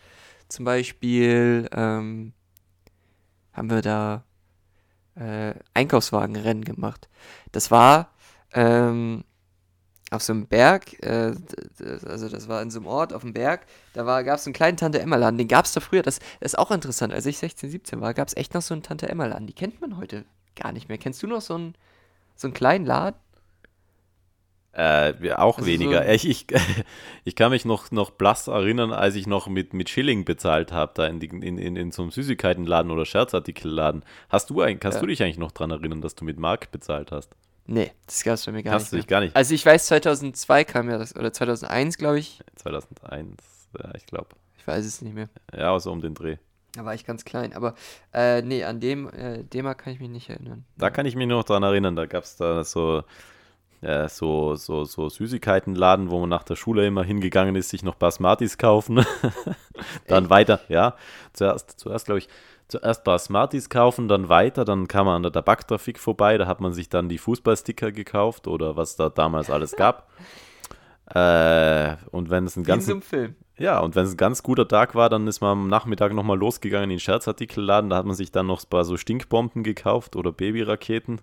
zum 0.48 0.64
Beispiel 0.64 1.68
ähm, 1.72 2.32
haben 3.52 3.70
wir 3.70 3.82
da 3.82 4.24
äh, 5.16 5.54
Einkaufswagenrennen 5.74 6.64
gemacht. 6.64 7.08
Das 7.52 7.70
war 7.70 8.12
ähm, 8.52 9.24
auf 10.10 10.22
so 10.22 10.32
einem 10.32 10.46
Berg, 10.46 11.02
äh, 11.02 11.34
also 12.06 12.28
das 12.28 12.48
war 12.48 12.62
in 12.62 12.70
so 12.70 12.78
einem 12.80 12.86
Ort 12.86 13.12
auf 13.12 13.22
dem 13.22 13.34
Berg, 13.34 13.66
da 13.92 14.22
gab 14.22 14.38
es 14.38 14.46
einen 14.46 14.54
kleinen 14.54 14.76
Tante-Emma-Laden, 14.78 15.36
den 15.38 15.48
gab 15.48 15.64
es 15.66 15.72
da 15.72 15.80
früher, 15.80 16.02
das, 16.02 16.18
das 16.40 16.52
ist 16.52 16.58
auch 16.58 16.70
interessant, 16.70 17.12
als 17.12 17.26
ich 17.26 17.38
16, 17.38 17.70
17 17.70 18.00
war, 18.00 18.14
gab 18.14 18.28
es 18.28 18.36
echt 18.36 18.54
noch 18.54 18.62
so 18.62 18.72
einen 18.74 18.82
Tante-Emma-Laden, 18.82 19.46
die 19.46 19.52
kennt 19.52 19.80
man 19.80 19.96
heute 19.98 20.24
gar 20.56 20.72
nicht 20.72 20.88
mehr. 20.88 20.98
Kennst 20.98 21.22
du 21.22 21.26
noch 21.26 21.40
so 21.42 21.54
einen, 21.54 21.74
so 22.36 22.46
einen 22.48 22.54
kleinen 22.54 22.86
Laden? 22.86 23.16
Äh, 24.72 25.32
auch 25.34 25.58
Also 25.58 25.66
weniger. 25.66 26.04
so- 26.04 26.10
ich, 26.10 26.28
ich, 26.28 26.46
ich 27.24 27.34
kann 27.34 27.50
mich 27.50 27.64
noch, 27.64 27.90
noch 27.90 28.10
blass 28.10 28.46
erinnern, 28.46 28.92
als 28.92 29.14
ich 29.14 29.26
noch 29.26 29.48
mit, 29.48 29.72
mit 29.74 29.88
Schilling 29.88 30.24
bezahlt 30.24 30.72
habe, 30.72 30.92
da 30.94 31.06
in, 31.06 31.20
in, 31.20 31.58
in, 31.58 31.76
in 31.76 31.90
so 31.90 32.02
einem 32.02 32.10
Süßigkeitenladen 32.12 32.90
oder 32.90 33.04
Scherzartikelladen. 33.04 34.04
Hast 34.28 34.50
du, 34.50 34.60
eigentlich, 34.60 34.80
kannst 34.80 34.96
Ja. 34.96 35.00
du 35.00 35.06
dich 35.06 35.22
eigentlich 35.22 35.38
noch 35.38 35.52
dran 35.52 35.70
erinnern, 35.70 36.00
dass 36.00 36.14
du 36.14 36.24
mit 36.24 36.38
Mark 36.38 36.70
bezahlt 36.70 37.10
hast? 37.12 37.34
Nee, 37.70 37.92
das 38.06 38.24
gab 38.24 38.34
es 38.34 38.46
bei 38.46 38.52
mir 38.52 38.62
gar 38.62 38.74
Hast 38.74 38.92
nicht. 38.92 38.92
du 38.92 38.96
Mehr. 38.96 39.04
gar 39.06 39.20
nicht? 39.20 39.36
Also 39.36 39.54
ich 39.54 39.64
weiß, 39.64 39.86
2002 39.88 40.64
kam 40.64 40.88
ja 40.88 40.96
das, 40.96 41.14
oder 41.14 41.30
2001, 41.32 41.98
glaube 41.98 42.18
ich. 42.18 42.40
2001, 42.56 43.36
ja, 43.78 43.94
ich 43.94 44.06
glaube. 44.06 44.28
Ich 44.56 44.66
weiß 44.66 44.86
es 44.86 45.02
nicht 45.02 45.14
mehr. 45.14 45.28
Ja, 45.54 45.78
so 45.78 45.92
um 45.92 46.00
den 46.00 46.14
Dreh. 46.14 46.38
Da 46.72 46.86
war 46.86 46.94
ich 46.94 47.04
ganz 47.04 47.26
klein. 47.26 47.52
Aber 47.52 47.74
äh, 48.14 48.40
nee, 48.40 48.64
an 48.64 48.80
dem 48.80 49.10
äh, 49.10 49.44
Thema 49.44 49.74
kann 49.74 49.92
ich 49.92 50.00
mich 50.00 50.08
nicht 50.08 50.30
erinnern. 50.30 50.64
Da 50.78 50.88
kann 50.88 51.04
ich 51.04 51.14
mich 51.14 51.26
noch 51.26 51.44
dran 51.44 51.62
erinnern, 51.62 51.94
da 51.94 52.06
gab 52.06 52.24
es 52.24 52.36
da 52.36 52.64
so, 52.64 53.04
äh, 53.82 54.08
so, 54.08 54.54
so, 54.54 54.84
so 54.84 55.10
Süßigkeitenladen, 55.10 56.10
wo 56.10 56.20
man 56.20 56.30
nach 56.30 56.44
der 56.44 56.56
Schule 56.56 56.86
immer 56.86 57.04
hingegangen 57.04 57.54
ist, 57.54 57.68
sich 57.68 57.82
noch 57.82 57.96
Basmatis 57.96 58.56
kaufen. 58.56 59.04
dann 60.06 60.24
Echt? 60.24 60.30
weiter, 60.30 60.60
ja. 60.68 60.96
Zuerst, 61.34 61.78
zuerst 61.78 62.06
glaube 62.06 62.20
ich, 62.20 62.28
zuerst 62.68 63.04
Basmatis 63.04 63.68
kaufen, 63.68 64.08
dann 64.08 64.28
weiter, 64.28 64.64
dann 64.64 64.88
kam 64.88 65.06
man 65.06 65.16
an 65.16 65.22
der 65.22 65.32
Tabaktrafik 65.32 65.98
vorbei, 65.98 66.38
da 66.38 66.46
hat 66.46 66.60
man 66.60 66.72
sich 66.72 66.88
dann 66.88 67.08
die 67.08 67.18
Fußballsticker 67.18 67.92
gekauft 67.92 68.46
oder 68.46 68.76
was 68.76 68.96
da 68.96 69.08
damals 69.08 69.50
alles 69.50 69.74
gab. 69.76 70.08
Äh, 71.14 71.96
und 72.10 72.28
wenn 72.28 72.44
es 72.44 72.56
ein 72.56 72.64
ganz 72.64 72.86
ja, 73.58 73.80
und 73.80 73.96
wenn 73.96 74.04
es 74.04 74.12
ein 74.12 74.16
ganz 74.16 74.42
guter 74.42 74.68
Tag 74.68 74.94
war, 74.94 75.08
dann 75.08 75.26
ist 75.26 75.40
man 75.40 75.52
am 75.52 75.68
Nachmittag 75.68 76.12
nochmal 76.12 76.38
losgegangen 76.38 76.84
in 76.84 76.96
den 76.96 77.00
Scherzartikelladen. 77.00 77.90
Da 77.90 77.96
hat 77.96 78.06
man 78.06 78.14
sich 78.14 78.30
dann 78.30 78.46
noch 78.46 78.62
ein 78.62 78.68
paar 78.68 78.84
so 78.84 78.96
Stinkbomben 78.96 79.64
gekauft 79.64 80.14
oder 80.14 80.30
Babyraketen. 80.30 81.20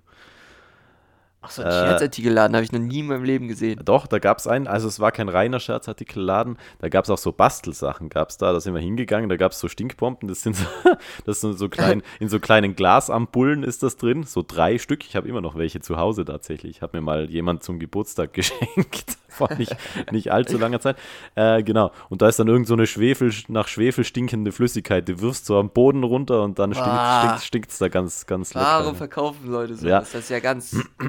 Ach 1.46 1.52
so, 1.52 1.62
ein 1.62 1.68
Äh, 1.68 1.72
Scherzartikelladen 1.72 2.56
habe 2.56 2.64
ich 2.66 2.72
noch 2.72 2.80
nie 2.80 3.00
in 3.00 3.08
meinem 3.08 3.24
Leben 3.24 3.48
gesehen. 3.48 3.80
Doch, 3.86 4.08
da 4.08 4.20
gab 4.20 4.40
es 4.40 4.48
einen, 4.48 4.68
also 4.68 4.88
es 4.88 5.00
war 5.00 5.12
kein 5.12 5.30
reiner 5.30 5.60
Scherzartikelladen, 5.60 6.58
da 6.80 6.90
gab 6.90 7.04
es 7.06 7.10
auch 7.10 7.18
so 7.18 7.32
Bastelsachen, 7.32 8.10
gab 8.10 8.30
es 8.30 8.38
da, 8.38 8.52
da 8.54 8.60
sind 8.60 8.74
wir 8.74 8.82
hingegangen, 8.82 9.30
da 9.30 9.36
gab 9.38 9.52
es 9.52 9.60
so 9.60 9.68
Stinkbomben, 9.68 10.28
das 10.28 10.42
sind 10.42 10.56
so, 10.56 10.66
das 11.26 11.42
sind 11.42 11.58
so 11.58 11.70
klein, 11.70 12.02
in 12.20 12.30
so 12.30 12.40
kleinen 12.40 12.76
Glasampullen 12.76 13.64
ist 13.64 13.84
das 13.84 13.98
drin, 13.98 14.24
so 14.24 14.44
drei 14.46 14.78
Stück, 14.78 15.06
ich 15.06 15.16
habe 15.16 15.28
immer 15.28 15.42
noch 15.42 15.56
welche 15.56 15.80
zu 15.80 15.98
Hause 15.98 16.26
tatsächlich, 16.26 16.82
hat 16.82 16.94
mir 16.94 17.02
mal 17.02 17.30
jemand 17.30 17.64
zum 17.64 17.80
Geburtstag 17.80 18.34
geschenkt. 18.34 19.18
vor 19.28 19.54
nicht, 19.56 19.76
nicht 20.12 20.32
allzu 20.32 20.58
langer 20.58 20.80
Zeit. 20.80 20.96
Äh, 21.36 21.62
genau. 21.62 21.92
Und 22.08 22.22
da 22.22 22.30
ist 22.30 22.40
dann 22.40 22.48
irgend 22.48 22.68
so 22.68 22.74
eine 22.74 22.88
Schwefel, 22.88 23.34
nach 23.50 23.68
Schwefel 23.68 24.06
stinkende 24.06 24.54
Flüssigkeit. 24.54 25.10
Die 25.10 25.20
wirfst 25.20 25.46
so 25.46 25.60
am 25.60 25.72
Boden 25.72 26.04
runter 26.06 26.42
und 26.42 26.58
dann 26.58 26.72
Ah. 26.74 27.38
stinkt 27.40 27.70
es 27.70 27.78
da 27.78 27.90
ganz, 27.90 28.26
ganz 28.28 28.56
Warum 28.56 28.86
lecker. 28.86 28.96
verkaufen 28.98 29.52
Leute 29.52 29.76
so? 29.76 29.88
Ja. 29.90 30.00
Das 30.00 30.16
ist 30.16 30.30
ja 30.30 30.40
ganz. 30.40 30.74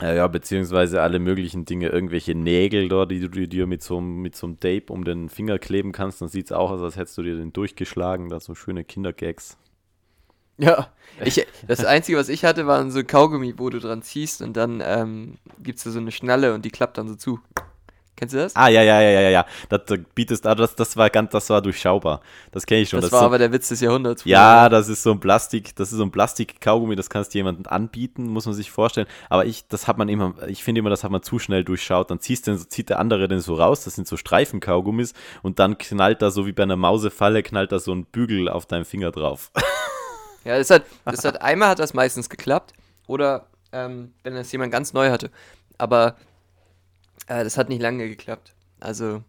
Ja, 0.00 0.14
ja, 0.14 0.26
beziehungsweise 0.26 1.00
alle 1.00 1.20
möglichen 1.20 1.64
Dinge, 1.64 1.88
irgendwelche 1.88 2.34
Nägel 2.34 2.88
dort, 2.88 3.12
die 3.12 3.20
du 3.20 3.28
dir 3.28 3.68
mit 3.68 3.82
so, 3.82 4.00
mit 4.00 4.34
so 4.34 4.48
einem 4.48 4.58
Tape 4.58 4.92
um 4.92 5.04
den 5.04 5.28
Finger 5.28 5.60
kleben 5.60 5.92
kannst, 5.92 6.20
dann 6.20 6.28
sieht 6.28 6.46
es 6.46 6.52
auch 6.52 6.72
aus, 6.72 6.82
als 6.82 6.96
hättest 6.96 7.16
du 7.18 7.22
dir 7.22 7.36
den 7.36 7.52
durchgeschlagen. 7.52 8.28
Da 8.28 8.40
so 8.40 8.56
schöne 8.56 8.84
Kindergags. 8.84 9.56
ja. 10.58 10.88
Ich, 11.24 11.46
das 11.68 11.84
Einzige, 11.84 12.18
was 12.18 12.28
ich 12.28 12.44
hatte, 12.44 12.66
war 12.66 12.90
so 12.90 13.04
Kaugummi, 13.04 13.54
wo 13.58 13.70
du 13.70 13.78
dran 13.78 14.02
ziehst 14.02 14.42
und 14.42 14.56
dann 14.56 14.82
ähm, 14.84 15.38
gibt 15.62 15.78
es 15.78 15.84
da 15.84 15.90
so 15.90 16.00
eine 16.00 16.10
Schnalle 16.10 16.52
und 16.54 16.64
die 16.64 16.70
klappt 16.70 16.98
dann 16.98 17.06
so 17.08 17.14
zu. 17.14 17.40
Kennst 18.14 18.34
du 18.34 18.38
das? 18.38 18.54
Ah, 18.54 18.68
ja, 18.68 18.82
ja, 18.82 19.00
ja, 19.00 19.20
ja, 19.20 19.30
ja. 19.30 19.46
Das, 19.68 19.80
das 19.86 19.98
bietest, 20.14 20.46
ah, 20.46 20.54
das, 20.54 20.76
das 20.76 20.96
war 20.96 21.08
ganz, 21.10 21.30
das 21.30 21.48
war 21.50 21.62
durchschaubar. 21.62 22.20
Das 22.50 22.66
kenne 22.66 22.82
ich 22.82 22.90
schon. 22.90 23.00
das, 23.00 23.06
ist 23.06 23.12
war 23.12 23.20
so, 23.20 23.26
aber 23.26 23.38
der 23.38 23.52
Witz 23.52 23.68
des 23.68 23.80
Jahrhunderts. 23.80 24.24
Ja, 24.24 24.68
das 24.68 24.88
ist 24.88 25.02
so 25.02 25.12
ein 25.12 25.20
Plastik, 25.20 25.74
das 25.76 25.92
ist 25.92 25.98
so 25.98 26.04
ein 26.04 26.10
Plastik-Kaugummi, 26.10 26.94
das 26.94 27.08
kannst 27.08 27.32
du 27.32 27.38
jemandem 27.38 27.66
anbieten, 27.66 28.28
muss 28.28 28.44
man 28.44 28.54
sich 28.54 28.70
vorstellen. 28.70 29.06
Aber 29.30 29.46
ich, 29.46 29.66
das 29.66 29.88
hat 29.88 29.98
man 29.98 30.08
immer, 30.08 30.34
ich 30.46 30.62
finde 30.62 30.80
immer, 30.80 30.90
das 30.90 31.04
hat 31.04 31.10
man 31.10 31.22
zu 31.22 31.38
schnell 31.38 31.64
durchschaut. 31.64 32.10
Dann 32.10 32.20
ziehst 32.20 32.46
den, 32.46 32.58
zieht 32.58 32.90
der 32.90 32.98
andere 32.98 33.28
den 33.28 33.40
so 33.40 33.54
raus, 33.54 33.84
das 33.84 33.94
sind 33.94 34.06
so 34.06 34.16
Streifen-Kaugummis 34.16 35.14
und 35.42 35.58
dann 35.58 35.78
knallt 35.78 36.20
da 36.20 36.30
so 36.30 36.46
wie 36.46 36.52
bei 36.52 36.64
einer 36.64 36.76
Mausefalle, 36.76 37.42
knallt 37.42 37.72
da 37.72 37.78
so 37.78 37.92
ein 37.92 38.04
Bügel 38.04 38.48
auf 38.48 38.66
deinem 38.66 38.84
Finger 38.84 39.10
drauf. 39.10 39.50
Ja, 40.44 40.58
das 40.58 40.70
hat, 40.70 40.82
das 41.04 41.24
hat 41.24 41.40
einmal 41.42 41.68
hat 41.68 41.78
das 41.78 41.94
meistens 41.94 42.28
geklappt. 42.28 42.72
Oder 43.06 43.46
ähm, 43.72 44.12
wenn 44.22 44.34
das 44.34 44.50
jemand 44.52 44.72
ganz 44.72 44.92
neu 44.92 45.10
hatte. 45.10 45.30
Aber 45.78 46.16
äh, 47.26 47.44
das 47.44 47.56
hat 47.58 47.68
nicht 47.68 47.82
lange 47.82 48.08
geklappt. 48.08 48.54
Also 48.80 49.22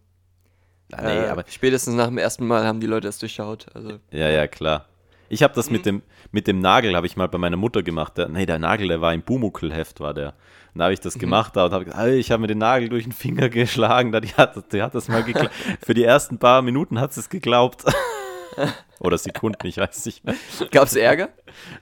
nee, 0.90 1.24
äh, 1.24 1.28
aber 1.28 1.44
spätestens 1.48 1.94
nach 1.94 2.06
dem 2.08 2.18
ersten 2.18 2.46
Mal 2.46 2.64
haben 2.66 2.80
die 2.80 2.86
Leute 2.86 3.08
das 3.08 3.18
durchschaut. 3.18 3.66
Also 3.74 3.98
Ja, 4.10 4.28
ja, 4.30 4.46
klar. 4.46 4.86
Ich 5.28 5.42
habe 5.42 5.54
das 5.54 5.66
Mhm. 5.68 5.72
mit 5.72 5.86
dem 5.86 6.02
mit 6.32 6.46
dem 6.48 6.58
Nagel 6.58 6.96
habe 6.96 7.06
ich 7.06 7.16
mal 7.16 7.28
bei 7.28 7.38
meiner 7.38 7.56
Mutter 7.56 7.82
gemacht. 7.82 8.18
Der, 8.18 8.28
nee, 8.28 8.44
der 8.46 8.58
Nagel, 8.58 8.88
der 8.88 9.00
war 9.00 9.14
im 9.14 9.22
Bumuckelheft, 9.22 10.00
war 10.00 10.12
der. 10.14 10.34
Und 10.74 10.78
da 10.80 10.84
habe 10.84 10.94
ich 10.94 11.00
Mhm. 11.00 11.04
das 11.04 11.18
gemacht 11.18 11.56
da 11.56 11.66
und 11.66 11.72
habe 11.72 11.84
gesagt, 11.84 12.02
"Ey, 12.04 12.16
ich 12.18 12.30
habe 12.32 12.40
mir 12.40 12.46
den 12.48 12.58
Nagel 12.58 12.88
durch 12.88 13.04
den 13.04 13.12
Finger 13.12 13.48
geschlagen. 13.50 14.10
Da, 14.12 14.20
die, 14.20 14.34
hat, 14.34 14.72
die 14.72 14.82
hat 14.82 14.94
das 14.94 15.08
mal 15.08 15.22
geglaubt. 15.22 15.50
Für 15.84 15.94
die 15.94 16.04
ersten 16.04 16.38
paar 16.38 16.62
Minuten 16.62 17.00
hat 17.00 17.12
sie 17.14 17.20
es 17.20 17.28
geglaubt. 17.28 17.84
Oder 19.00 19.18
Sekunden, 19.18 19.66
ich 19.66 19.76
weiß 19.78 20.06
nicht 20.06 20.24
mehr. 20.24 20.34
gab 20.70 20.84
es 20.84 20.94
Ärger? 20.94 21.28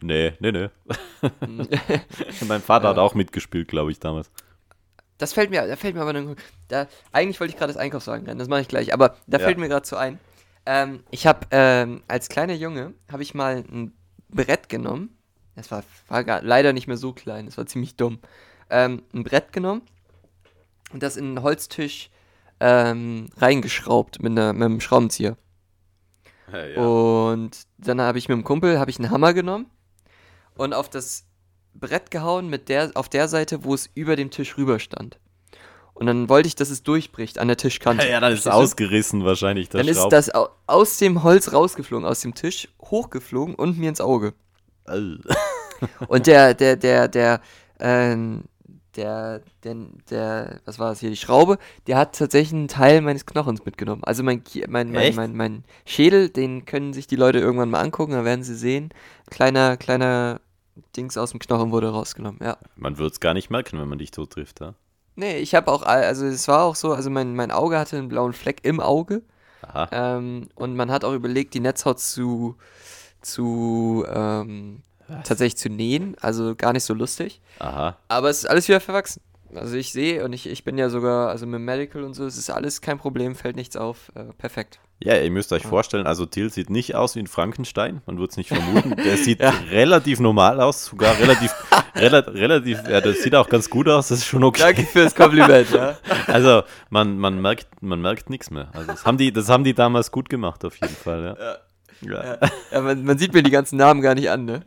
Nee, 0.01 0.33
nee, 0.40 0.53
nee. 0.53 0.68
mein 2.46 2.62
Vater 2.62 2.88
hat 2.88 2.98
auch 2.98 3.14
mitgespielt, 3.14 3.68
glaube 3.68 3.90
ich, 3.90 4.01
damals. 4.01 4.31
Das 5.22 5.32
fällt 5.32 5.50
mir, 5.50 5.64
da 5.66 5.76
fällt 5.76 5.94
mir 5.94 6.00
aber 6.00 6.11
eine, 6.11 6.35
da, 6.66 6.88
eigentlich 7.12 7.38
wollte 7.38 7.52
ich 7.52 7.56
gerade 7.58 7.72
das 7.72 7.80
Einkaufswagen 7.80 8.26
rennen, 8.26 8.40
das 8.40 8.48
mache 8.48 8.61
ich 8.62 8.66
gleich, 8.66 8.92
aber 8.92 9.16
da 9.28 9.38
Ja. 9.38 9.44
fällt 9.44 9.56
mir 9.58 9.68
gerade 9.68 9.87
so 9.87 9.94
ein. 9.94 10.18
Ähm, 10.66 11.04
ich 11.12 11.28
habe 11.28 11.46
ähm, 11.52 12.02
als 12.08 12.28
kleiner 12.28 12.54
Junge 12.54 12.92
habe 13.11 13.22
ich 13.22 13.32
mal 13.32 13.58
ein 13.70 13.92
Brett 14.30 14.68
genommen. 14.68 15.16
Das 15.54 15.70
war, 15.70 15.85
war 16.08 16.24
gar, 16.24 16.42
leider 16.42 16.72
nicht 16.72 16.88
mehr 16.88 16.96
so 16.96 17.12
klein, 17.12 17.46
das 17.46 17.56
war 17.56 17.66
ziemlich 17.66 17.94
dumm. 17.94 18.18
Ähm, 18.68 19.02
ein 19.14 19.22
Brett 19.22 19.52
genommen 19.52 19.82
und 20.92 21.04
das 21.04 21.16
in 21.16 21.26
einen 21.26 21.42
Holztisch 21.42 22.11
ähm, 22.58 23.28
reingeschraubt 23.37 24.22
mit, 24.22 24.32
einer, 24.32 24.52
mit 24.52 24.62
einem 24.64 24.80
Schraubenzieher. 24.80 25.37
Und 26.76 27.62
dann 27.78 28.00
habe 28.00 28.18
ich 28.18 28.28
mit 28.28 28.37
dem 28.37 28.44
Kumpel 28.44 28.80
habe 28.80 28.90
ich 28.90 28.98
einen 28.98 29.11
Hammer 29.11 29.35
genommen 29.35 29.66
und 30.56 30.74
auf 30.74 30.90
das 30.90 31.26
Brett 31.74 32.11
gehauen 32.11 32.48
mit 32.48 32.68
der 32.68 32.90
auf 32.94 33.08
der 33.08 33.28
Seite, 33.28 33.64
wo 33.64 33.74
es 33.74 33.90
über 33.94 34.16
dem 34.16 34.30
Tisch 34.30 34.56
rüber 34.56 34.78
stand. 34.78 35.18
Und 35.94 36.06
dann 36.06 36.28
wollte 36.28 36.46
ich, 36.46 36.56
dass 36.56 36.70
es 36.70 36.82
durchbricht 36.82 37.38
an 37.38 37.48
der 37.48 37.56
Tischkante. 37.56 38.06
Ja, 38.08 38.20
dann 38.20 38.32
ist 38.32 38.40
es 38.40 38.46
ausgerissen 38.46 39.24
wahrscheinlich. 39.24 39.68
Dann 39.68 39.87
ist 39.87 39.98
Schraub- 39.98 40.11
das 40.11 40.35
au 40.35 40.48
aus 40.66 40.96
dem 40.98 41.22
Holz 41.22 41.52
rausgeflogen, 41.52 42.06
aus 42.06 42.20
dem 42.20 42.35
Tisch, 42.35 42.68
hochgeflogen 42.80 43.54
und 43.54 43.78
mir 43.78 43.88
ins 43.88 44.00
Auge. 44.00 44.35
Äh. 44.87 45.00
Und 46.08 46.26
der, 46.26 46.54
der, 46.54 46.76
der, 46.76 47.08
der, 47.08 47.40
ähm, 47.80 48.44
der, 48.96 49.40
der, 49.64 49.74
der, 50.11 50.61
was 50.64 50.78
war 50.78 50.90
das 50.90 51.00
hier, 51.00 51.11
die 51.11 51.16
Schraube, 51.16 51.58
der 51.87 51.96
hat 51.96 52.16
tatsächlich 52.16 52.52
einen 52.52 52.68
Teil 52.68 53.00
meines 53.00 53.26
Knochens 53.26 53.64
mitgenommen. 53.64 54.04
Also 54.04 54.22
mein, 54.22 54.42
mein, 54.68 54.92
mein, 54.92 55.14
mein, 55.14 55.35
mein 55.35 55.64
Schädel, 55.87 56.28
den 56.28 56.66
können 56.66 56.92
sich 56.92 57.06
die 57.06 57.16
Leute 57.16 57.38
irgendwann 57.38 57.70
mal 57.70 57.80
angucken, 57.80 58.12
dann 58.12 58.24
werden 58.24 58.44
sie 58.44 58.54
sehen. 58.54 58.90
Kleiner, 59.30 59.76
kleiner 59.76 60.40
Dings 60.96 61.16
aus 61.16 61.30
dem 61.30 61.40
Knochen 61.40 61.70
wurde 61.70 61.90
rausgenommen, 61.90 62.40
ja. 62.42 62.56
Man 62.76 62.98
wird 62.98 63.12
es 63.12 63.20
gar 63.20 63.35
nicht 63.35 63.50
merken, 63.50 63.78
wenn 63.78 63.88
man 63.88 63.98
dich 63.98 64.11
so 64.14 64.26
trifft, 64.26 64.61
ja? 64.61 64.74
Nee, 65.14 65.38
ich 65.38 65.54
habe 65.54 65.70
auch, 65.70 65.82
also 65.82 66.24
es 66.24 66.48
war 66.48 66.64
auch 66.64 66.74
so, 66.74 66.92
also 66.92 67.11
mein, 67.11 67.35
mein 67.35 67.50
Auge 67.50 67.78
hatte 67.78 67.98
einen 67.98 68.08
blauen 68.08 68.32
Fleck 68.32 68.61
im 68.62 68.80
Auge. 68.80 69.22
Aha. 69.62 69.88
Ähm, 69.92 70.48
und 70.54 70.74
man 70.74 70.90
hat 70.90 71.04
auch 71.04 71.12
überlegt, 71.12 71.54
die 71.54 71.61
Netzhaut 71.61 72.00
zu, 72.00 72.56
zu 73.20 74.04
ähm, 74.08 74.82
tatsächlich 75.24 75.56
zu 75.56 75.68
nähen. 75.68 76.16
Also 76.20 76.54
gar 76.56 76.72
nicht 76.72 76.85
so 76.85 76.94
lustig. 76.94 77.40
Aha. 77.58 77.98
Aber 78.08 78.30
es 78.30 78.38
ist 78.38 78.46
alles 78.46 78.68
wieder 78.68 78.80
verwachsen. 78.80 79.20
Also 79.55 79.77
ich 79.77 79.93
sehe 79.93 80.25
und 80.25 80.33
ich, 80.33 80.49
ich 80.49 80.65
bin 80.65 80.79
ja 80.79 80.88
sogar, 80.88 81.29
also 81.29 81.47
mit 81.47 81.61
Medical 81.61 82.05
und 82.05 82.15
so, 82.15 82.25
es 82.25 82.38
ist 82.38 82.51
alles 82.51 82.81
kein 82.81 82.99
Problem, 82.99 83.35
fällt 83.35 83.57
nichts 83.57 83.77
auf. 83.77 84.11
Äh, 84.15 84.25
perfekt. 84.38 84.81
Ja, 84.99 85.17
ihr 85.17 85.31
müsst 85.31 85.53
euch 85.53 85.67
vorstellen, 85.67 86.07
also 86.07 86.27
Till 86.27 86.49
sieht 86.51 86.71
nicht 86.71 86.95
aus 86.95 87.17
wie 87.17 87.21
ein 87.21 87.27
Frankenstein, 87.27 88.03
man 88.07 88.19
würde 88.19 88.31
es 88.31 88.37
nicht 88.37 88.49
vermuten. 88.49 88.95
Der 89.05 89.17
sieht 89.17 89.41
Ja. 89.41 89.53
relativ 89.71 90.21
normal 90.21 90.61
aus, 90.61 90.87
sogar 90.87 91.19
relativ, 91.19 91.53
rela 91.97 92.19
relativ, 92.21 92.79
ja, 92.88 93.01
das 93.01 93.23
sieht 93.23 93.35
auch 93.35 93.49
ganz 93.49 93.69
gut 93.69 93.88
aus, 93.88 94.09
das 94.09 94.19
ist 94.19 94.27
schon 94.27 94.45
okay. 94.45 94.62
Danke 94.62 94.83
fürs 94.85 95.15
Kompliment, 95.15 95.71
ja. 95.71 95.99
Also 96.29 96.62
man, 96.88 97.19
man 97.19 97.41
merkt, 97.41 97.67
man 97.83 98.01
merkt 98.01 98.31
nichts 98.31 98.51
mehr. 98.51 98.69
Also 98.73 98.87
das 98.93 99.05
haben 99.05 99.19
die, 99.19 99.33
das 99.33 99.49
haben 99.49 99.65
die 99.65 99.75
damals 99.75 100.12
gut 100.12 100.29
gemacht 100.29 100.65
auf 100.65 100.77
jeden 100.77 100.95
Fall, 100.95 101.37
ja. 101.37 101.57
Ja. 102.01 102.38
ja 102.73 102.81
man, 102.81 103.05
man 103.05 103.19
sieht 103.19 103.33
mir 103.35 103.43
die 103.43 103.51
ganzen 103.51 103.77
Namen 103.77 104.01
gar 104.03 104.15
nicht 104.15 104.31
an, 104.31 104.45
ne? 104.45 104.62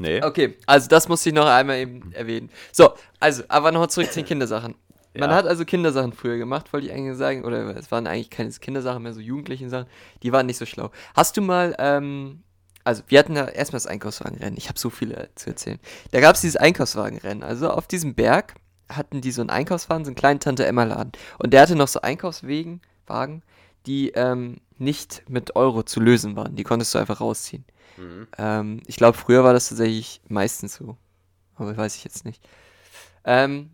Nee. 0.00 0.22
Okay, 0.22 0.56
also 0.66 0.88
das 0.88 1.08
musste 1.08 1.28
ich 1.28 1.34
noch 1.34 1.46
einmal 1.46 1.76
eben 1.78 2.12
erwähnen. 2.12 2.50
So, 2.72 2.90
also, 3.20 3.42
aber 3.48 3.70
nochmal 3.70 3.90
zurück 3.90 4.08
zu 4.10 4.20
den 4.20 4.26
Kindersachen. 4.26 4.74
Man 5.14 5.28
Ja. 5.30 5.36
hat 5.36 5.46
also 5.46 5.64
Kindersachen 5.64 6.12
früher 6.12 6.38
gemacht, 6.38 6.72
wollte 6.72 6.86
ich 6.86 6.92
eigentlich 6.92 7.16
sagen, 7.18 7.44
oder 7.44 7.76
es 7.76 7.90
waren 7.90 8.06
eigentlich 8.06 8.30
keine 8.30 8.50
Kindersachen 8.50 9.02
mehr, 9.02 9.12
so 9.12 9.20
jugendlichen 9.20 9.68
Sachen, 9.68 9.86
die 10.22 10.32
waren 10.32 10.46
nicht 10.46 10.56
so 10.56 10.66
schlau. 10.66 10.90
Hast 11.14 11.36
du 11.36 11.42
mal, 11.42 11.74
ähm, 11.78 12.42
also 12.84 13.02
wir 13.08 13.18
hatten 13.18 13.34
ja 13.36 13.46
erstmal 13.46 13.78
das 13.78 13.86
Einkaufswagenrennen, 13.88 14.56
ich 14.56 14.68
habe 14.68 14.78
so 14.78 14.88
viele 14.88 15.28
zu 15.34 15.50
erzählen. 15.50 15.78
Da 16.12 16.20
gab 16.20 16.36
es 16.36 16.40
dieses 16.40 16.56
Einkaufswagenrennen, 16.56 17.42
also 17.42 17.70
auf 17.70 17.86
diesem 17.88 18.14
Berg 18.14 18.54
hatten 18.88 19.20
die 19.20 19.32
so 19.32 19.42
einen 19.42 19.50
Einkaufswagen, 19.50 20.04
so 20.04 20.08
einen 20.10 20.16
kleinen 20.16 20.40
Tante-Emma-Laden. 20.40 21.12
Und 21.38 21.52
der 21.52 21.62
hatte 21.62 21.76
noch 21.76 21.88
so 21.88 22.00
Einkaufswegen, 22.00 22.80
Wagen, 23.06 23.42
die 23.86 24.10
ähm, 24.10 24.58
nicht 24.78 25.24
mit 25.28 25.56
Euro 25.56 25.82
zu 25.82 26.00
lösen 26.00 26.36
waren, 26.36 26.56
die 26.56 26.64
konntest 26.64 26.94
du 26.94 26.98
einfach 26.98 27.20
rausziehen. 27.20 27.64
Mhm. 28.00 28.28
Ähm, 28.38 28.82
ich 28.86 28.96
glaube, 28.96 29.16
früher 29.18 29.44
war 29.44 29.52
das 29.52 29.68
tatsächlich 29.68 30.20
meistens 30.28 30.74
so. 30.74 30.96
Aber 31.56 31.76
weiß 31.76 31.96
ich 31.96 32.04
jetzt 32.04 32.24
nicht. 32.24 32.42
Ähm, 33.24 33.70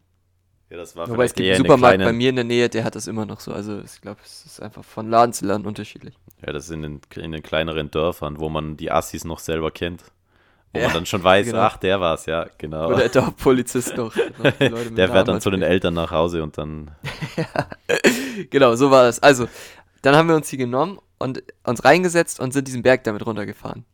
Ja, 0.71 0.77
das 0.79 0.97
war 0.97 1.09
wobei 1.09 1.25
es 1.27 1.35
gibt 1.35 1.45
einen 1.47 1.55
eine 1.55 1.59
Supermarkt 1.59 1.99
kleine, 1.99 2.05
bei 2.11 2.13
mir 2.13 2.31
in 2.31 2.37
der 2.37 2.45
Nähe, 2.45 2.69
der 2.69 2.83
hat 2.85 2.97
das 2.97 3.07
immer 3.07 3.25
noch 3.27 3.41
so. 3.41 3.53
Also 3.53 3.81
ich 3.81 4.01
glaube, 4.01 4.21
es 4.25 4.45
ist 4.47 4.61
einfach 4.61 4.85
von 4.85 5.09
Laden 5.09 5.33
zu 5.33 5.47
Laden 5.47 5.67
unterschiedlich. 5.67 6.19
Ja, 6.45 6.53
das 6.53 6.65
ist 6.65 6.71
in 6.73 6.83
den, 6.83 7.01
in 7.15 7.33
den 7.33 7.43
kleineren 7.43 7.91
Dörfern, 7.91 8.41
wo 8.41 8.49
man 8.49 8.77
die 8.77 8.91
Assis 8.91 9.25
noch 9.25 9.39
selber 9.39 9.71
kennt. 9.71 10.03
Wo 10.73 10.81
Ja, 10.81 10.87
man 10.87 10.95
dann 10.95 11.07
schon 11.07 11.23
weiß, 11.23 11.47
genau. 11.47 11.59
ach, 11.61 11.77
der 11.77 12.01
war's, 12.01 12.27
ja, 12.27 12.49
genau. 12.59 12.89
Oder 12.89 13.09
der 13.09 13.33
Polizist 13.37 13.97
noch. 13.97 14.15
mit 14.39 14.99
der 14.99 15.09
fährt 15.09 15.29
dann 15.29 15.35
Namen 15.35 15.41
zu 15.41 15.51
den. 15.51 15.63
Eltern 15.63 15.95
nach 15.95 16.11
Hause 16.11 16.43
und 16.43 16.59
dann. 16.59 16.91
Genau, 18.51 18.75
so 18.77 18.91
war 18.91 19.05
das. 19.05 19.23
Also, 19.23 19.49
dann 20.03 20.15
haben 20.17 20.29
wir 20.29 20.37
uns 20.37 20.49
die 20.51 20.57
genommen 20.59 20.99
und 21.19 21.43
uns 21.65 21.85
reingesetzt 21.85 22.41
und 22.41 22.53
sind 22.53 22.69
diesen 22.69 22.83
Berg 22.83 23.05
damit 23.05 23.25
runtergefahren. 23.25 23.85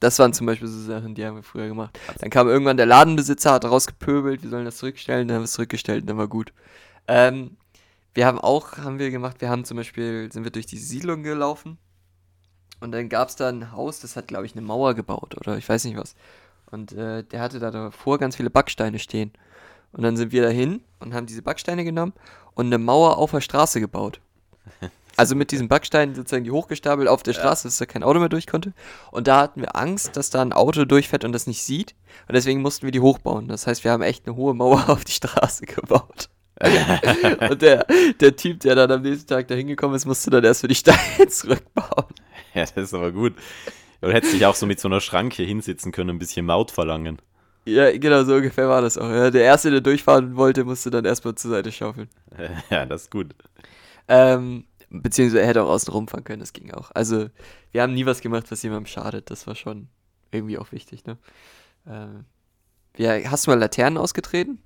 Das 0.00 0.18
waren 0.18 0.32
zum 0.32 0.46
Beispiel 0.46 0.68
so 0.68 0.80
Sachen, 0.80 1.14
die 1.14 1.24
haben 1.26 1.36
wir 1.36 1.42
früher 1.42 1.66
gemacht. 1.66 1.98
Dann 2.20 2.30
kam 2.30 2.48
irgendwann 2.48 2.76
der 2.76 2.86
Ladenbesitzer, 2.86 3.52
hat 3.52 3.64
rausgepöbelt, 3.64 4.42
wir 4.42 4.50
sollen 4.50 4.64
das 4.64 4.76
zurückstellen, 4.76 5.26
dann 5.26 5.36
haben 5.36 5.42
wir 5.42 5.46
es 5.46 5.52
zurückgestellt 5.52 6.02
und 6.02 6.10
dann 6.10 6.18
war 6.18 6.28
gut. 6.28 6.52
Ähm, 7.08 7.56
wir 8.14 8.26
haben 8.26 8.38
auch, 8.38 8.78
haben 8.78 8.98
wir 8.98 9.10
gemacht, 9.10 9.40
wir 9.40 9.48
haben 9.48 9.64
zum 9.64 9.76
Beispiel, 9.76 10.30
sind 10.32 10.44
wir 10.44 10.52
durch 10.52 10.66
die 10.66 10.78
Siedlung 10.78 11.22
gelaufen 11.22 11.78
und 12.80 12.92
dann 12.92 13.08
gab 13.08 13.28
es 13.28 13.36
da 13.36 13.48
ein 13.48 13.72
Haus, 13.72 14.00
das 14.00 14.16
hat, 14.16 14.28
glaube 14.28 14.46
ich, 14.46 14.52
eine 14.52 14.62
Mauer 14.62 14.94
gebaut 14.94 15.36
oder 15.36 15.56
ich 15.56 15.68
weiß 15.68 15.84
nicht 15.84 15.96
was. 15.96 16.14
Und 16.70 16.92
äh, 16.92 17.24
der 17.24 17.40
hatte 17.40 17.58
da 17.58 17.70
davor 17.70 18.18
ganz 18.18 18.36
viele 18.36 18.50
Backsteine 18.50 18.98
stehen. 18.98 19.32
Und 19.92 20.02
dann 20.02 20.16
sind 20.16 20.32
wir 20.32 20.42
dahin 20.42 20.82
und 21.00 21.14
haben 21.14 21.26
diese 21.26 21.42
Backsteine 21.42 21.82
genommen 21.82 22.12
und 22.54 22.66
eine 22.66 22.78
Mauer 22.78 23.16
auf 23.16 23.30
der 23.30 23.40
Straße 23.40 23.80
gebaut. 23.80 24.20
Also 25.18 25.34
mit 25.34 25.50
diesen 25.50 25.66
Backsteinen 25.66 26.14
sozusagen 26.14 26.44
die 26.44 26.52
hochgestapelt 26.52 27.08
auf 27.08 27.24
der 27.24 27.32
Straße, 27.32 27.66
dass 27.66 27.76
da 27.76 27.86
kein 27.86 28.04
Auto 28.04 28.20
mehr 28.20 28.28
durch 28.28 28.46
konnte. 28.46 28.72
Und 29.10 29.26
da 29.26 29.40
hatten 29.40 29.60
wir 29.60 29.74
Angst, 29.74 30.16
dass 30.16 30.30
da 30.30 30.40
ein 30.40 30.52
Auto 30.52 30.84
durchfährt 30.84 31.24
und 31.24 31.32
das 31.32 31.48
nicht 31.48 31.64
sieht. 31.64 31.96
Und 32.28 32.36
deswegen 32.36 32.62
mussten 32.62 32.86
wir 32.86 32.92
die 32.92 33.00
hochbauen. 33.00 33.48
Das 33.48 33.66
heißt, 33.66 33.82
wir 33.82 33.90
haben 33.90 34.04
echt 34.04 34.28
eine 34.28 34.36
hohe 34.36 34.54
Mauer 34.54 34.84
auf 34.88 35.04
die 35.04 35.10
Straße 35.10 35.66
gebaut. 35.66 36.28
und 37.50 37.62
der, 37.62 37.84
der 38.20 38.36
Typ, 38.36 38.60
der 38.60 38.76
dann 38.76 38.92
am 38.92 39.02
nächsten 39.02 39.26
Tag 39.26 39.48
da 39.48 39.56
hingekommen 39.56 39.96
ist, 39.96 40.06
musste 40.06 40.30
dann 40.30 40.44
erst 40.44 40.60
für 40.60 40.68
die 40.68 40.76
Steine 40.76 41.26
zurückbauen. 41.28 42.14
Ja, 42.54 42.62
das 42.62 42.76
ist 42.76 42.94
aber 42.94 43.10
gut. 43.10 43.34
Du 44.00 44.12
hättest 44.12 44.34
dich 44.34 44.46
auch 44.46 44.54
so 44.54 44.66
mit 44.66 44.78
so 44.78 44.86
einer 44.86 45.00
Schranke 45.00 45.42
hinsitzen 45.42 45.90
können, 45.90 46.10
ein 46.10 46.18
bisschen 46.20 46.46
Maut 46.46 46.70
verlangen. 46.70 47.20
Ja, 47.64 47.90
genau, 47.90 48.22
so 48.22 48.36
ungefähr 48.36 48.68
war 48.68 48.82
das 48.82 48.96
auch. 48.96 49.10
Ja. 49.10 49.32
Der 49.32 49.42
Erste, 49.42 49.72
der 49.72 49.80
durchfahren 49.80 50.36
wollte, 50.36 50.62
musste 50.62 50.90
dann 50.90 51.04
erstmal 51.04 51.34
zur 51.34 51.50
Seite 51.50 51.72
schaufeln. 51.72 52.08
Ja, 52.70 52.86
das 52.86 53.02
ist 53.02 53.10
gut. 53.10 53.34
Ähm, 54.06 54.64
beziehungsweise 54.90 55.40
er 55.42 55.48
hätte 55.48 55.62
auch 55.62 55.68
außen 55.68 55.92
rumfahren 55.92 56.24
können, 56.24 56.40
das 56.40 56.52
ging 56.52 56.72
auch. 56.72 56.90
Also, 56.94 57.28
wir 57.72 57.82
haben 57.82 57.94
nie 57.94 58.06
was 58.06 58.20
gemacht, 58.20 58.50
was 58.50 58.62
jemandem 58.62 58.86
schadet. 58.86 59.30
Das 59.30 59.46
war 59.46 59.54
schon 59.54 59.88
irgendwie 60.30 60.58
auch 60.58 60.72
wichtig, 60.72 61.04
ne? 61.06 61.18
Ähm, 61.86 62.24
ja, 62.96 63.12
hast 63.30 63.46
du 63.46 63.50
mal 63.50 63.58
Laternen 63.58 63.98
ausgetreten? 63.98 64.60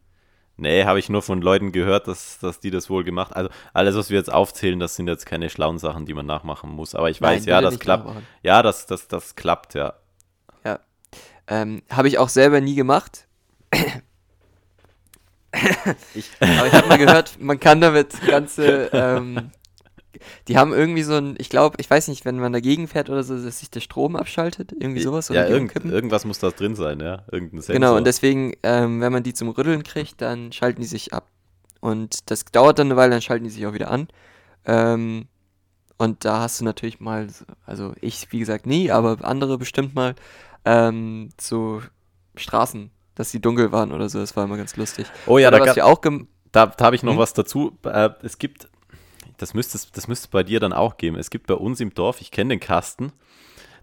Nee, 0.56 0.84
habe 0.84 0.98
ich 0.98 1.08
nur 1.08 1.22
von 1.22 1.40
Leuten 1.40 1.72
gehört, 1.72 2.08
dass, 2.08 2.38
dass 2.38 2.60
die 2.60 2.70
das 2.70 2.90
wohl 2.90 3.04
gemacht 3.04 3.34
Also 3.34 3.48
alles, 3.72 3.96
was 3.96 4.10
wir 4.10 4.18
jetzt 4.18 4.32
aufzählen, 4.32 4.78
das 4.78 4.96
sind 4.96 5.08
jetzt 5.08 5.24
keine 5.26 5.48
schlauen 5.50 5.78
Sachen, 5.78 6.04
die 6.06 6.14
man 6.14 6.26
nachmachen 6.26 6.70
muss. 6.70 6.94
Aber 6.94 7.10
ich 7.10 7.20
weiß, 7.20 7.46
Nein, 7.46 7.48
ja, 7.48 7.60
das 7.60 7.78
klappt. 7.78 8.04
nachmachen. 8.04 8.26
Ja, 8.42 8.62
das, 8.62 8.86
das, 8.86 9.08
das 9.08 9.34
klappt, 9.34 9.74
ja. 9.74 9.94
Ähm, 11.48 11.82
habe 11.90 12.08
ich 12.08 12.18
auch 12.18 12.28
selber 12.28 12.60
nie 12.60 12.74
gemacht. 12.74 13.26
Ich, 16.14 16.30
Aber 16.40 16.66
ich 16.66 16.72
habe 16.72 16.88
mal 16.88 16.98
gehört, 16.98 17.38
man 17.38 17.60
kann 17.60 17.80
damit 17.80 18.20
ganze. 18.26 18.90
Ähm, 18.92 19.50
die 20.48 20.56
haben 20.58 20.72
irgendwie 20.72 21.02
so 21.02 21.14
ein, 21.14 21.34
ich 21.38 21.48
glaube, 21.48 21.76
ich 21.80 21.88
weiß 21.90 22.08
nicht, 22.08 22.24
wenn 22.24 22.38
man 22.38 22.52
dagegen 22.52 22.88
fährt 22.88 23.10
oder 23.10 23.22
so, 23.22 23.36
dass 23.42 23.60
sich 23.60 23.70
der 23.70 23.80
Strom 23.80 24.16
abschaltet, 24.16 24.72
irgendwie 24.72 25.00
sowas. 25.02 25.28
ja, 25.28 25.46
irgend, 25.46 25.74
irgendwas 25.84 26.24
muss 26.24 26.38
da 26.38 26.50
drin 26.50 26.74
sein, 26.74 27.00
ja. 27.00 27.22
Irgendein 27.30 27.60
Sensor. 27.60 27.74
Genau, 27.74 27.96
und 27.96 28.06
deswegen, 28.06 28.52
ähm, 28.62 29.00
wenn 29.00 29.12
man 29.12 29.22
die 29.22 29.34
zum 29.34 29.48
Rütteln 29.50 29.82
kriegt, 29.82 30.20
dann 30.20 30.52
schalten 30.52 30.80
die 30.80 30.86
sich 30.86 31.12
ab. 31.12 31.26
Und 31.80 32.30
das 32.30 32.44
dauert 32.44 32.78
dann 32.78 32.88
eine 32.88 32.96
Weile, 32.96 33.10
dann 33.10 33.22
schalten 33.22 33.44
die 33.44 33.50
sich 33.50 33.66
auch 33.66 33.72
wieder 33.74 33.90
an. 33.90 34.08
Ähm, 34.64 35.26
und 35.98 36.24
da 36.24 36.40
hast 36.40 36.60
du 36.60 36.64
natürlich 36.64 37.00
mal, 37.00 37.28
so- 37.28 37.44
also 37.66 37.92
ich, 38.00 38.30
wie 38.32 38.38
gesagt, 38.38 38.66
nie, 38.66 38.90
aber 38.90 39.18
andere 39.22 39.58
bestimmt 39.58 39.94
mal, 39.94 40.14
ähm, 40.64 41.30
so 41.40 41.82
Straßen, 42.36 42.90
dass 43.14 43.30
die 43.30 43.40
dunkel 43.40 43.72
waren 43.72 43.92
oder 43.92 44.08
so. 44.08 44.18
Das 44.18 44.36
war 44.36 44.44
immer 44.44 44.56
ganz 44.56 44.76
lustig. 44.76 45.06
oh 45.26 45.38
ja, 45.38 45.48
oder 45.48 45.58
da, 45.58 45.66
was 45.66 45.76
wir 45.76 45.86
auch 45.86 46.00
da, 46.52 46.66
da 46.66 46.84
habe 46.84 46.96
ich 46.96 47.02
noch 47.02 47.12
Hm? 47.12 47.18
was 47.18 47.32
dazu. 47.34 47.76
Äh, 47.84 48.10
es 48.22 48.38
gibt, 48.38 48.68
das 49.42 49.54
müsste 49.54 49.78
das 49.92 50.06
müsste 50.06 50.24
es 50.24 50.28
bei 50.28 50.44
dir 50.44 50.60
dann 50.60 50.72
auch 50.72 50.96
geben. 50.96 51.16
Es 51.16 51.28
gibt 51.28 51.48
bei 51.48 51.54
uns 51.54 51.80
im 51.80 51.92
Dorf, 51.92 52.20
ich 52.20 52.30
kenne 52.30 52.50
den 52.50 52.60
Kasten, 52.60 53.12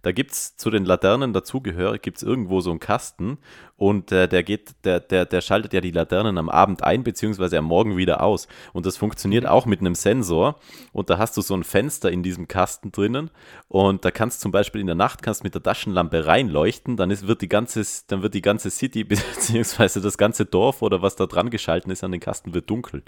da 0.01 0.11
gibt 0.11 0.31
es 0.31 0.55
zu 0.57 0.69
den 0.69 0.85
Laternen 0.85 1.33
dazugehörig, 1.33 2.01
gibt 2.01 2.17
es 2.17 2.23
irgendwo 2.23 2.61
so 2.61 2.71
einen 2.71 2.79
Kasten 2.79 3.37
und 3.79 4.11
äh, 4.11 4.27
der 4.27 4.43
geht, 4.43 4.71
der, 4.83 4.99
der, 4.99 5.25
der 5.25 5.39
schaltet 5.39 5.71
ja 5.71 5.79
die 5.79 5.91
Laternen 5.91 6.37
am 6.37 6.49
Abend 6.49 6.83
ein, 6.83 7.03
beziehungsweise 7.03 7.57
am 7.57 7.63
Morgen 7.63 7.95
wieder 7.95 8.21
aus. 8.21 8.49
Und 8.73 8.85
das 8.85 8.97
funktioniert 8.97 9.45
auch 9.45 9.65
mit 9.65 9.79
einem 9.79 9.95
Sensor. 9.95 10.59
Und 10.91 11.09
da 11.09 11.17
hast 11.17 11.37
du 11.37 11.41
so 11.41 11.55
ein 11.55 11.63
Fenster 11.63 12.11
in 12.11 12.21
diesem 12.21 12.49
Kasten 12.49 12.91
drinnen 12.91 13.31
und 13.69 14.03
da 14.03 14.11
kannst 14.11 14.41
zum 14.41 14.51
Beispiel 14.51 14.81
in 14.81 14.87
der 14.87 14.97
Nacht 14.97 15.23
kannst 15.23 15.45
mit 15.45 15.55
der 15.55 15.63
Taschenlampe 15.63 16.25
reinleuchten, 16.25 16.97
dann 16.97 17.09
ist, 17.09 17.25
wird 17.25 17.41
die 17.41 17.47
ganze, 17.47 17.81
dann 18.07 18.21
wird 18.21 18.33
die 18.33 18.41
ganze 18.41 18.69
City, 18.69 19.03
beziehungsweise 19.05 20.01
das 20.01 20.17
ganze 20.17 20.45
Dorf 20.45 20.81
oder 20.81 21.01
was 21.01 21.15
da 21.15 21.25
dran 21.25 21.49
geschalten 21.49 21.89
ist 21.89 22.03
an 22.03 22.11
den 22.11 22.19
Kasten, 22.19 22.53
wird 22.53 22.69
dunkel. 22.69 23.03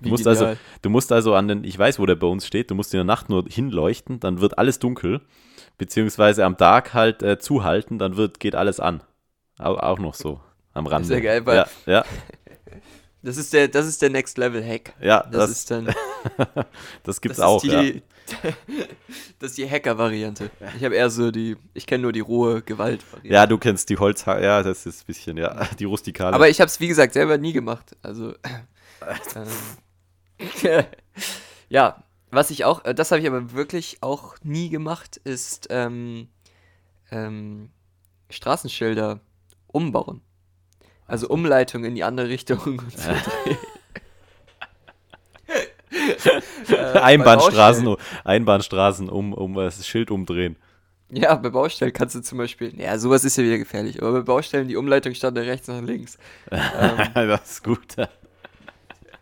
Du 0.00 0.06
Wie 0.06 0.10
musst, 0.10 0.26
also, 0.26 0.56
du 0.82 0.90
musst 0.90 1.12
also 1.12 1.34
an 1.34 1.46
den, 1.46 1.62
ich 1.62 1.78
weiß, 1.78 2.00
wo 2.00 2.06
der 2.06 2.16
bei 2.16 2.26
uns 2.26 2.44
steht, 2.44 2.72
du 2.72 2.74
musst 2.74 2.92
in 2.92 2.98
der 2.98 3.04
Nacht 3.04 3.28
nur 3.28 3.44
hinleuchten, 3.48 4.18
dann 4.18 4.40
wird 4.40 4.58
alles 4.58 4.80
dunkel, 4.80 5.20
beziehungsweise 5.78 6.18
am 6.38 6.56
Tag 6.56 6.92
halt 6.94 7.22
äh, 7.22 7.38
zuhalten, 7.38 7.98
dann 7.98 8.16
wird, 8.16 8.40
geht 8.40 8.54
alles 8.54 8.80
an. 8.80 9.02
Auch, 9.58 9.78
auch 9.78 9.98
noch 9.98 10.14
so 10.14 10.40
am 10.74 10.86
Rande. 10.86 11.14
ja 11.14 11.20
geil, 11.20 11.46
weil- 11.46 11.56
ja, 11.56 11.66
ja, 11.86 12.04
Das 13.20 13.36
ist 13.36 13.52
der, 13.52 13.66
das 13.66 13.86
ist 13.86 14.00
der 14.00 14.10
Next 14.10 14.38
Level 14.38 14.64
Hack. 14.64 14.92
ja, 15.00 15.22
Das, 15.24 15.32
das, 15.32 15.50
ist 15.50 15.70
dann, 15.72 15.92
das 17.02 17.20
gibt's 17.20 17.38
das 17.38 17.46
auch. 17.46 17.64
ist 17.64 17.72
ja. 17.72 17.82
die, 17.82 18.02
das 19.40 19.50
ist 19.50 19.58
die 19.58 19.68
Hacker-Variante. 19.68 20.50
Ich 20.76 20.84
habe 20.84 20.94
eher 20.94 21.10
so 21.10 21.32
die, 21.32 21.56
ich 21.74 21.84
kenne 21.86 22.02
nur 22.02 22.12
die 22.12 22.20
rohe 22.20 22.62
Gewalt-Variante. 22.62 23.28
ja, 23.34 23.46
du 23.46 23.58
kennst 23.58 23.88
die 23.88 23.98
Holz, 23.98 24.24
ja, 24.24 24.62
das 24.62 24.86
ist 24.86 25.02
ein 25.02 25.06
bisschen, 25.06 25.36
ja, 25.36 25.66
die 25.78 25.84
rustikale. 25.84 26.32
Aber 26.34 26.48
ich 26.48 26.60
habe 26.60 26.68
es, 26.68 26.78
wie 26.78 26.86
gesagt, 26.88 27.12
selber 27.14 27.38
nie 27.38 27.52
gemacht. 27.52 27.96
Also, 28.02 28.34
ähm, 29.34 30.86
ja, 31.68 32.04
was 32.30 32.50
ich 32.50 32.64
auch, 32.64 32.84
äh, 32.84 32.94
das 32.94 33.10
habe 33.10 33.20
ich 33.20 33.26
aber 33.26 33.52
wirklich 33.52 33.98
auch 34.00 34.36
nie 34.42 34.68
gemacht, 34.68 35.16
ist 35.18 35.68
ähm, 35.70 36.28
ähm, 37.10 37.70
Straßenschilder 38.30 39.20
umbauen. 39.66 40.22
Also 41.06 41.28
Umleitung 41.28 41.84
in 41.84 41.94
die 41.94 42.04
andere 42.04 42.28
Richtung. 42.28 42.60
Und 42.60 42.92
so 42.98 43.10
Äh, 46.68 46.98
Einbahnstraßen. 46.98 47.96
Einbahnstraßen 48.24 49.08
um, 49.08 49.32
um 49.32 49.54
das 49.54 49.86
Schild 49.86 50.10
umdrehen. 50.10 50.56
Ja, 51.10 51.34
bei 51.36 51.48
Baustellen 51.48 51.92
kannst 51.92 52.14
du 52.14 52.20
zum 52.20 52.36
Beispiel, 52.36 52.78
ja, 52.78 52.98
sowas 52.98 53.24
ist 53.24 53.38
ja 53.38 53.44
wieder 53.44 53.56
gefährlich, 53.56 54.02
aber 54.02 54.12
bei 54.12 54.20
Baustellen 54.20 54.68
die 54.68 54.76
Umleitung 54.76 55.14
stand 55.14 55.38
da 55.38 55.40
rechts 55.40 55.68
nach 55.68 55.80
links. 55.80 56.18
Ähm, 56.50 56.98
das 57.14 57.50
ist 57.50 57.64
gut. 57.64 57.96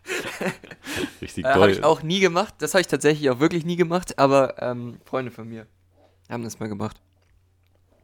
Richtig 1.21 1.45
Äh, 1.45 1.49
habe 1.49 1.59
toll. 1.59 1.69
ich 1.71 1.83
auch 1.83 2.01
nie 2.03 2.19
gemacht. 2.19 2.55
Das 2.59 2.73
habe 2.73 2.81
ich 2.81 2.87
tatsächlich 2.87 3.29
auch 3.29 3.39
wirklich 3.39 3.65
nie 3.65 3.75
gemacht, 3.75 4.17
aber 4.19 4.61
ähm, 4.61 4.99
Freunde 5.05 5.31
von 5.31 5.47
mir 5.47 5.67
haben 6.29 6.43
das 6.43 6.59
mal 6.59 6.69
gemacht. 6.69 7.01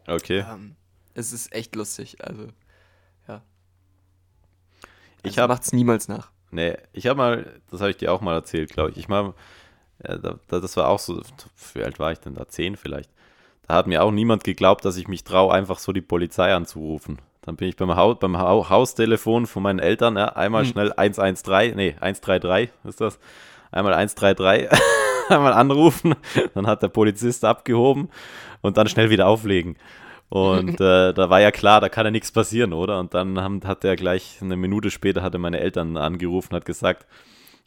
Okay. 0.07 0.45
Ähm, 0.49 0.75
es 1.13 1.31
ist 1.33 1.53
echt 1.53 1.75
lustig. 1.75 2.23
Also, 2.25 2.47
ja. 3.27 3.41
Ich 5.23 5.31
Also 5.31 5.41
hab- 5.43 5.49
macht's 5.49 5.73
niemals 5.73 6.07
nach. 6.07 6.31
Nee, 6.51 6.77
ich 6.91 7.07
habe 7.07 7.17
mal, 7.17 7.61
das 7.71 7.79
habe 7.81 7.89
ich 7.91 7.97
dir 7.97 8.11
auch 8.11 8.21
mal 8.21 8.35
erzählt, 8.35 8.69
glaube 8.69 8.91
ich. 8.91 8.97
Ich 8.97 9.07
mal, 9.07 9.33
ja, 10.07 10.17
da, 10.17 10.39
da, 10.47 10.59
das 10.59 10.77
war 10.77 10.87
auch 10.87 10.99
so, 10.99 11.21
wie 11.73 11.83
alt 11.83 11.97
war 11.99 12.11
ich 12.11 12.19
denn 12.19 12.35
da? 12.35 12.47
Zehn 12.47 12.75
vielleicht. 12.77 13.09
Da 13.67 13.75
hat 13.75 13.87
mir 13.87 14.03
auch 14.03 14.11
niemand 14.11 14.43
geglaubt, 14.43 14.85
dass 14.85 14.97
ich 14.97 15.07
mich 15.07 15.23
traue, 15.23 15.53
einfach 15.53 15.79
so 15.79 15.93
die 15.93 16.01
Polizei 16.01 16.53
anzurufen. 16.53 17.17
Dann 17.45 17.55
bin 17.57 17.67
ich 17.67 17.75
beim, 17.75 17.95
Haus, 17.95 18.17
beim 18.19 18.37
Hau- 18.37 18.69
Haustelefon 18.69 19.45
von 19.47 19.63
meinen 19.63 19.79
Eltern, 19.79 20.15
ja, 20.17 20.29
einmal 20.29 20.63
Hm. 20.63 20.71
schnell 20.71 20.93
113, 20.93 21.75
nee, 21.75 21.95
133 21.99 22.69
ist 22.85 23.01
das. 23.01 23.19
Einmal 23.71 23.93
133, 23.93 24.69
einmal 25.29 25.53
anrufen, 25.53 26.15
dann 26.53 26.67
hat 26.67 26.81
der 26.83 26.87
Polizist 26.89 27.43
abgehoben 27.43 28.09
und 28.61 28.77
dann 28.77 28.87
schnell 28.87 29.09
wieder 29.09 29.27
auflegen. 29.27 29.75
Und 30.29 30.79
äh, 30.81 31.13
da 31.13 31.29
war 31.29 31.41
ja 31.41 31.51
klar, 31.51 31.81
da 31.81 31.89
kann 31.89 32.05
ja 32.05 32.11
nichts 32.11 32.31
passieren, 32.31 32.71
oder? 32.73 32.99
Und 32.99 33.13
dann 33.13 33.39
haben, 33.39 33.61
hat 33.65 33.83
er 33.83 33.95
gleich, 33.95 34.37
eine 34.41 34.55
Minute 34.55 34.89
später 34.91 35.21
hatte 35.21 35.37
meine 35.37 35.59
Eltern 35.59 35.97
angerufen 35.97 36.53
und 36.53 36.57
hat 36.57 36.65
gesagt, 36.65 37.05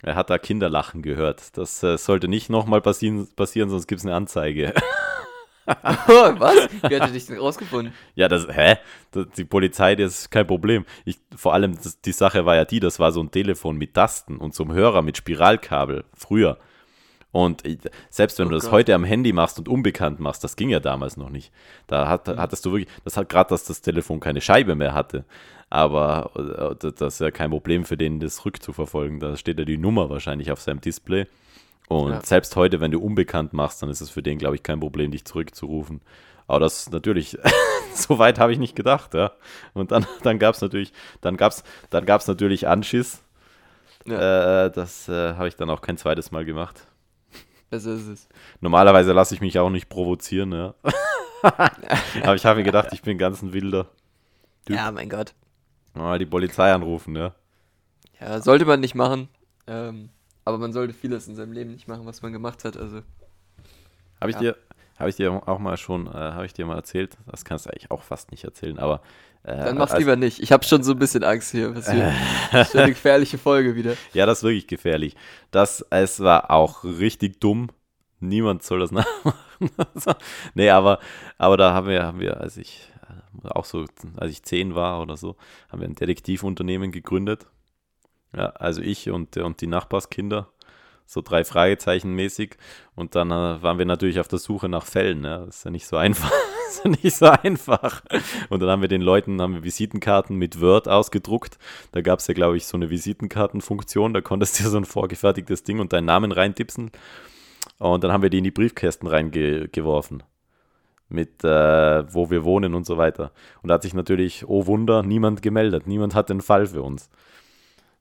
er 0.02 0.14
hat 0.14 0.30
da 0.30 0.38
Kinderlachen 0.38 1.02
gehört. 1.02 1.56
Das 1.58 1.82
äh, 1.82 1.96
sollte 1.98 2.28
nicht 2.28 2.50
nochmal 2.50 2.80
passieren, 2.80 3.28
passieren, 3.36 3.68
sonst 3.70 3.86
gibt 3.88 4.00
es 4.00 4.06
eine 4.06 4.14
Anzeige. 4.14 4.72
Was? 6.38 6.68
Wie 6.82 6.94
hat 6.94 7.02
er 7.02 7.08
dich 7.08 7.26
denn 7.26 7.38
rausgefunden? 7.38 7.92
ja, 8.14 8.28
das, 8.28 8.46
hä? 8.48 8.76
Das, 9.10 9.26
die 9.36 9.44
Polizei, 9.44 9.96
das 9.96 10.20
ist 10.20 10.30
kein 10.30 10.46
Problem. 10.46 10.84
Ich, 11.04 11.18
vor 11.34 11.54
allem, 11.54 11.74
das, 11.76 12.00
die 12.00 12.12
Sache 12.12 12.46
war 12.46 12.54
ja 12.56 12.64
die, 12.64 12.80
das 12.80 12.98
war 12.98 13.12
so 13.12 13.20
ein 13.22 13.30
Telefon 13.30 13.76
mit 13.76 13.94
Tasten 13.94 14.36
und 14.38 14.54
so 14.54 14.64
einem 14.64 14.74
Hörer 14.74 15.02
mit 15.02 15.16
Spiralkabel, 15.16 16.04
früher. 16.14 16.58
Und 17.32 17.66
ich, 17.66 17.78
selbst 18.08 18.38
wenn 18.38 18.46
Oh 18.46 18.50
du 18.50 18.54
das 18.54 18.64
Gott. 18.64 18.72
heute 18.72 18.94
am 18.94 19.04
Handy 19.04 19.32
machst 19.32 19.58
und 19.58 19.68
unbekannt 19.68 20.20
machst, 20.20 20.42
das 20.44 20.56
ging 20.56 20.70
ja 20.70 20.80
damals 20.80 21.16
noch 21.18 21.28
nicht. 21.28 21.52
Da 21.86 22.08
hat, 22.08 22.28
hattest 22.28 22.64
du 22.64 22.72
wirklich, 22.72 22.88
das 23.04 23.16
hat 23.16 23.28
gerade, 23.28 23.50
dass 23.50 23.64
das 23.64 23.82
Telefon 23.82 24.20
keine 24.20 24.40
Scheibe 24.40 24.74
mehr 24.74 24.94
hatte. 24.94 25.24
Aber 25.68 26.30
äh, 26.36 26.76
das 26.78 26.94
das 26.94 27.14
ist 27.14 27.20
ja 27.20 27.30
kein 27.30 27.50
Problem 27.50 27.84
für 27.84 27.96
den, 27.96 28.20
das 28.20 28.44
rückzuverfolgen. 28.46 29.20
Da 29.20 29.36
steht 29.36 29.58
ja 29.58 29.64
die 29.64 29.76
Nummer 29.78 30.08
wahrscheinlich 30.08 30.50
auf 30.52 30.60
seinem 30.62 30.80
Display. 30.80 31.26
Und 31.88 32.12
Ja. 32.12 32.20
selbst 32.24 32.56
heute, 32.56 32.80
wenn 32.80 32.90
du 32.90 33.00
unbekannt 33.00 33.52
machst, 33.52 33.82
dann 33.82 33.90
ist 33.90 34.00
es 34.00 34.10
für 34.10 34.22
den, 34.22 34.38
glaube 34.38 34.56
ich, 34.56 34.62
kein 34.62 34.80
Problem, 34.80 35.10
dich 35.12 35.24
zurückzurufen. 35.24 36.00
Aber 36.48 36.60
das 36.60 36.90
natürlich, 36.90 37.38
so 37.94 38.18
weit 38.18 38.38
habe 38.38 38.52
ich 38.52 38.58
nicht 38.58 38.74
gedacht, 38.76 39.14
ja. 39.14 39.32
Und 39.74 39.90
dann, 39.92 40.06
dann 40.22 40.38
gab 40.38 40.54
es 40.54 40.60
natürlich, 40.60 40.92
dann 41.20 41.36
gab's, 41.36 41.62
dann 41.90 42.04
gab's 42.06 42.26
natürlich 42.26 42.66
Anschiss. 42.68 43.22
Ja, 44.06 44.66
Äh, 44.66 44.70
das 44.70 45.08
äh, 45.08 45.34
habe 45.34 45.48
ich 45.48 45.56
dann 45.56 45.70
auch 45.70 45.80
kein 45.80 45.96
zweites 45.96 46.30
Mal 46.30 46.44
gemacht. 46.44 46.86
besser 47.70 47.92
ist 47.94 48.06
es. 48.06 48.28
Normalerweise 48.60 49.12
lasse 49.12 49.34
ich 49.34 49.40
mich 49.40 49.58
auch 49.58 49.70
nicht 49.70 49.88
provozieren, 49.88 50.52
ja. 50.52 50.74
Aber 52.22 52.34
ich 52.34 52.44
habe 52.46 52.58
mir 52.58 52.64
gedacht, 52.64 52.88
ich 52.92 53.02
bin 53.02 53.18
ganz 53.18 53.42
ein 53.42 53.52
Wilder. 53.52 53.86
Typ. 54.64 54.76
Ja, 54.76 54.90
mein 54.90 55.08
Gott. 55.08 55.34
Mal 55.94 56.18
die 56.18 56.26
Polizei 56.26 56.72
anrufen, 56.72 57.16
ja. 57.16 57.34
Ja, 58.20 58.40
sollte 58.40 58.64
man 58.64 58.80
nicht 58.80 58.94
machen. 58.94 59.28
Ähm, 59.66 60.08
aber 60.46 60.56
man 60.58 60.72
sollte 60.72 60.94
vieles 60.94 61.28
in 61.28 61.34
seinem 61.36 61.52
Leben 61.52 61.72
nicht 61.72 61.86
machen, 61.88 62.06
was 62.06 62.22
man 62.22 62.32
gemacht 62.32 62.64
hat. 62.64 62.76
Also, 62.78 63.02
Habe 64.20 64.30
ich 64.30 64.36
Ja. 64.36 64.40
dir, 64.40 64.56
habe 64.98 65.10
ich 65.10 65.16
dir 65.16 65.30
auch 65.46 65.58
mal 65.58 65.76
schon, 65.76 66.06
äh, 66.06 66.10
habe 66.10 66.46
ich 66.46 66.54
dir 66.54 66.64
mal 66.64 66.76
erzählt? 66.76 67.18
Das 67.26 67.44
kannst 67.44 67.66
du 67.66 67.70
eigentlich 67.70 67.90
auch 67.90 68.02
fast 68.02 68.30
nicht 68.30 68.44
erzählen, 68.44 68.78
aber 68.78 69.02
äh, 69.42 69.56
dann 69.64 69.76
mach's 69.76 69.92
als- 69.92 70.00
lieber 70.00 70.16
nicht. 70.16 70.40
Ich 70.40 70.52
habe 70.52 70.64
schon 70.64 70.82
so 70.82 70.92
ein 70.92 70.98
bisschen 70.98 71.22
Angst 71.22 71.50
hier. 71.50 71.74
Was 71.76 71.90
hier. 71.90 72.12
Das 72.50 72.68
ist 72.68 72.76
eine 72.76 72.88
gefährliche 72.94 73.36
Folge 73.38 73.74
wieder. 73.76 73.94
Ja, 74.14 74.24
das 74.24 74.38
ist 74.38 74.44
wirklich 74.44 74.66
gefährlich. 74.66 75.14
Das, 75.50 75.84
es 75.90 76.20
war 76.20 76.50
auch 76.50 76.82
richtig 76.84 77.40
dumm. 77.40 77.68
Niemand 78.20 78.62
soll 78.62 78.80
das 78.80 78.90
nachmachen. 78.92 79.38
So. 79.94 80.12
nee, 80.54 80.70
aber, 80.70 80.98
aber 81.38 81.56
da 81.58 81.74
haben 81.74 81.88
wir, 81.88 82.02
haben 82.04 82.18
wir, 82.20 82.40
als 82.40 82.56
ich 82.56 82.90
äh, 83.42 83.48
auch 83.48 83.64
so, 83.66 83.84
als 84.16 84.30
ich 84.32 84.42
zehn 84.42 84.74
war 84.74 85.02
oder 85.02 85.16
so, 85.18 85.36
haben 85.70 85.80
wir 85.80 85.88
ein 85.88 85.94
Detektivunternehmen 85.94 86.90
gegründet. 86.92 87.46
Ja, 88.34 88.50
also 88.50 88.82
ich 88.82 89.10
und, 89.10 89.36
und 89.36 89.60
die 89.60 89.66
Nachbarskinder, 89.66 90.48
so 91.06 91.22
drei 91.22 91.44
Fragezeichen 91.44 92.14
mäßig. 92.14 92.56
Und 92.94 93.14
dann 93.14 93.30
äh, 93.30 93.62
waren 93.62 93.78
wir 93.78 93.86
natürlich 93.86 94.20
auf 94.20 94.28
der 94.28 94.38
Suche 94.38 94.68
nach 94.68 94.84
Fällen. 94.84 95.24
Ja. 95.24 95.46
Das 95.46 95.58
ist 95.58 95.64
ja 95.64 95.70
nicht 95.70 95.86
so 95.86 95.96
einfach. 95.96 96.32
nicht 97.02 97.16
so 97.16 97.26
einfach. 97.26 98.02
Und 98.48 98.60
dann 98.60 98.68
haben 98.68 98.82
wir 98.82 98.88
den 98.88 99.02
Leuten 99.02 99.40
haben 99.40 99.54
wir 99.54 99.64
Visitenkarten 99.64 100.36
mit 100.36 100.60
Word 100.60 100.88
ausgedruckt. 100.88 101.58
Da 101.92 102.00
gab 102.00 102.18
es 102.18 102.26
ja, 102.26 102.34
glaube 102.34 102.56
ich, 102.56 102.66
so 102.66 102.76
eine 102.76 102.90
Visitenkartenfunktion. 102.90 104.12
Da 104.12 104.20
konntest 104.20 104.60
du 104.60 104.68
so 104.68 104.76
ein 104.76 104.84
vorgefertigtes 104.84 105.62
Ding 105.62 105.78
und 105.78 105.92
deinen 105.92 106.06
Namen 106.06 106.32
reintipsen. 106.32 106.90
Und 107.78 108.04
dann 108.04 108.12
haben 108.12 108.22
wir 108.22 108.30
die 108.30 108.38
in 108.38 108.44
die 108.44 108.50
Briefkästen 108.50 109.08
reingeworfen. 109.08 110.22
Mit 111.08 111.44
äh, 111.44 112.12
wo 112.12 112.30
wir 112.30 112.42
wohnen 112.42 112.74
und 112.74 112.84
so 112.84 112.96
weiter. 112.96 113.30
Und 113.62 113.68
da 113.68 113.74
hat 113.74 113.82
sich 113.82 113.94
natürlich, 113.94 114.44
oh 114.48 114.66
Wunder, 114.66 115.04
niemand 115.04 115.40
gemeldet. 115.40 115.86
Niemand 115.86 116.16
hat 116.16 116.30
den 116.30 116.40
Fall 116.40 116.66
für 116.66 116.82
uns. 116.82 117.10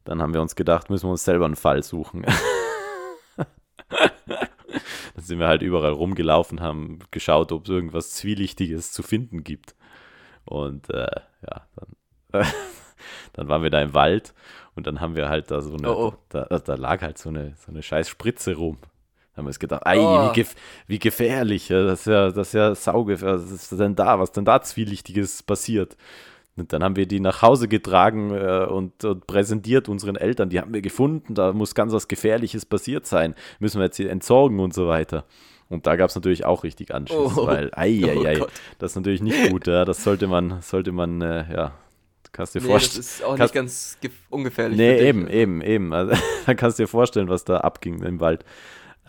Dann 0.05 0.21
haben 0.21 0.33
wir 0.33 0.41
uns 0.41 0.55
gedacht, 0.55 0.89
müssen 0.89 1.07
wir 1.07 1.11
uns 1.11 1.25
selber 1.25 1.45
einen 1.45 1.55
Fall 1.55 1.83
suchen. 1.83 2.25
Dann 5.15 5.23
sind 5.23 5.39
wir 5.39 5.47
halt 5.47 5.61
überall 5.61 5.91
rumgelaufen, 5.91 6.61
haben 6.61 6.99
geschaut, 7.11 7.51
ob 7.51 7.63
es 7.63 7.69
irgendwas 7.69 8.11
Zwielichtiges 8.11 8.91
zu 8.91 9.03
finden 9.03 9.43
gibt. 9.43 9.75
Und 10.45 10.89
äh, 10.91 11.07
ja, 11.41 11.67
dann, 11.75 12.45
dann 13.33 13.47
waren 13.47 13.63
wir 13.63 13.69
da 13.69 13.81
im 13.81 13.93
Wald 13.93 14.33
und 14.75 14.85
dann 14.85 15.01
haben 15.01 15.15
wir 15.15 15.29
halt 15.29 15.49
da 15.49 15.61
so 15.61 15.75
eine, 15.75 15.89
oh, 15.89 16.09
oh. 16.09 16.13
Da, 16.29 16.45
da, 16.45 16.75
lag 16.75 17.01
halt 17.01 17.17
so 17.17 17.29
eine, 17.29 17.55
so 17.55 17.71
eine 17.71 17.81
scheiß 17.81 18.07
Spritze 18.09 18.55
rum. 18.55 18.77
Da 19.33 19.37
haben 19.37 19.45
wir 19.45 19.49
uns 19.49 19.59
gedacht, 19.59 19.87
ei, 19.87 19.99
oh. 19.99 20.29
wie, 20.29 20.33
gef 20.33 20.55
wie, 20.87 20.99
gefährlich, 20.99 21.69
das 21.69 22.01
ist 22.01 22.07
ja, 22.07 22.29
das 22.29 22.47
ist 22.47 22.53
ja 22.53 22.75
saugefährlich, 22.75 23.43
was 23.43 23.51
ist 23.51 23.71
denn 23.71 23.95
da, 23.95 24.19
was 24.19 24.31
denn 24.33 24.45
da 24.45 24.61
Zwielichtiges 24.61 25.41
passiert? 25.41 25.97
Und 26.57 26.71
dann 26.71 26.83
haben 26.83 26.95
wir 26.95 27.05
die 27.05 27.19
nach 27.19 27.41
Hause 27.41 27.67
getragen 27.67 28.31
äh, 28.31 28.65
und, 28.69 29.03
und, 29.03 29.27
präsentiert 29.27 29.89
unseren 29.89 30.15
Eltern. 30.15 30.49
Die 30.49 30.59
haben 30.59 30.73
wir 30.73 30.81
gefunden, 30.81 31.35
da 31.35 31.51
muss 31.51 31.75
ganz 31.75 31.91
was 31.91 32.07
Gefährliches 32.07 32.65
passiert 32.65 33.05
sein. 33.05 33.35
Müssen 33.59 33.79
wir 33.79 33.85
jetzt 33.85 33.97
hier 33.97 34.09
entsorgen 34.09 34.59
und 34.59 34.73
so 34.73 34.87
weiter. 34.87 35.25
Und 35.67 35.85
da 35.85 35.95
gab 35.95 36.09
es 36.09 36.15
natürlich 36.15 36.45
auch 36.45 36.63
richtig 36.63 36.93
Anschiss, 36.93 37.17
oh. 37.17 37.47
weil, 37.47 37.71
ei, 37.73 38.01
ei, 38.05 38.25
ei, 38.25 38.41
oh 38.41 38.47
das 38.79 38.91
ist 38.91 38.95
natürlich 38.95 39.21
nicht 39.21 39.49
gut. 39.49 39.67
Ja. 39.67 39.83
Das 39.83 40.03
sollte 40.03 40.27
man, 40.27 40.61
sollte 40.61 40.91
man, 40.93 41.21
äh, 41.21 41.51
ja, 41.51 41.73
kannst 42.31 42.55
dir 42.55 42.61
nee, 42.61 42.67
vorstellen. 42.67 42.99
Das 42.99 43.15
ist 43.15 43.23
auch 43.23 43.37
nicht 43.37 43.53
ganz 43.53 43.97
ungefährlich. 44.29 44.77
Nee, 44.77 44.99
eben, 44.99 45.25
dich. 45.25 45.35
eben, 45.35 45.61
eben. 45.61 45.93
Also, 45.93 46.13
da 46.45 46.53
kannst 46.53 46.79
du 46.79 46.83
dir 46.83 46.87
vorstellen, 46.87 47.29
was 47.29 47.43
da 47.43 47.57
abging 47.57 48.01
im 48.03 48.19
Wald. 48.19 48.45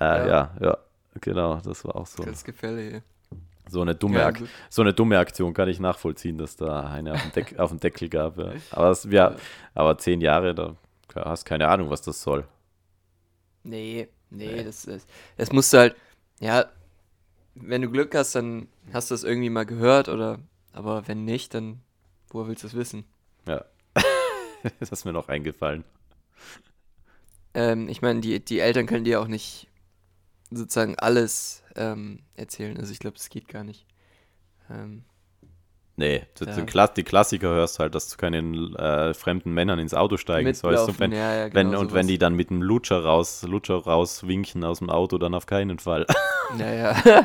Äh, 0.00 0.04
ja. 0.04 0.26
ja, 0.26 0.50
ja, 0.60 0.78
genau, 1.20 1.60
das 1.64 1.84
war 1.84 1.96
auch 1.96 2.06
so. 2.06 2.22
Ganz 2.22 2.42
gefährlich. 2.42 3.02
So 3.68 3.80
eine, 3.80 3.94
dumme 3.94 4.20
ja, 4.20 4.32
so 4.70 4.82
eine 4.82 4.94
dumme 4.94 5.18
Aktion 5.18 5.52
kann 5.52 5.68
ich 5.68 5.80
nachvollziehen, 5.80 6.38
dass 6.38 6.56
da 6.56 6.88
eine 6.88 7.14
auf 7.14 7.22
dem, 7.22 7.32
Deck 7.32 7.58
auf 7.58 7.70
dem 7.70 7.80
Deckel 7.80 8.08
gab. 8.08 8.38
Ja. 8.38 8.52
Aber, 8.70 8.88
das, 8.88 9.04
ja, 9.10 9.34
aber 9.74 9.98
zehn 9.98 10.20
Jahre, 10.20 10.54
da 10.54 10.76
hast 11.14 11.44
keine 11.44 11.68
Ahnung, 11.68 11.90
was 11.90 12.02
das 12.02 12.22
soll. 12.22 12.46
Nee, 13.64 14.08
nee, 14.30 14.46
nee. 14.46 14.64
Das, 14.64 14.82
das, 14.82 15.06
das 15.36 15.52
musst 15.52 15.72
du 15.72 15.78
halt, 15.78 15.96
ja, 16.38 16.66
wenn 17.54 17.82
du 17.82 17.90
Glück 17.90 18.14
hast, 18.14 18.34
dann 18.34 18.68
hast 18.92 19.10
du 19.10 19.14
das 19.14 19.24
irgendwie 19.24 19.50
mal 19.50 19.66
gehört, 19.66 20.08
oder, 20.08 20.38
aber 20.72 21.08
wenn 21.08 21.24
nicht, 21.24 21.54
dann, 21.54 21.80
woher 22.28 22.48
willst 22.48 22.62
du 22.62 22.68
es 22.68 22.74
wissen? 22.74 23.04
Ja, 23.48 23.64
das 24.78 24.90
ist 24.90 25.04
mir 25.04 25.12
noch 25.12 25.28
eingefallen. 25.28 25.84
Ähm, 27.54 27.88
ich 27.88 28.02
meine, 28.02 28.20
die, 28.20 28.44
die 28.44 28.60
Eltern 28.60 28.86
können 28.86 29.04
dir 29.04 29.20
auch 29.20 29.28
nicht 29.28 29.68
sozusagen 30.50 30.96
alles 30.98 31.62
ähm, 31.76 32.20
erzählen. 32.34 32.76
Also 32.78 32.92
ich 32.92 32.98
glaube, 32.98 33.16
das 33.16 33.28
geht 33.28 33.48
gar 33.48 33.64
nicht. 33.64 33.86
Ähm, 34.70 35.04
nee, 35.96 36.24
ja. 36.40 36.62
Klass 36.64 36.94
die 36.94 37.04
Klassiker 37.04 37.48
hörst 37.48 37.78
halt, 37.78 37.94
dass 37.94 38.08
du 38.08 38.16
keinen 38.16 38.74
äh, 38.76 39.14
fremden 39.14 39.52
Männern 39.52 39.78
ins 39.78 39.94
Auto 39.94 40.16
steigen 40.16 40.52
sollst. 40.54 40.88
Und 40.88 41.00
wenn, 41.00 41.12
ja, 41.12 41.36
ja, 41.36 41.48
genau 41.48 41.72
wenn, 41.72 41.76
und 41.76 41.92
wenn 41.92 42.06
die 42.06 42.18
dann 42.18 42.34
mit 42.34 42.50
dem 42.50 42.62
Lutscher 42.62 43.04
raus, 43.04 43.42
Lutscher 43.42 43.76
rauswinken 43.76 44.64
aus 44.64 44.78
dem 44.78 44.90
Auto, 44.90 45.18
dann 45.18 45.34
auf 45.34 45.46
keinen 45.46 45.78
Fall. 45.78 46.06
Naja. 46.56 46.96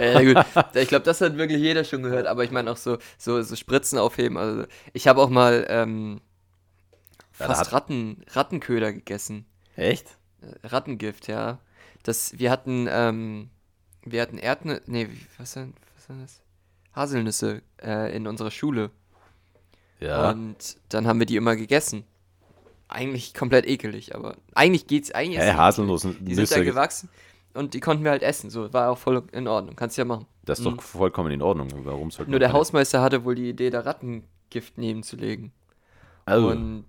ja, 0.00 0.22
gut. 0.22 0.46
Ich 0.74 0.88
glaube, 0.88 1.04
das 1.04 1.20
hat 1.20 1.36
wirklich 1.36 1.60
jeder 1.60 1.84
schon 1.84 2.02
gehört, 2.02 2.26
aber 2.26 2.42
ich 2.42 2.50
meine 2.50 2.70
auch 2.70 2.78
so, 2.78 2.96
so, 3.18 3.42
so 3.42 3.54
Spritzen 3.54 3.98
aufheben. 3.98 4.38
Also 4.38 4.64
ich 4.94 5.08
habe 5.08 5.20
auch 5.20 5.28
mal 5.28 5.66
ähm, 5.68 6.22
fast 7.32 7.72
Ratten, 7.72 8.24
Rattenköder 8.30 8.94
gegessen. 8.94 9.44
Echt? 9.76 10.16
Äh, 10.40 10.66
Rattengift, 10.66 11.28
ja. 11.28 11.58
Das, 12.02 12.38
wir 12.38 12.50
hatten, 12.50 12.88
ähm, 12.90 13.50
wir 14.06 14.22
hatten 14.22 14.38
Erdnüsse, 14.38 14.82
nee, 14.86 15.08
was 15.38 15.54
denn, 15.54 15.74
was 15.94 16.06
denn 16.06 16.20
das? 16.20 16.42
Haselnüsse 16.94 17.62
äh, 17.82 18.16
in 18.16 18.26
unserer 18.26 18.50
Schule. 18.50 18.90
Ja. 20.00 20.30
Und 20.30 20.78
dann 20.88 21.06
haben 21.06 21.18
wir 21.18 21.26
die 21.26 21.36
immer 21.36 21.56
gegessen. 21.56 22.04
Eigentlich 22.88 23.34
komplett 23.34 23.66
ekelig, 23.66 24.14
aber 24.14 24.36
eigentlich 24.54 24.86
geht's 24.86 25.10
eigentlich. 25.10 25.38
Hey, 25.38 25.52
Haselnussen. 25.52 26.24
Die 26.24 26.34
sind 26.34 26.50
da 26.50 26.62
gewachsen 26.62 27.08
und 27.54 27.74
die 27.74 27.80
konnten 27.80 28.04
wir 28.04 28.12
halt 28.12 28.22
essen. 28.22 28.50
So, 28.50 28.72
war 28.72 28.90
auch 28.90 28.98
voll 28.98 29.24
in 29.32 29.48
Ordnung. 29.48 29.74
Kannst 29.74 29.96
du 29.96 30.02
ja 30.02 30.06
machen. 30.06 30.26
Das 30.44 30.60
ist 30.60 30.64
mhm. 30.64 30.76
doch 30.76 30.82
vollkommen 30.82 31.32
in 31.32 31.42
Ordnung. 31.42 31.68
Warum 31.84 32.10
sollte 32.10 32.30
Nur 32.30 32.38
der 32.38 32.52
Hausmeister 32.52 33.02
hatte 33.02 33.24
wohl 33.24 33.34
die 33.34 33.48
Idee, 33.48 33.70
da 33.70 33.80
Rattengift 33.80 34.78
nebenzulegen. 34.78 35.52
Also. 36.24 36.50
Und 36.50 36.86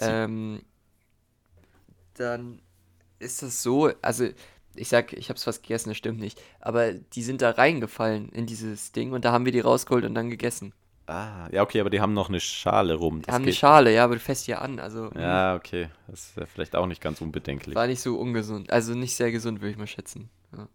ähm, 0.00 0.62
dann 2.14 2.60
ist 3.18 3.42
das 3.42 3.62
so, 3.62 3.90
also 4.02 4.28
ich 4.74 4.88
sag, 4.88 5.12
ich 5.12 5.28
habe 5.28 5.36
es 5.36 5.44
fast 5.44 5.62
gegessen, 5.62 5.90
das 5.90 5.98
stimmt 5.98 6.20
nicht, 6.20 6.40
aber 6.60 6.92
die 6.92 7.22
sind 7.22 7.42
da 7.42 7.50
reingefallen 7.50 8.28
in 8.30 8.46
dieses 8.46 8.92
Ding 8.92 9.12
und 9.12 9.24
da 9.24 9.32
haben 9.32 9.44
wir 9.44 9.52
die 9.52 9.60
rausgeholt 9.60 10.04
und 10.04 10.14
dann 10.14 10.30
gegessen. 10.30 10.72
Ah, 11.06 11.48
ja, 11.50 11.62
okay, 11.62 11.80
aber 11.80 11.88
die 11.88 12.02
haben 12.02 12.12
noch 12.12 12.28
eine 12.28 12.38
Schale 12.38 12.94
rum. 12.94 13.22
Die 13.22 13.32
haben 13.32 13.42
eine 13.42 13.54
Schale, 13.54 13.94
ja, 13.94 14.04
aber 14.04 14.14
du 14.14 14.20
fässt 14.20 14.46
ja 14.46 14.58
an, 14.58 14.78
also. 14.78 15.10
Hm. 15.10 15.20
Ja, 15.20 15.54
okay, 15.54 15.88
das 16.06 16.26
ist 16.26 16.36
ja 16.36 16.44
vielleicht 16.44 16.76
auch 16.76 16.86
nicht 16.86 17.00
ganz 17.00 17.22
unbedenklich. 17.22 17.74
War 17.74 17.86
nicht 17.86 18.02
so 18.02 18.18
ungesund, 18.18 18.70
also 18.70 18.94
nicht 18.94 19.16
sehr 19.16 19.32
gesund, 19.32 19.60
würde 19.62 19.70
ich 19.70 19.78
mal 19.78 19.86
schätzen. 19.86 20.28
Ja. 20.54 20.68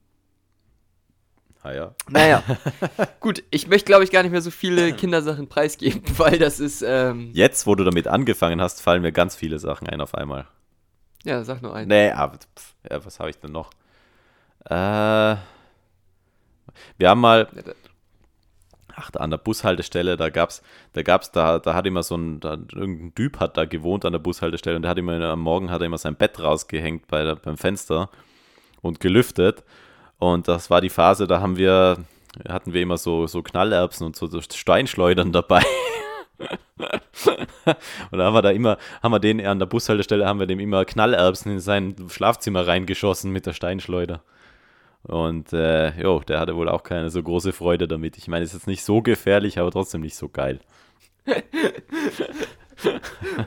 Ah 1.62 1.72
ja. 1.72 1.96
Naja, 2.10 2.44
gut, 3.20 3.44
ich 3.52 3.68
möchte, 3.68 3.86
glaube 3.86 4.04
ich, 4.04 4.12
gar 4.12 4.24
nicht 4.24 4.32
mehr 4.32 4.42
so 4.42 4.52
viele 4.52 4.94
Kindersachen 4.94 5.48
preisgeben, 5.48 6.02
weil 6.18 6.40
das 6.40 6.60
ist. 6.60 6.82
Ähm 6.82 7.30
Jetzt, 7.34 7.68
wo 7.68 7.76
du 7.76 7.84
damit 7.84 8.08
angefangen 8.08 8.60
hast, 8.60 8.82
fallen 8.82 9.04
mir 9.04 9.12
ganz 9.12 9.36
viele 9.36 9.60
Sachen 9.60 9.88
ein 9.88 10.02
auf 10.02 10.16
einmal. 10.16 10.48
Ja, 11.24 11.44
sag 11.44 11.62
nur 11.62 11.76
einen. 11.76 11.88
Nee, 11.88 12.10
aber 12.10 12.38
pff, 12.38 12.74
ja, 12.90 13.06
was 13.06 13.20
habe 13.20 13.30
ich 13.30 13.38
denn 13.38 13.52
noch? 13.52 13.70
Äh, 14.66 15.36
wir 16.98 17.10
haben 17.10 17.22
mal. 17.22 17.48
Ach, 18.96 19.10
da 19.10 19.22
an 19.22 19.32
der 19.32 19.40
Bushaltestelle, 19.40 20.18
da 20.18 20.30
gab's, 20.30 20.62
da 20.94 21.02
gab's, 21.02 21.32
da, 21.32 21.58
da 21.58 21.74
hat 21.74 21.88
immer 21.88 22.04
so 22.04 22.16
ein, 22.16 22.40
da, 22.40 22.52
irgendein 22.52 23.16
Typ 23.16 23.40
hat 23.40 23.58
da 23.58 23.66
gewohnt 23.66 24.06
an 24.06 24.14
der 24.14 24.20
Bushaltestelle 24.20 24.76
und 24.76 24.84
der 24.84 24.92
hat 24.92 25.00
immer 25.00 25.20
am 25.20 25.40
Morgen 25.40 25.72
hat 25.72 25.82
er 25.82 25.88
immer 25.88 25.98
sein 25.98 26.16
Bett 26.16 26.40
rausgehängt 26.40 27.08
bei 27.08 27.24
der, 27.24 27.36
beim 27.36 27.58
Fenster 27.58 28.12
und 28.84 29.00
gelüftet. 29.00 29.64
Und 30.20 30.48
das 30.48 30.70
war 30.70 30.80
die 30.80 30.90
Phase, 30.90 31.26
da 31.26 31.42
haben 31.42 31.58
wir, 31.58 31.98
hatten 32.48 32.74
wir 32.74 32.84
immer 32.84 32.98
so, 32.98 33.26
so 33.26 33.42
Knallerbsen 33.42 34.06
und 34.06 34.16
so, 34.16 34.28
so 34.28 34.42
Steinschleudern 34.42 35.32
dabei. 35.32 35.64
und 38.12 38.18
da 38.18 38.26
haben 38.26 38.36
wir 38.36 38.42
da 38.44 38.52
immer, 38.52 38.78
haben 39.02 39.12
wir 39.12 39.20
den 39.20 39.44
an 39.46 39.58
der 39.60 39.66
Bushaltestelle, 39.66 40.28
haben 40.28 40.40
wir 40.40 40.48
dem 40.48 40.60
immer 40.60 40.86
Knallerbsen 40.86 41.52
in 41.52 41.60
sein 41.60 41.96
Schlafzimmer 42.10 42.68
reingeschossen 42.68 43.32
mit 43.32 43.48
der 43.48 43.54
Steinschleuder. 43.54 44.22
Und 45.04 45.52
äh, 45.52 46.00
jo, 46.02 46.22
der 46.22 46.40
hatte 46.40 46.56
wohl 46.56 46.70
auch 46.70 46.84
keine 46.84 47.10
so 47.10 47.22
große 47.22 47.52
Freude 47.52 47.88
damit. 47.88 48.18
Ich 48.18 48.28
meine, 48.28 48.44
es 48.44 48.52
ist 48.52 48.62
jetzt 48.62 48.68
nicht 48.68 48.84
so 48.84 49.02
gefährlich, 49.02 49.60
aber 49.60 49.72
trotzdem 49.72 50.02
nicht 50.02 50.16
so 50.16 50.30
geil. 50.30 50.60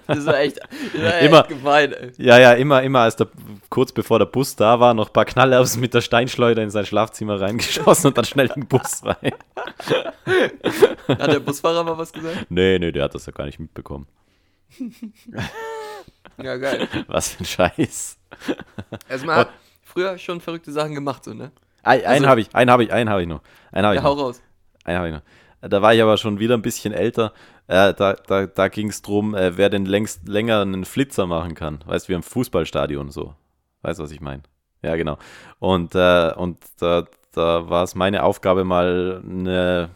das 0.06 0.26
war 0.26 0.38
echt, 0.38 0.58
das 0.58 1.02
war 1.02 1.18
immer, 1.20 1.40
echt 1.40 1.48
gemein. 1.48 1.92
Ey. 1.92 2.12
Ja, 2.18 2.38
ja, 2.38 2.52
immer, 2.52 2.82
immer 2.82 3.00
als 3.00 3.16
der, 3.16 3.28
kurz 3.70 3.92
bevor 3.92 4.18
der 4.18 4.26
Bus 4.26 4.56
da 4.56 4.80
war, 4.80 4.92
noch 4.94 5.08
ein 5.08 5.12
paar 5.12 5.24
Knallerbsen 5.24 5.80
mit 5.80 5.94
der 5.94 6.02
Steinschleuder 6.02 6.62
in 6.62 6.70
sein 6.70 6.86
Schlafzimmer 6.86 7.40
reingeschossen 7.40 8.08
und 8.08 8.18
dann 8.18 8.24
schnell 8.24 8.48
in 8.48 8.62
den 8.62 8.68
Bus 8.68 9.02
rein. 9.04 9.32
Hat 11.08 11.32
der 11.32 11.40
Busfahrer 11.40 11.84
mal 11.84 11.96
was 11.96 12.12
gesagt? 12.12 12.46
Nee, 12.50 12.78
nee, 12.78 12.92
der 12.92 13.04
hat 13.04 13.14
das 13.14 13.26
ja 13.26 13.32
gar 13.32 13.46
nicht 13.46 13.60
mitbekommen. 13.60 14.06
ja, 16.42 16.56
geil. 16.56 16.88
Was 17.06 17.30
für 17.30 17.44
ein 17.44 17.46
Scheiß. 17.46 18.18
Hat 19.08 19.48
früher 19.96 20.18
schon 20.18 20.42
verrückte 20.42 20.72
Sachen 20.72 20.94
gemacht, 20.94 21.24
so, 21.24 21.32
ne? 21.32 21.52
Ein, 21.82 22.00
einen 22.00 22.06
also, 22.06 22.28
habe 22.28 22.40
ich, 22.42 22.54
einen 22.54 22.70
habe 22.70 22.84
ich, 22.84 22.92
einen 22.92 23.08
habe 23.08 23.22
ich 23.22 23.28
noch. 23.28 23.40
Einen 23.72 23.86
hab 23.86 23.94
ja, 23.94 24.00
ich 24.00 24.06
hau 24.06 24.14
noch. 24.14 24.24
raus. 24.24 24.42
Einen 24.84 24.98
habe 24.98 25.08
ich 25.08 25.14
noch. 25.14 25.22
Da 25.62 25.80
war 25.80 25.94
ich 25.94 26.02
aber 26.02 26.18
schon 26.18 26.38
wieder 26.38 26.54
ein 26.54 26.62
bisschen 26.62 26.92
älter. 26.92 27.32
Äh, 27.66 27.94
da 27.94 28.12
da, 28.12 28.46
da 28.46 28.68
ging 28.68 28.90
es 28.90 29.00
darum, 29.00 29.34
äh, 29.34 29.56
wer 29.56 29.70
denn 29.70 29.86
längst 29.86 30.28
länger 30.28 30.60
einen 30.60 30.84
Flitzer 30.84 31.26
machen 31.26 31.54
kann. 31.54 31.78
Weißt 31.86 32.06
du, 32.06 32.10
wie 32.10 32.14
im 32.14 32.22
Fußballstadion 32.22 33.10
so. 33.10 33.34
Weißt 33.80 33.98
du, 33.98 34.02
was 34.02 34.10
ich 34.10 34.20
meine? 34.20 34.42
Ja, 34.82 34.96
genau. 34.96 35.16
Und, 35.60 35.94
äh, 35.94 36.32
und 36.36 36.58
da, 36.78 37.04
da 37.32 37.70
war 37.70 37.84
es 37.84 37.94
meine 37.94 38.22
Aufgabe, 38.22 38.64
mal 38.64 39.22
eine, 39.24 39.90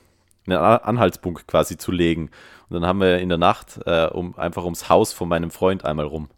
einen 0.47 0.57
Anhaltspunkt 0.57 1.47
quasi 1.47 1.77
zu 1.77 1.93
legen. 1.93 2.31
Und 2.69 2.75
dann 2.75 2.87
haben 2.87 3.01
wir 3.01 3.19
in 3.19 3.29
der 3.29 3.39
Nacht 3.39 3.81
äh, 3.85 4.07
um, 4.07 4.39
einfach 4.39 4.65
ums 4.65 4.89
Haus 4.89 5.13
von 5.13 5.29
meinem 5.29 5.51
Freund 5.51 5.85
einmal 5.85 6.07
rum. 6.07 6.31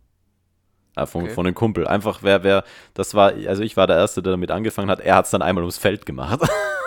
Äh, 0.95 1.07
von, 1.07 1.25
okay. 1.25 1.33
von 1.33 1.47
einem 1.47 1.55
Kumpel. 1.55 1.87
Einfach, 1.87 2.23
wer, 2.23 2.43
wer, 2.43 2.65
das 2.95 3.15
war, 3.15 3.33
also 3.47 3.63
ich 3.63 3.77
war 3.77 3.87
der 3.87 3.97
Erste, 3.97 4.23
der 4.23 4.33
damit 4.33 4.51
angefangen 4.51 4.91
hat. 4.91 5.01
Er 5.01 5.17
hat 5.17 5.25
es 5.25 5.31
dann 5.31 5.43
einmal 5.43 5.65
ums 5.65 5.79
Feld 5.79 6.05
gemacht. 6.05 6.41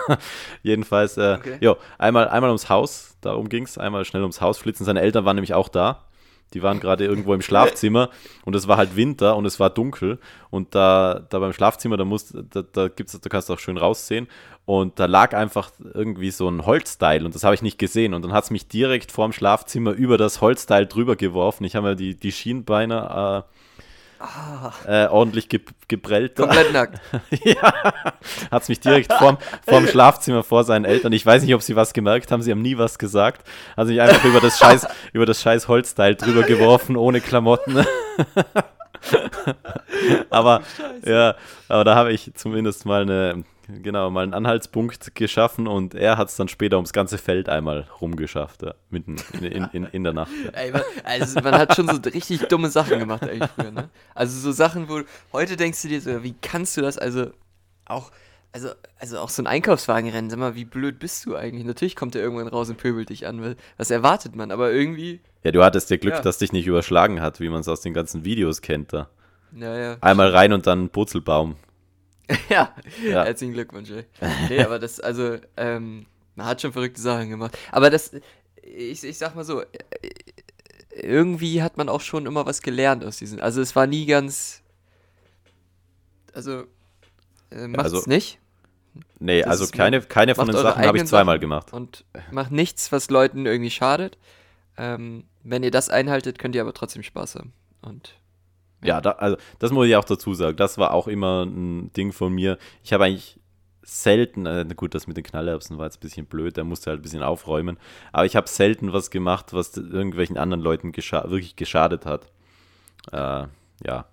Jedenfalls, 0.62 1.16
äh, 1.16 1.38
okay. 1.38 1.58
jo, 1.60 1.76
einmal, 1.98 2.28
einmal 2.28 2.50
ums 2.50 2.68
Haus, 2.68 3.16
darum 3.20 3.48
ging 3.48 3.64
es, 3.64 3.78
einmal 3.78 4.04
schnell 4.04 4.22
ums 4.22 4.40
Haus 4.40 4.58
flitzen. 4.58 4.84
Seine 4.84 5.00
Eltern 5.00 5.24
waren 5.24 5.36
nämlich 5.36 5.54
auch 5.54 5.68
da. 5.68 6.04
Die 6.54 6.62
waren 6.62 6.78
gerade 6.78 7.04
irgendwo 7.04 7.34
im 7.34 7.42
Schlafzimmer 7.42 8.08
und 8.44 8.54
es 8.54 8.68
war 8.68 8.76
halt 8.76 8.94
Winter 8.94 9.36
und 9.36 9.46
es 9.46 9.58
war 9.58 9.68
dunkel. 9.68 10.20
Und 10.48 10.76
da, 10.76 11.26
da 11.28 11.40
beim 11.40 11.52
Schlafzimmer, 11.52 11.96
da, 11.96 12.04
musst, 12.04 12.34
da, 12.50 12.62
da, 12.62 12.86
gibt's, 12.86 13.18
da 13.20 13.28
kannst 13.28 13.48
du 13.48 13.54
auch 13.54 13.58
schön 13.58 13.76
raussehen. 13.76 14.28
Und 14.64 15.00
da 15.00 15.06
lag 15.06 15.34
einfach 15.34 15.70
irgendwie 15.94 16.30
so 16.30 16.48
ein 16.48 16.64
Holzteil 16.64 17.24
und 17.24 17.34
das 17.34 17.42
habe 17.42 17.54
ich 17.54 17.62
nicht 17.62 17.78
gesehen. 17.78 18.14
Und 18.14 18.22
dann 18.22 18.32
hat 18.32 18.44
es 18.44 18.50
mich 18.50 18.68
direkt 18.68 19.10
vorm 19.10 19.32
Schlafzimmer 19.32 19.90
über 19.90 20.18
das 20.18 20.40
Holzteil 20.40 20.86
drüber 20.86 21.16
geworfen. 21.16 21.64
Ich 21.64 21.74
habe 21.74 21.88
mir 21.88 21.96
die, 21.96 22.16
die 22.16 22.32
Schienbeine 22.32 23.44
äh, 23.44 23.55
Ah. 24.18 24.72
Äh, 24.86 25.06
ordentlich 25.08 25.48
ge 25.48 25.60
geprellt. 25.88 26.36
Komplett 26.36 26.72
nackt. 26.72 27.00
ja, 27.44 27.72
hat 28.50 28.62
es 28.62 28.68
mich 28.68 28.80
direkt 28.80 29.12
vorm, 29.12 29.38
vorm 29.68 29.86
Schlafzimmer 29.88 30.42
vor 30.42 30.64
seinen 30.64 30.84
Eltern. 30.84 31.12
Ich 31.12 31.24
weiß 31.24 31.42
nicht, 31.42 31.54
ob 31.54 31.62
sie 31.62 31.76
was 31.76 31.92
gemerkt 31.92 32.32
haben, 32.32 32.42
sie 32.42 32.50
haben 32.50 32.62
nie 32.62 32.78
was 32.78 32.98
gesagt. 32.98 33.46
Also 33.76 33.92
mich 33.92 34.00
einfach 34.00 34.24
über 34.24 34.40
das 34.40 34.58
scheiß, 34.58 34.86
über 35.12 35.26
das 35.26 35.42
scheiß 35.42 35.68
Holzteil 35.68 36.14
drüber 36.14 36.42
geworfen, 36.42 36.96
ohne 36.96 37.20
Klamotten. 37.20 37.84
aber 40.30 40.62
ja, 41.04 41.36
aber 41.68 41.84
da 41.84 41.94
habe 41.94 42.12
ich 42.12 42.32
zumindest 42.34 42.86
mal 42.86 43.02
eine, 43.02 43.44
genau, 43.82 44.10
mal 44.10 44.22
einen 44.22 44.34
Anhaltspunkt 44.34 45.14
geschaffen 45.14 45.66
und 45.66 45.94
er 45.94 46.16
hat 46.16 46.28
es 46.28 46.36
dann 46.36 46.48
später 46.48 46.76
ums 46.76 46.92
ganze 46.92 47.18
Feld 47.18 47.48
einmal 47.48 47.86
rumgeschafft, 48.00 48.62
ja, 48.62 48.74
mitten 48.90 49.16
in, 49.34 49.44
in, 49.44 49.64
in, 49.72 49.84
in 49.84 50.04
der 50.04 50.12
Nacht. 50.12 50.30
Ja. 50.44 50.50
Ey, 50.50 50.72
also 51.04 51.40
man 51.40 51.54
hat 51.54 51.74
schon 51.74 51.88
so 51.88 52.00
richtig 52.10 52.46
dumme 52.48 52.70
Sachen 52.70 52.98
gemacht 52.98 53.22
eigentlich 53.22 53.50
früher, 53.50 53.70
ne? 53.70 53.88
Also 54.14 54.38
so 54.38 54.52
Sachen, 54.52 54.88
wo 54.88 55.00
heute 55.32 55.56
denkst 55.56 55.82
du 55.82 55.88
dir 55.88 56.00
so, 56.00 56.22
wie 56.22 56.34
kannst 56.40 56.76
du 56.76 56.80
das, 56.80 56.98
also 56.98 57.30
auch, 57.84 58.10
also, 58.52 58.70
also 58.98 59.18
auch 59.18 59.28
so 59.28 59.42
ein 59.42 59.46
Einkaufswagen 59.46 60.10
rennen, 60.10 60.30
sag 60.30 60.38
mal, 60.38 60.54
wie 60.54 60.64
blöd 60.64 60.98
bist 60.98 61.26
du 61.26 61.36
eigentlich? 61.36 61.64
Natürlich 61.64 61.96
kommt 61.96 62.14
er 62.14 62.22
irgendwann 62.22 62.48
raus 62.48 62.68
und 62.70 62.78
pöbelt 62.78 63.10
dich 63.10 63.26
an, 63.26 63.56
was 63.76 63.90
erwartet 63.90 64.34
man, 64.36 64.50
aber 64.50 64.72
irgendwie... 64.72 65.20
Ja, 65.42 65.52
du 65.52 65.62
hattest 65.62 65.90
ja 65.90 65.96
Glück, 65.96 66.14
ja. 66.14 66.20
dass 66.22 66.38
dich 66.38 66.52
nicht 66.52 66.66
überschlagen 66.66 67.20
hat, 67.20 67.40
wie 67.40 67.48
man 67.48 67.60
es 67.60 67.68
aus 67.68 67.80
den 67.80 67.94
ganzen 67.94 68.24
Videos 68.24 68.62
kennt 68.62 68.92
da. 68.92 69.08
Ja, 69.54 69.76
ja. 69.76 69.96
Einmal 70.00 70.30
rein 70.30 70.52
und 70.52 70.66
dann 70.66 70.88
Purzelbaum. 70.90 71.56
ja, 72.48 72.74
ja, 73.04 73.24
herzlichen 73.24 73.54
Glückwunsch, 73.54 73.90
ey. 73.90 74.04
Nee, 74.48 74.62
aber 74.62 74.78
das, 74.78 75.00
also, 75.00 75.38
ähm, 75.56 76.06
man 76.34 76.46
hat 76.46 76.60
schon 76.60 76.72
verrückte 76.72 77.00
Sachen 77.00 77.30
gemacht. 77.30 77.56
Aber 77.70 77.90
das, 77.90 78.12
ich, 78.62 79.04
ich 79.04 79.18
sag 79.18 79.34
mal 79.34 79.44
so, 79.44 79.62
irgendwie 80.90 81.62
hat 81.62 81.76
man 81.76 81.88
auch 81.88 82.00
schon 82.00 82.26
immer 82.26 82.46
was 82.46 82.62
gelernt 82.62 83.04
aus 83.04 83.18
diesen. 83.18 83.40
Also 83.40 83.60
es 83.60 83.76
war 83.76 83.86
nie 83.86 84.06
ganz. 84.06 84.62
Also, 86.32 86.64
äh, 87.50 87.68
macht's 87.68 87.92
also, 87.94 88.08
nicht. 88.08 88.38
Nee, 89.18 89.42
das 89.42 89.50
also 89.50 89.66
keine, 89.68 90.00
keine 90.02 90.34
von 90.34 90.46
den 90.46 90.56
Sachen 90.56 90.84
habe 90.84 90.98
ich 90.98 91.04
zweimal 91.04 91.38
gemacht. 91.38 91.72
Und 91.72 92.04
macht 92.30 92.50
nichts, 92.50 92.92
was 92.92 93.10
Leuten 93.10 93.46
irgendwie 93.46 93.70
schadet. 93.70 94.18
Ähm, 94.76 95.24
wenn 95.42 95.62
ihr 95.62 95.70
das 95.70 95.88
einhaltet, 95.88 96.38
könnt 96.38 96.54
ihr 96.54 96.60
aber 96.60 96.74
trotzdem 96.74 97.02
Spaß 97.02 97.36
haben. 97.36 97.52
Und 97.82 98.14
ja, 98.86 99.00
da, 99.00 99.12
also 99.12 99.36
das 99.58 99.70
muss 99.72 99.86
ich 99.86 99.96
auch 99.96 100.04
dazu 100.04 100.34
sagen. 100.34 100.56
Das 100.56 100.78
war 100.78 100.92
auch 100.92 101.08
immer 101.08 101.44
ein 101.44 101.92
Ding 101.92 102.12
von 102.12 102.32
mir. 102.32 102.58
Ich 102.82 102.92
habe 102.92 103.04
eigentlich 103.04 103.38
selten, 103.82 104.46
äh, 104.46 104.66
gut, 104.74 104.94
das 104.94 105.06
mit 105.06 105.16
den 105.16 105.24
Knallerbsen 105.24 105.78
war 105.78 105.86
jetzt 105.86 105.98
ein 105.98 106.00
bisschen 106.00 106.26
blöd, 106.26 106.58
da 106.58 106.64
musste 106.64 106.90
halt 106.90 107.00
ein 107.00 107.02
bisschen 107.02 107.22
aufräumen, 107.22 107.78
aber 108.12 108.26
ich 108.26 108.34
habe 108.34 108.48
selten 108.48 108.92
was 108.92 109.10
gemacht, 109.10 109.52
was 109.52 109.76
irgendwelchen 109.76 110.36
anderen 110.36 110.60
Leuten 110.60 110.90
gescha 110.90 111.22
wirklich 111.30 111.54
geschadet 111.54 112.04
hat. 112.04 112.32
Äh, 113.12 113.46
ja. 113.84 114.06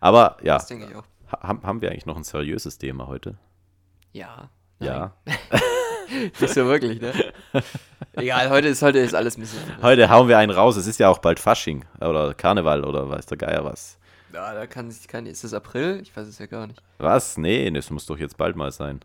Aber 0.00 0.36
ja, 0.42 0.54
das 0.54 0.66
denke 0.66 0.88
ich 0.90 0.94
auch. 0.94 1.04
Ha 1.32 1.62
haben 1.62 1.80
wir 1.80 1.90
eigentlich 1.90 2.06
noch 2.06 2.16
ein 2.16 2.24
seriöses 2.24 2.78
Thema 2.78 3.08
heute? 3.08 3.36
Ja. 4.12 4.50
Nein. 4.78 4.88
Ja. 4.88 5.16
Nicht 6.40 6.54
so 6.54 6.66
wirklich, 6.66 7.00
ne? 7.00 7.12
Egal, 8.12 8.50
heute 8.50 8.68
ist, 8.68 8.82
heute 8.82 8.98
ist 8.98 9.14
alles 9.14 9.36
ein 9.36 9.40
bisschen. 9.40 9.60
Heute 9.82 10.08
hauen 10.08 10.28
wir 10.28 10.38
einen 10.38 10.52
raus. 10.52 10.76
Es 10.76 10.86
ist 10.86 11.00
ja 11.00 11.08
auch 11.08 11.18
bald 11.18 11.40
Fasching 11.40 11.84
oder 12.00 12.32
Karneval 12.34 12.84
oder 12.84 13.08
weiß 13.08 13.26
der 13.26 13.38
Geier 13.38 13.64
was. 13.64 13.98
Ja, 14.36 14.52
da 14.52 14.66
kann 14.66 14.90
sich 14.90 15.08
kein. 15.08 15.24
Ist 15.24 15.44
das 15.44 15.54
April? 15.54 15.98
Ich 16.02 16.14
weiß 16.14 16.28
es 16.28 16.38
ja 16.38 16.44
gar 16.44 16.66
nicht. 16.66 16.82
Was? 16.98 17.38
Nee, 17.38 17.70
das 17.70 17.88
muss 17.88 18.04
doch 18.04 18.18
jetzt 18.18 18.36
bald 18.36 18.54
mal 18.54 18.70
sein. 18.70 19.00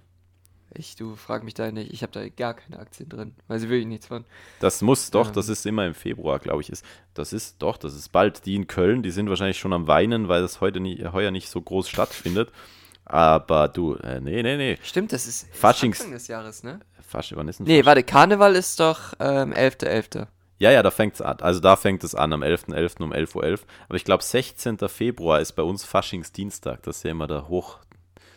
Ich, 0.74 0.98
du 0.98 1.16
frag 1.16 1.46
mich 1.46 1.54
da 1.54 1.72
nicht. 1.72 1.94
Ich 1.94 2.04
habe 2.04 2.12
da 2.12 2.28
gar 2.28 2.54
keine 2.54 2.78
Aktien 2.80 3.08
drin. 3.08 3.34
Weiß 3.48 3.64
ich 3.64 3.70
wirklich 3.70 3.88
nichts 3.88 4.08
von. 4.08 4.26
Das 4.60 4.82
muss 4.82 5.10
doch, 5.10 5.28
ja. 5.28 5.32
das 5.32 5.48
ist 5.48 5.66
immer 5.66 5.88
im 5.88 5.94
Februar, 5.94 6.40
glaube 6.40 6.62
ich. 6.62 6.70
Ist, 6.70 6.84
das 7.14 7.32
ist 7.32 7.62
doch, 7.62 7.78
das 7.78 7.96
ist 7.96 8.10
bald. 8.10 8.46
Die 8.46 8.56
in 8.56 8.68
Köln, 8.68 9.04
die 9.04 9.12
sind 9.12 9.30
wahrscheinlich 9.30 9.58
schon 9.58 9.72
am 9.72 9.88
Weinen, 9.88 10.28
weil 10.28 10.42
das 10.42 10.60
heute 10.60 10.82
nie, 10.82 11.02
heuer 11.06 11.32
nicht 11.32 11.48
so 11.48 11.62
groß 11.62 11.88
stattfindet. 11.88 12.52
Aber 13.06 13.70
du, 13.70 13.96
äh, 13.96 14.20
nee, 14.20 14.44
nee, 14.44 14.58
nee. 14.58 14.80
Stimmt, 14.84 15.14
das 15.14 15.28
ist 15.28 15.48
Faschings 15.56 16.02
Anfang 16.02 16.12
des 16.12 16.28
Jahres, 16.28 16.62
ne? 16.64 16.82
Fasch, 17.08 17.34
wann 17.38 17.48
ist 17.48 17.60
denn 17.60 17.68
Nee, 17.68 17.86
warte, 17.86 18.04
Karneval 18.04 18.58
ist 18.58 18.82
doch 18.82 19.14
ähm, 19.22 19.54
11.11. 19.54 20.12
.11. 20.12 20.28
Ja, 20.62 20.70
ja, 20.70 20.84
da 20.84 20.91
fängt 20.91 21.16
es 21.16 21.22
an. 21.24 21.39
Also 21.39 21.59
da 21.59 21.76
fängt 21.76 22.03
es 22.03 22.14
an, 22.14 22.34
am 22.34 22.43
11.11. 22.43 22.76
.11. 22.76 23.01
um 23.01 23.14
11.11 23.14 23.36
Uhr. 23.36 23.43
.11. 23.43 23.62
Aber 23.89 23.95
ich 23.95 24.05
glaube, 24.05 24.24
16. 24.24 24.78
Februar 24.89 25.39
ist 25.39 25.53
bei 25.53 25.64
uns 25.64 25.84
Faschingsdienstag. 25.84 26.84
Das 26.84 26.97
ist 26.97 27.03
ja 27.03 27.09
immer 27.09 27.26
der, 27.26 27.47
Hoch, 27.47 27.80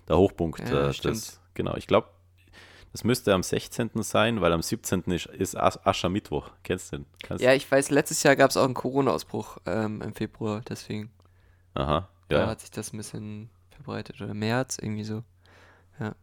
der 0.09 0.17
Hochpunkt. 0.17 0.59
Ja, 0.61 0.89
äh, 0.89 0.93
des, 0.95 1.39
genau, 1.53 1.77
ich 1.77 1.87
glaube, 1.87 2.09
das 2.93 3.05
müsste 3.05 3.35
am 3.35 3.43
16. 3.43 3.91
sein, 3.97 4.41
weil 4.41 4.55
am 4.55 4.63
17. 4.63 5.03
ist, 5.09 5.27
ist 5.27 5.55
Aschermittwoch. 5.55 6.51
Kennst 6.63 6.95
du 6.95 6.97
den? 6.97 7.07
Kannst 7.23 7.45
ja, 7.45 7.53
ich 7.53 7.71
weiß, 7.71 7.91
letztes 7.91 8.23
Jahr 8.23 8.37
gab 8.37 8.49
es 8.49 8.57
auch 8.57 8.65
einen 8.65 8.73
Corona-Ausbruch 8.73 9.59
ähm, 9.67 10.01
im 10.01 10.15
Februar, 10.15 10.63
deswegen. 10.67 11.11
Aha, 11.75 12.09
ja. 12.31 12.39
Da 12.39 12.47
hat 12.47 12.63
sich 12.63 12.71
das 12.71 12.95
ein 12.95 12.97
bisschen 12.97 13.51
verbreitet. 13.69 14.23
Oder 14.23 14.33
März, 14.33 14.79
irgendwie 14.81 15.05
so. 15.05 15.25
Ja. 16.01 16.15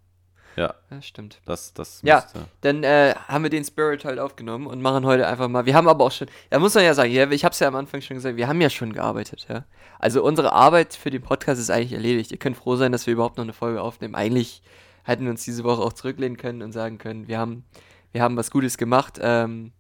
Ja. 0.55 0.75
Ja, 0.89 1.01
stimmt. 1.01 1.39
Das, 1.45 1.73
das 1.73 2.01
ja, 2.03 2.25
dann 2.61 2.83
äh, 2.83 3.15
haben 3.27 3.43
wir 3.43 3.49
den 3.49 3.63
Spirit 3.63 4.03
halt 4.05 4.19
aufgenommen 4.19 4.67
und 4.67 4.81
machen 4.81 5.05
heute 5.05 5.27
einfach 5.27 5.47
mal. 5.47 5.65
Wir 5.65 5.75
haben 5.75 5.87
aber 5.87 6.05
auch 6.05 6.11
schon, 6.11 6.27
da 6.49 6.59
muss 6.59 6.75
man 6.75 6.83
ja 6.83 6.93
sagen, 6.93 7.11
ja, 7.11 7.29
ich 7.29 7.45
habe 7.45 7.53
es 7.53 7.59
ja 7.59 7.67
am 7.67 7.75
Anfang 7.75 8.01
schon 8.01 8.15
gesagt, 8.15 8.35
wir 8.35 8.47
haben 8.47 8.59
ja 8.59 8.69
schon 8.69 8.93
gearbeitet, 8.93 9.47
ja. 9.49 9.65
Also 9.99 10.23
unsere 10.23 10.53
Arbeit 10.53 10.95
für 10.95 11.09
den 11.09 11.21
Podcast 11.21 11.61
ist 11.61 11.69
eigentlich 11.69 11.93
erledigt. 11.93 12.31
Ihr 12.31 12.37
könnt 12.37 12.57
froh 12.57 12.75
sein, 12.75 12.91
dass 12.91 13.05
wir 13.05 13.13
überhaupt 13.13 13.37
noch 13.37 13.43
eine 13.43 13.53
Folge 13.53 13.81
aufnehmen. 13.81 14.15
Eigentlich 14.15 14.61
hätten 15.03 15.23
wir 15.23 15.31
uns 15.31 15.45
diese 15.45 15.63
Woche 15.63 15.81
auch 15.81 15.93
zurücklehnen 15.93 16.37
können 16.37 16.61
und 16.61 16.71
sagen 16.71 16.97
können, 16.97 17.27
wir 17.27 17.37
haben, 17.37 17.63
wir 18.11 18.21
haben 18.21 18.35
was 18.35 18.51
Gutes 18.51 18.77
gemacht. 18.77 19.19
Ähm, 19.21 19.71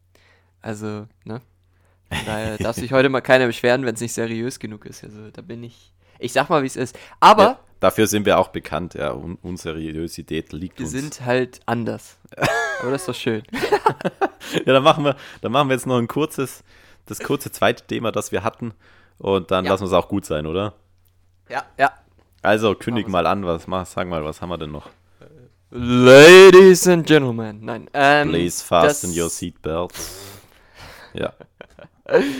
also, 0.61 1.07
ne? 1.25 1.41
Von 2.09 2.25
daher 2.25 2.57
darf 2.57 2.75
sich 2.75 2.91
heute 2.91 3.09
mal 3.09 3.21
keiner 3.21 3.47
beschweren, 3.47 3.85
wenn 3.85 3.95
es 3.95 4.01
nicht 4.01 4.13
seriös 4.13 4.59
genug 4.59 4.85
ist. 4.85 5.03
Also 5.03 5.31
da 5.31 5.41
bin 5.41 5.63
ich. 5.63 5.93
Ich 6.19 6.33
sag 6.33 6.49
mal, 6.49 6.61
wie 6.61 6.67
es 6.67 6.75
ist. 6.75 6.97
Aber. 7.19 7.43
Ja 7.43 7.59
Dafür 7.81 8.05
sind 8.05 8.27
wir 8.27 8.37
auch 8.37 8.49
bekannt, 8.49 8.93
ja. 8.93 9.11
Un 9.11 9.39
Unseriosität 9.41 10.53
liegt 10.53 10.77
wir 10.77 10.85
uns. 10.85 10.93
Wir 10.93 11.01
sind 11.01 11.25
halt 11.25 11.59
anders. 11.65 12.15
Aber 12.79 12.91
das 12.91 13.01
ist 13.01 13.09
doch 13.09 13.15
schön. 13.15 13.41
ja, 14.53 14.73
dann 14.73 14.83
machen 14.83 15.03
wir, 15.03 15.15
dann 15.41 15.51
machen 15.51 15.67
wir 15.67 15.73
jetzt 15.73 15.87
noch 15.87 15.97
ein 15.97 16.07
kurzes, 16.07 16.63
das 17.07 17.19
kurze 17.19 17.51
zweite 17.51 17.83
Thema, 17.87 18.11
das 18.11 18.31
wir 18.31 18.43
hatten. 18.43 18.75
Und 19.17 19.49
dann 19.49 19.65
ja. 19.65 19.71
lassen 19.71 19.81
wir 19.81 19.87
es 19.87 19.93
auch 19.93 20.07
gut 20.07 20.25
sein, 20.25 20.45
oder? 20.45 20.75
Ja, 21.49 21.65
ja. 21.79 21.91
Also, 22.43 22.75
kündig 22.75 23.07
mal 23.07 23.25
an, 23.25 23.47
was, 23.47 23.65
mach, 23.65 23.87
sag 23.87 24.07
mal, 24.07 24.23
was 24.23 24.43
haben 24.43 24.49
wir 24.49 24.59
denn 24.59 24.71
noch? 24.71 24.87
Ladies 25.71 26.87
and 26.87 27.07
Gentlemen, 27.07 27.65
nein. 27.65 27.89
Ähm, 27.95 28.29
Please 28.29 28.63
fasten 28.63 29.11
your 29.19 29.29
seatbelts. 29.29 30.19
Ja. 31.13 31.33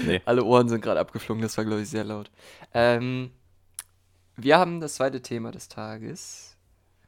Nee. 0.06 0.22
Alle 0.26 0.44
Ohren 0.44 0.68
sind 0.68 0.82
gerade 0.82 1.00
abgeflogen, 1.00 1.42
das 1.42 1.56
war, 1.56 1.64
glaube 1.64 1.82
ich, 1.82 1.90
sehr 1.90 2.04
laut. 2.04 2.30
Ähm, 2.74 3.32
wir 4.36 4.58
haben 4.58 4.80
das 4.80 4.96
zweite 4.96 5.22
Thema 5.22 5.52
des 5.52 5.68
Tages 5.68 6.58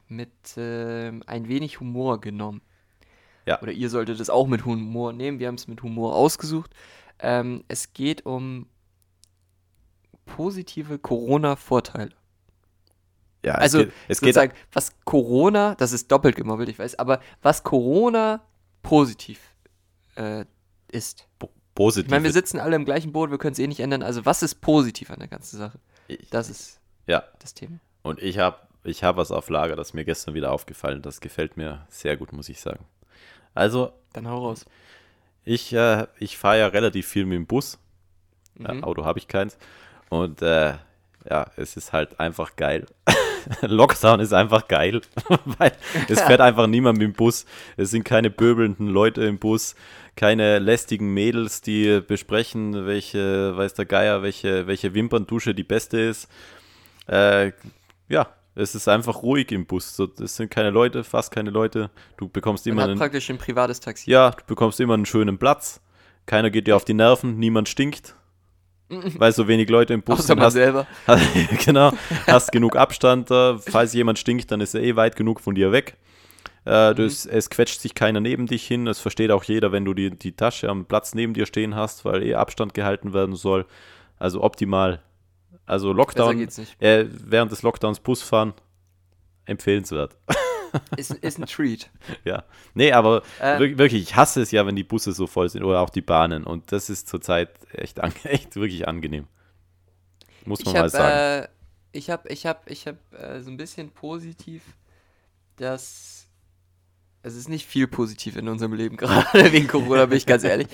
mit 0.08 0.56
äh, 0.56 1.08
ein 1.26 1.48
wenig 1.48 1.80
Humor 1.80 2.20
genommen. 2.20 2.62
Ja. 3.46 3.60
Oder 3.60 3.72
ihr 3.72 3.90
solltet 3.90 4.20
es 4.20 4.30
auch 4.30 4.46
mit 4.46 4.64
Humor 4.64 5.12
nehmen. 5.12 5.38
Wir 5.38 5.48
haben 5.48 5.56
es 5.56 5.68
mit 5.68 5.82
Humor 5.82 6.14
ausgesucht. 6.14 6.70
Ähm, 7.18 7.64
es 7.68 7.92
geht 7.92 8.24
um 8.24 8.66
positive 10.24 10.98
Corona-Vorteile. 10.98 12.14
Ja, 13.44 13.56
also 13.56 13.80
es 13.80 13.84
geht, 13.84 13.94
es 14.08 14.18
sozusagen, 14.18 14.52
geht 14.52 14.60
was 14.72 14.92
Corona, 15.04 15.74
das 15.74 15.92
ist 15.92 16.10
doppelt 16.10 16.34
gemobbelt, 16.34 16.70
ich 16.70 16.78
weiß, 16.78 16.98
aber 16.98 17.20
was 17.42 17.62
Corona 17.62 18.42
positiv 18.82 19.54
äh, 20.16 20.46
ist. 20.90 21.28
positiv. 21.74 22.06
Ich 22.06 22.10
meine, 22.10 22.24
wir 22.24 22.32
sitzen 22.32 22.58
alle 22.58 22.74
im 22.74 22.86
gleichen 22.86 23.12
Boot, 23.12 23.30
wir 23.30 23.36
können 23.36 23.52
es 23.52 23.58
eh 23.58 23.66
nicht 23.66 23.80
ändern. 23.80 24.02
Also 24.02 24.24
was 24.24 24.42
ist 24.42 24.62
positiv 24.62 25.10
an 25.10 25.18
der 25.18 25.28
ganzen 25.28 25.58
Sache? 25.58 25.78
Ich, 26.08 26.30
das 26.30 26.48
ist 26.48 26.80
ja. 27.06 27.24
das 27.38 27.54
Thema. 27.54 27.78
Und 28.02 28.22
ich 28.22 28.38
habe 28.38 28.58
ich 28.84 29.02
hab 29.02 29.16
was 29.16 29.32
auf 29.32 29.48
Lager, 29.48 29.76
das 29.76 29.94
mir 29.94 30.04
gestern 30.04 30.34
wieder 30.34 30.52
aufgefallen 30.52 31.00
Das 31.00 31.20
gefällt 31.20 31.56
mir 31.56 31.86
sehr 31.88 32.16
gut, 32.16 32.32
muss 32.32 32.50
ich 32.50 32.60
sagen. 32.60 32.84
Also. 33.54 33.92
Dann 34.12 34.28
hau 34.28 34.46
raus. 34.46 34.66
Ich, 35.44 35.72
äh, 35.72 36.06
ich 36.18 36.36
fahre 36.36 36.58
ja 36.60 36.66
relativ 36.68 37.06
viel 37.06 37.24
mit 37.24 37.36
dem 37.36 37.46
Bus. 37.46 37.78
Mhm. 38.54 38.66
Ja, 38.66 38.82
Auto 38.82 39.04
habe 39.04 39.18
ich 39.18 39.28
keins. 39.28 39.58
Und 40.10 40.42
äh, 40.42 40.74
ja, 41.28 41.46
es 41.56 41.76
ist 41.76 41.92
halt 41.92 42.20
einfach 42.20 42.56
geil. 42.56 42.86
Lockdown 43.62 44.20
ist 44.20 44.32
einfach 44.32 44.68
geil, 44.68 45.02
weil 45.44 45.72
es 46.08 46.20
fährt 46.22 46.40
einfach 46.40 46.66
niemand 46.66 46.98
mit 46.98 47.08
dem 47.08 47.12
Bus. 47.12 47.44
Es 47.76 47.90
sind 47.90 48.04
keine 48.04 48.30
böbelnden 48.30 48.88
Leute 48.88 49.22
im 49.24 49.38
Bus, 49.38 49.74
keine 50.16 50.58
lästigen 50.58 51.12
Mädels, 51.12 51.60
die 51.60 52.00
besprechen, 52.00 52.86
welche, 52.86 53.56
weiß 53.56 53.74
der 53.74 53.84
Geier, 53.84 54.22
welche, 54.22 54.66
welche 54.66 54.94
Wimperndusche 54.94 55.54
die 55.54 55.64
beste 55.64 55.98
ist. 55.98 56.28
Äh, 57.06 57.52
ja, 58.08 58.28
es 58.54 58.74
ist 58.74 58.88
einfach 58.88 59.22
ruhig 59.22 59.50
im 59.52 59.66
Bus. 59.66 59.96
So, 59.96 60.08
es 60.20 60.36
sind 60.36 60.50
keine 60.50 60.70
Leute, 60.70 61.04
fast 61.04 61.32
keine 61.32 61.50
Leute. 61.50 61.90
Du 62.16 62.28
bekommst 62.28 62.66
immer 62.66 62.76
Man 62.76 62.82
hat 62.84 62.90
einen, 62.90 62.98
praktisch 62.98 63.30
ein 63.30 63.38
privates 63.38 63.80
Taxi. 63.80 64.10
Ja, 64.10 64.30
du 64.30 64.44
bekommst 64.46 64.80
immer 64.80 64.94
einen 64.94 65.06
schönen 65.06 65.38
Platz. 65.38 65.80
Keiner 66.26 66.50
geht 66.50 66.66
dir 66.66 66.76
auf 66.76 66.84
die 66.84 66.94
Nerven, 66.94 67.38
niemand 67.38 67.68
stinkt. 67.68 68.14
weil 69.18 69.32
so 69.32 69.48
wenig 69.48 69.68
Leute 69.68 69.94
im 69.94 70.02
Bus 70.02 70.20
Außer 70.20 70.26
sind. 70.28 70.36
man 70.36 70.46
Hast, 70.46 70.52
selber. 70.54 70.86
genau, 71.64 71.92
hast 72.26 72.52
genug 72.52 72.76
Abstand. 72.76 73.30
Äh, 73.30 73.58
falls 73.58 73.92
jemand 73.94 74.18
stinkt, 74.18 74.50
dann 74.50 74.60
ist 74.60 74.74
er 74.74 74.82
eh 74.82 74.96
weit 74.96 75.16
genug 75.16 75.40
von 75.40 75.54
dir 75.54 75.72
weg. 75.72 75.96
Äh, 76.64 76.94
das, 76.94 77.26
es 77.26 77.50
quetscht 77.50 77.80
sich 77.80 77.94
keiner 77.94 78.20
neben 78.20 78.46
dich 78.46 78.66
hin. 78.66 78.86
Es 78.86 79.00
versteht 79.00 79.30
auch 79.30 79.44
jeder, 79.44 79.72
wenn 79.72 79.84
du 79.84 79.94
die, 79.94 80.10
die 80.10 80.32
Tasche 80.32 80.68
am 80.68 80.86
Platz 80.86 81.14
neben 81.14 81.34
dir 81.34 81.46
stehen 81.46 81.74
hast, 81.74 82.04
weil 82.04 82.22
eh 82.22 82.34
Abstand 82.34 82.74
gehalten 82.74 83.12
werden 83.12 83.36
soll. 83.36 83.66
Also 84.18 84.42
optimal. 84.42 85.02
Also 85.66 85.92
Lockdown, 85.92 86.48
äh, 86.80 87.04
während 87.08 87.52
des 87.52 87.62
Lockdowns 87.62 88.00
Bus 88.00 88.22
fahren, 88.22 88.54
empfehlenswert. 89.46 90.16
Ist, 90.96 91.12
ist 91.12 91.38
ein 91.38 91.46
Treat. 91.46 91.88
ja. 92.24 92.42
Nee, 92.74 92.90
aber 92.90 93.22
Äh, 93.38 93.60
wir- 93.60 93.78
wirklich, 93.78 94.02
ich 94.02 94.16
hasse 94.16 94.42
es 94.42 94.50
ja, 94.50 94.66
wenn 94.66 94.74
die 94.74 94.82
Busse 94.82 95.12
so 95.12 95.28
voll 95.28 95.48
sind 95.48 95.62
oder 95.62 95.78
auch 95.80 95.88
die 95.90 96.00
Bahnen. 96.00 96.42
Und 96.42 96.72
das 96.72 96.90
ist 96.90 97.06
zurzeit 97.08 97.50
echt, 97.72 97.98
echt 98.24 98.56
wirklich 98.56 98.88
angenehm. 98.88 99.28
Muss 100.46 100.64
man 100.64 100.74
ich 100.74 100.80
mal 100.80 100.90
sagen. 100.90 101.44
äh, 101.44 101.48
ich 101.92 102.10
habe 102.10 102.28
ich 102.28 102.44
habe 102.44 102.58
ich 102.66 102.88
habe 102.88 102.98
äh, 103.16 103.40
so 103.40 103.50
ein 103.52 103.56
bisschen 103.56 103.90
positiv 103.90 104.62
dass 105.56 106.26
es 107.22 107.36
ist 107.36 107.48
nicht 107.48 107.66
viel 107.66 107.86
positiv 107.86 108.36
in 108.36 108.48
unserem 108.48 108.72
Leben 108.74 108.96
gerade 108.96 109.52
wegen 109.52 109.68
Corona 109.68 110.06
bin 110.06 110.18
ich 110.18 110.26
ganz 110.26 110.42
ehrlich 110.42 110.66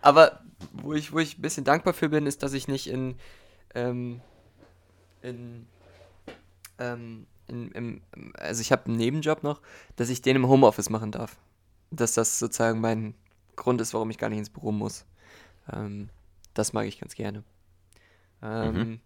aber 0.00 0.40
wo 0.72 0.94
ich 0.94 1.12
wo 1.12 1.18
ich 1.18 1.36
ein 1.36 1.42
bisschen 1.42 1.64
dankbar 1.64 1.94
für 1.94 2.08
bin 2.08 2.26
ist 2.26 2.44
dass 2.44 2.52
ich 2.52 2.68
nicht 2.68 2.86
in 2.88 3.16
ähm, 3.74 4.20
in, 5.22 5.66
ähm, 6.78 7.26
in 7.48 7.70
im, 7.72 8.02
also 8.34 8.60
ich 8.60 8.72
habe 8.72 8.86
einen 8.86 8.96
Nebenjob 8.96 9.42
noch 9.42 9.60
dass 9.96 10.08
ich 10.10 10.22
den 10.22 10.36
im 10.36 10.48
Homeoffice 10.48 10.90
machen 10.90 11.12
darf 11.12 11.36
dass 11.90 12.14
das 12.14 12.38
sozusagen 12.38 12.80
mein 12.80 13.14
Grund 13.56 13.80
ist 13.80 13.94
warum 13.94 14.10
ich 14.10 14.18
gar 14.18 14.28
nicht 14.30 14.38
ins 14.38 14.50
Büro 14.50 14.72
muss 14.72 15.06
ähm, 15.72 16.10
das 16.54 16.72
mag 16.72 16.86
ich 16.86 17.00
ganz 17.00 17.14
gerne 17.14 17.44
ähm, 18.42 18.74
Mhm. 18.74 19.00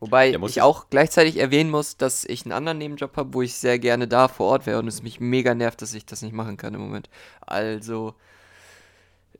Wobei 0.00 0.30
Ja, 0.30 0.42
ich 0.44 0.62
auch 0.62 0.88
gleichzeitig 0.88 1.36
erwähnen 1.36 1.70
muss, 1.70 1.96
dass 1.98 2.24
ich 2.24 2.44
einen 2.44 2.52
anderen 2.52 2.78
Nebenjob 2.78 3.16
habe, 3.16 3.34
wo 3.34 3.42
ich 3.42 3.54
sehr 3.54 3.78
gerne 3.78 4.08
da 4.08 4.28
vor 4.28 4.46
Ort 4.48 4.66
wäre 4.66 4.78
und 4.78 4.88
es 4.88 5.02
mich 5.02 5.20
mega 5.20 5.54
nervt, 5.54 5.82
dass 5.82 5.92
ich 5.94 6.06
das 6.06 6.22
nicht 6.22 6.32
machen 6.32 6.56
kann 6.56 6.72
im 6.74 6.80
Moment. 6.80 7.10
Also, 7.42 8.14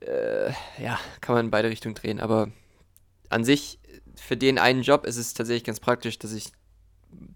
äh, 0.01 0.51
ja, 0.81 0.99
kann 1.21 1.35
man 1.35 1.45
in 1.45 1.51
beide 1.51 1.69
Richtungen 1.69 1.95
drehen. 1.95 2.19
Aber 2.19 2.49
an 3.29 3.43
sich, 3.45 3.79
für 4.15 4.37
den 4.37 4.59
einen 4.59 4.81
Job 4.81 5.05
ist 5.05 5.17
es 5.17 5.33
tatsächlich 5.33 5.63
ganz 5.63 5.79
praktisch, 5.79 6.19
dass 6.19 6.33
ich 6.33 6.51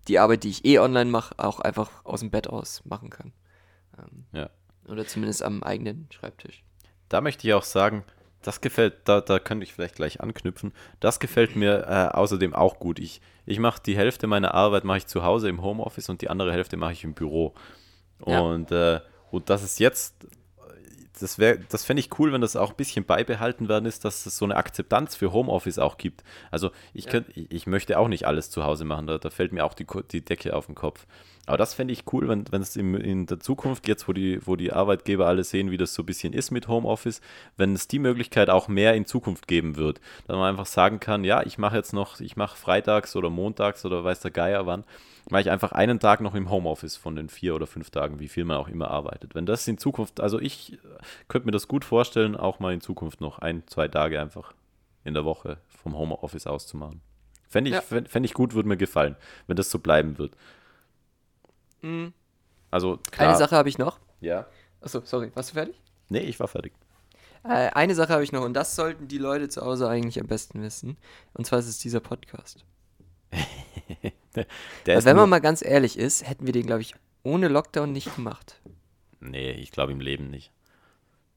die 0.07 0.19
Arbeit, 0.19 0.43
die 0.43 0.49
ich 0.49 0.65
eh 0.65 0.79
online 0.79 1.09
mache, 1.09 1.35
auch 1.37 1.59
einfach 1.59 1.89
aus 2.05 2.21
dem 2.21 2.31
Bett 2.31 2.47
aus 2.47 2.83
machen 2.85 3.09
kann. 3.09 3.33
Ähm, 3.97 4.25
Ja. 4.31 4.49
Oder 4.87 5.07
zumindest 5.07 5.41
am 5.41 5.63
eigenen 5.63 6.07
Schreibtisch. 6.11 6.63
Da 7.09 7.21
möchte 7.21 7.47
ich 7.47 7.53
auch 7.53 7.63
sagen, 7.63 8.03
das 8.43 8.61
gefällt, 8.61 8.95
da, 9.05 9.21
da 9.21 9.39
könnte 9.39 9.63
ich 9.63 9.73
vielleicht 9.73 9.95
gleich 9.95 10.21
anknüpfen. 10.21 10.73
Das 10.99 11.19
gefällt 11.19 11.55
mir 11.55 11.87
äh, 11.87 12.15
außerdem 12.15 12.53
auch 12.53 12.77
gut. 12.77 12.99
Ich, 12.99 13.19
ich 13.45 13.59
mache 13.59 13.81
die 13.83 13.97
Hälfte 13.97 14.27
meiner 14.27 14.53
Arbeit 14.53 14.83
mache 14.83 14.99
ich 14.99 15.07
zu 15.07 15.23
Hause 15.23 15.49
im 15.49 15.63
Homeoffice 15.63 16.09
und 16.09 16.21
die 16.21 16.29
andere 16.29 16.51
Hälfte 16.51 16.77
mache 16.77 16.93
ich 16.93 17.03
im 17.03 17.15
Büro. 17.15 17.55
Ja. 18.25 18.39
Und, 18.41 18.71
äh, 18.71 19.01
und 19.31 19.49
das 19.49 19.63
ist 19.63 19.79
jetzt, 19.79 20.27
das 21.19 21.39
wäre, 21.39 21.59
das 21.69 21.83
fände 21.85 21.99
ich 21.99 22.19
cool, 22.19 22.31
wenn 22.33 22.41
das 22.41 22.55
auch 22.55 22.71
ein 22.71 22.75
bisschen 22.75 23.05
beibehalten 23.05 23.69
werden 23.69 23.85
ist, 23.85 24.05
dass 24.05 24.25
es 24.25 24.37
so 24.37 24.45
eine 24.45 24.55
Akzeptanz 24.55 25.15
für 25.15 25.31
Homeoffice 25.31 25.79
auch 25.79 25.97
gibt. 25.97 26.23
Also 26.51 26.71
ich, 26.93 27.05
Ja. 27.05 27.11
könnt, 27.11 27.29
ich, 27.35 27.51
ich 27.51 27.67
möchte 27.67 27.97
auch 27.99 28.07
nicht 28.07 28.25
alles 28.27 28.49
zu 28.49 28.63
Hause 28.63 28.85
machen, 28.85 29.07
da, 29.07 29.17
da 29.17 29.29
fällt 29.29 29.51
mir 29.53 29.65
auch 29.65 29.73
die, 29.73 29.85
die 30.11 30.23
Decke 30.23 30.55
auf 30.55 30.65
den 30.67 30.75
Kopf. 30.75 31.05
Aber 31.45 31.57
das 31.57 31.73
fände 31.73 31.93
ich 31.93 32.11
cool, 32.11 32.27
wenn, 32.27 32.45
wenn 32.51 32.61
es 32.61 32.75
in, 32.75 32.95
in 32.95 33.25
der 33.27 33.39
Zukunft, 33.39 33.87
jetzt 33.87 34.07
wo 34.07 34.13
die, 34.13 34.39
wo 34.45 34.55
die 34.55 34.73
Arbeitgeber 34.73 35.27
alle 35.27 35.43
sehen, 35.43 35.69
wie 35.71 35.77
das 35.77 35.93
so 35.93 36.01
ein 36.01 36.05
bisschen 36.07 36.33
ist 36.33 36.49
mit 36.51 36.67
Homeoffice, 36.67 37.21
wenn 37.55 37.73
es 37.73 37.87
die 37.87 37.99
Möglichkeit 37.99 38.49
auch 38.49 38.67
mehr 38.67 38.95
in 38.95 39.05
Zukunft 39.05 39.47
geben 39.47 39.75
wird. 39.75 39.99
Dass 40.27 40.35
man 40.35 40.49
einfach 40.49 40.65
sagen 40.65 40.99
kann, 40.99 41.23
ja, 41.23 41.43
ich 41.43 41.57
mache 41.57 41.75
jetzt 41.75 41.93
noch, 41.93 42.19
ich 42.19 42.35
mache 42.35 42.57
freitags 42.57 43.15
oder 43.15 43.29
montags 43.29 43.85
oder 43.85 44.03
weiß 44.03 44.21
der 44.21 44.31
Geier 44.31 44.65
wann, 44.65 44.83
mache 45.29 45.41
ich 45.41 45.51
einfach 45.51 45.71
einen 45.71 45.99
Tag 45.99 46.21
noch 46.21 46.35
im 46.35 46.49
Homeoffice 46.49 46.97
von 46.97 47.15
den 47.15 47.29
vier 47.29 47.55
oder 47.55 47.67
fünf 47.67 47.89
Tagen, 47.91 48.19
wie 48.19 48.27
viel 48.27 48.45
man 48.45 48.57
auch 48.57 48.67
immer 48.67 48.89
arbeitet. 48.89 49.35
Wenn 49.35 49.45
das 49.45 49.67
in 49.67 49.77
Zukunft, 49.77 50.19
also 50.19 50.39
ich 50.39 50.73
äh, 50.73 50.77
könnte 51.27 51.45
mir 51.47 51.51
das 51.51 51.67
gut 51.67 51.85
vorstellen, 51.85 52.35
auch 52.35 52.59
mal 52.59 52.73
in 52.73 52.81
Zukunft 52.81 53.21
noch 53.21 53.39
ein, 53.39 53.63
zwei 53.67 53.87
Tage 53.87 54.19
einfach 54.19 54.53
in 55.03 55.13
der 55.13 55.25
Woche 55.25 55.57
vom 55.83 55.95
Homeoffice 55.97 56.47
aus 56.47 56.65
zu 56.65 56.77
machen. 56.77 57.01
Fände 57.47 57.69
ich, 57.69 57.75
Ja. 57.75 57.81
fänd, 57.81 58.09
fänd 58.09 58.25
ich 58.25 58.33
gut, 58.33 58.55
würde 58.55 58.67
mir 58.67 58.77
gefallen, 58.77 59.15
wenn 59.47 59.55
das 59.55 59.69
so 59.69 59.77
bleiben 59.79 60.17
wird. 60.17 60.33
Mhm. 61.85 62.13
Also 62.71 62.97
klar. 63.11 63.29
Eine 63.29 63.37
Sache 63.37 63.55
habe 63.55 63.69
ich 63.69 63.77
noch. 63.77 63.99
Ja. 64.19 64.47
Achso, 64.81 65.01
sorry, 65.03 65.31
warst 65.35 65.51
du 65.51 65.53
fertig? 65.53 65.75
Nee, 66.09 66.19
ich 66.19 66.39
war 66.39 66.47
fertig. 66.47 66.73
Äh, 67.43 67.69
eine 67.73 67.93
Sache 67.95 68.13
habe 68.13 68.23
ich 68.23 68.31
noch 68.31 68.43
und 68.43 68.53
das 68.53 68.75
sollten 68.75 69.07
die 69.07 69.19
Leute 69.19 69.49
zu 69.49 69.61
Hause 69.61 69.87
eigentlich 69.87 70.19
am 70.19 70.27
besten 70.27 70.61
wissen. 70.61 70.97
Und 71.33 71.45
zwar 71.45 71.59
ist 71.59 71.67
es 71.67 71.77
dieser 71.77 71.99
Podcast. 71.99 72.65
Wenn 74.83 75.15
man 75.15 75.29
mal 75.29 75.39
ganz 75.41 75.63
ehrlich 75.63 75.97
ist, 75.97 76.27
hätten 76.27 76.45
wir 76.45 76.53
den, 76.53 76.65
glaube 76.65 76.81
ich, 76.81 76.95
ohne 77.23 77.47
Lockdown 77.47 77.91
nicht 77.91 78.15
gemacht. 78.15 78.59
Nee, 79.19 79.51
ich 79.51 79.71
glaube 79.71 79.91
im 79.91 79.99
Leben 79.99 80.29
nicht. 80.29 80.51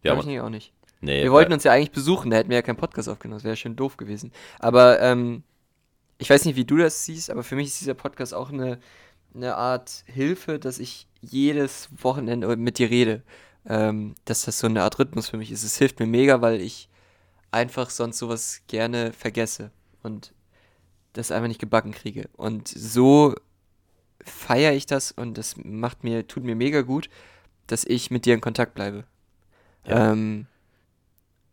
Ja, 0.02 0.12
glaube 0.12 0.22
ich 0.22 0.26
nicht, 0.26 0.40
auch 0.40 0.50
nicht. 0.50 0.72
nee, 1.00 1.22
Wir 1.22 1.32
wollten 1.32 1.52
uns 1.52 1.64
ja 1.64 1.72
eigentlich 1.72 1.92
besuchen, 1.92 2.30
da 2.30 2.36
hätten 2.38 2.50
wir 2.50 2.56
ja 2.56 2.62
keinen 2.62 2.76
Podcast 2.76 3.08
aufgenommen, 3.08 3.38
das 3.38 3.44
wäre 3.44 3.56
schön 3.56 3.76
doof 3.76 3.96
gewesen. 3.96 4.32
Aber 4.58 5.00
ähm, 5.00 5.42
ich 6.18 6.30
weiß 6.30 6.44
nicht, 6.44 6.56
wie 6.56 6.64
du 6.64 6.76
das 6.76 7.04
siehst, 7.04 7.30
aber 7.30 7.42
für 7.42 7.56
mich 7.56 7.68
ist 7.68 7.80
dieser 7.80 7.94
Podcast 7.94 8.34
auch 8.34 8.50
eine, 8.50 8.78
eine 9.38 9.56
Art 9.56 10.04
Hilfe, 10.06 10.58
dass 10.58 10.78
ich 10.78 11.06
jedes 11.20 11.88
Wochenende 12.02 12.54
mit 12.56 12.78
dir 12.78 12.90
rede. 12.90 13.22
Ähm, 13.66 14.14
dass 14.24 14.42
das 14.42 14.58
so 14.58 14.66
eine 14.66 14.82
Art 14.82 14.98
Rhythmus 14.98 15.28
für 15.28 15.36
mich 15.36 15.50
ist. 15.50 15.62
Es 15.62 15.76
hilft 15.76 16.00
mir 16.00 16.06
mega, 16.06 16.40
weil 16.40 16.60
ich 16.60 16.88
einfach 17.50 17.90
sonst 17.90 18.18
sowas 18.18 18.62
gerne 18.66 19.12
vergesse 19.12 19.70
und 20.02 20.32
das 21.12 21.30
einfach 21.30 21.48
nicht 21.48 21.60
gebacken 21.60 21.92
kriege. 21.92 22.28
Und 22.36 22.68
so 22.68 23.34
feiere 24.24 24.72
ich 24.72 24.86
das 24.86 25.12
und 25.12 25.36
das 25.36 25.56
macht 25.56 26.04
mir, 26.04 26.26
tut 26.26 26.44
mir 26.44 26.54
mega 26.54 26.82
gut, 26.82 27.10
dass 27.66 27.84
ich 27.84 28.10
mit 28.10 28.24
dir 28.24 28.34
in 28.34 28.40
Kontakt 28.40 28.74
bleibe. 28.74 29.04
Ja. 29.86 30.12
Ähm, 30.12 30.46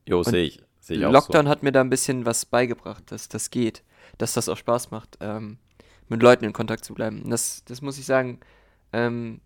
Jo, 0.06 0.24
sehe 0.24 0.46
ich. 0.46 0.62
Sehe 0.80 0.98
ich 0.98 1.06
auch 1.06 1.12
Lockdown 1.12 1.50
hat 1.50 1.64
mir 1.64 1.72
da 1.72 1.82
ein 1.82 1.90
bisschen 1.90 2.26
was 2.26 2.46
beigebracht, 2.46 3.12
dass 3.12 3.28
das 3.28 3.50
geht, 3.50 3.84
dass 4.18 4.34
das 4.34 4.48
auch 4.50 4.58
Spaß 4.58 4.92
macht, 4.92 5.18
ähm, 5.20 5.58
mit 6.10 6.22
Leuten 6.22 6.46
in 6.46 6.54
Kontakt 6.54 6.86
zu 6.86 6.94
bleiben. 6.94 7.30
Das, 7.30 7.64
das 7.66 7.82
muss 7.82 7.98
ich 7.98 8.06
sagen, 8.06 8.40
ähm, 8.94 9.42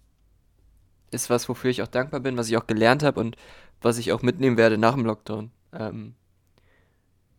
ist 1.11 1.29
was, 1.29 1.47
wofür 1.49 1.71
ich 1.71 1.81
auch 1.81 1.87
dankbar 1.87 2.19
bin, 2.19 2.37
was 2.37 2.49
ich 2.49 2.57
auch 2.57 2.67
gelernt 2.67 3.03
habe 3.03 3.19
und 3.19 3.35
was 3.81 3.97
ich 3.97 4.11
auch 4.11 4.21
mitnehmen 4.21 4.57
werde 4.57 4.77
nach 4.77 4.93
dem 4.95 5.05
Lockdown. 5.05 5.51
Ähm, 5.73 6.13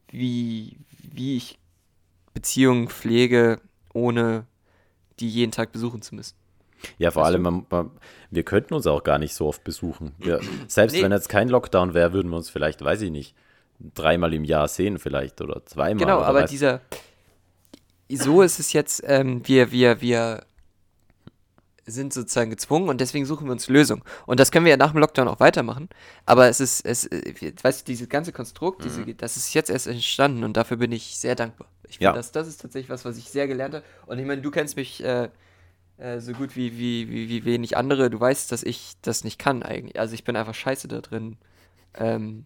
wie, 0.09 0.77
wie 1.13 1.37
ich 1.37 1.59
Beziehungen 2.35 2.89
pflege, 2.89 3.61
ohne 3.93 4.47
die 5.21 5.29
jeden 5.29 5.53
Tag 5.53 5.73
besuchen 5.73 6.03
zu 6.03 6.15
müssen. 6.15 6.35
Ja, 6.99 7.11
vor 7.11 7.23
Weißt 7.23 7.33
allem, 7.33 7.43
man, 7.43 7.67
man, 7.71 7.91
wir 8.31 8.43
könnten 8.43 8.73
uns 8.75 8.87
auch 8.87 9.05
gar 9.05 9.19
nicht 9.19 9.35
so 9.35 9.47
oft 9.47 9.63
besuchen. 9.65 10.13
Wir, 10.19 10.41
selbst 10.67 10.95
Nee. 10.95 11.03
wenn 11.03 11.13
jetzt 11.13 11.29
kein 11.29 11.49
Lockdown 11.49 11.93
wäre, 11.95 12.13
würden 12.13 12.31
wir 12.31 12.37
uns 12.37 12.49
vielleicht, 12.49 12.83
weiß 12.83 13.03
ich 13.03 13.11
nicht, 13.11 13.35
dreimal 13.95 14.33
im 14.33 14.45
Jahr 14.45 14.67
sehen 14.69 14.99
vielleicht 14.99 15.41
oder 15.43 15.65
zweimal. 15.67 16.05
Genau, 16.05 16.19
oder 16.19 16.27
aber 16.27 16.45
weiß- 16.45 16.49
dieser. 16.49 16.81
So 18.17 18.43
ist 18.43 18.59
es 18.59 18.73
jetzt, 18.73 19.03
ähm, 19.07 19.47
wir, 19.47 19.71
wir, 19.71 20.01
wir 20.01 20.45
sind 21.87 22.13
sozusagen 22.13 22.51
gezwungen 22.51 22.89
und 22.89 23.01
deswegen 23.01 23.27
suchen 23.27 23.47
wir 23.47 23.53
uns 23.53 23.69
Lösungen. 23.69 24.03
Und 24.27 24.41
das 24.41 24.51
können 24.51 24.65
wir 24.65 24.71
ja 24.71 24.77
nach 24.77 24.93
dem 24.93 25.01
Lockdown 25.01 25.29
auch 25.29 25.41
weitermachen. 25.41 25.89
Aber 26.27 26.49
es 26.49 26.61
ist, 26.61 26.85
es, 26.85 27.07
äh, 27.07 27.53
weißt 27.63 27.83
du, 27.83 27.85
dieses 27.85 28.09
ganze 28.09 28.33
Konstrukt, 28.33 28.85
diese, 28.85 29.05
das 29.15 29.37
ist 29.37 29.55
jetzt 29.55 29.71
erst 29.71 29.87
entstanden 29.87 30.45
und 30.45 30.57
dafür 30.57 30.77
bin 30.77 30.93
ich 30.93 31.17
sehr 31.17 31.35
dankbar. 31.35 31.69
Ich 31.89 31.99
finde, 31.99 32.11
Ja. 32.11 32.13
das, 32.13 32.33
das 32.33 32.47
ist 32.47 32.61
tatsächlich 32.61 32.91
was, 32.91 33.05
was 33.05 33.17
ich 33.17 33.31
sehr 33.31 33.49
gelernt 33.49 33.75
habe. 33.75 33.85
Und 34.07 34.19
ich 34.19 34.27
meine, 34.27 34.43
du 34.43 34.51
kennst 34.51 34.77
mich 34.77 35.03
äh, 35.03 35.29
äh, 35.99 36.21
so 36.21 36.33
gut 36.33 36.57
wie, 36.57 36.79
wie, 36.79 37.09
wie, 37.11 37.29
wie 37.29 37.45
wenig 37.45 37.77
andere. 37.77 38.11
Du 38.11 38.21
weißt, 38.21 38.53
dass 38.53 38.63
ich 38.63 38.95
das 39.03 39.25
nicht 39.25 39.39
kann 39.39 39.63
eigentlich. 39.63 39.99
Also 39.99 40.15
ich 40.15 40.25
bin 40.25 40.37
einfach 40.37 40.55
scheiße 40.55 40.87
da 40.89 41.01
drin, 41.01 41.37
ähm, 41.95 42.45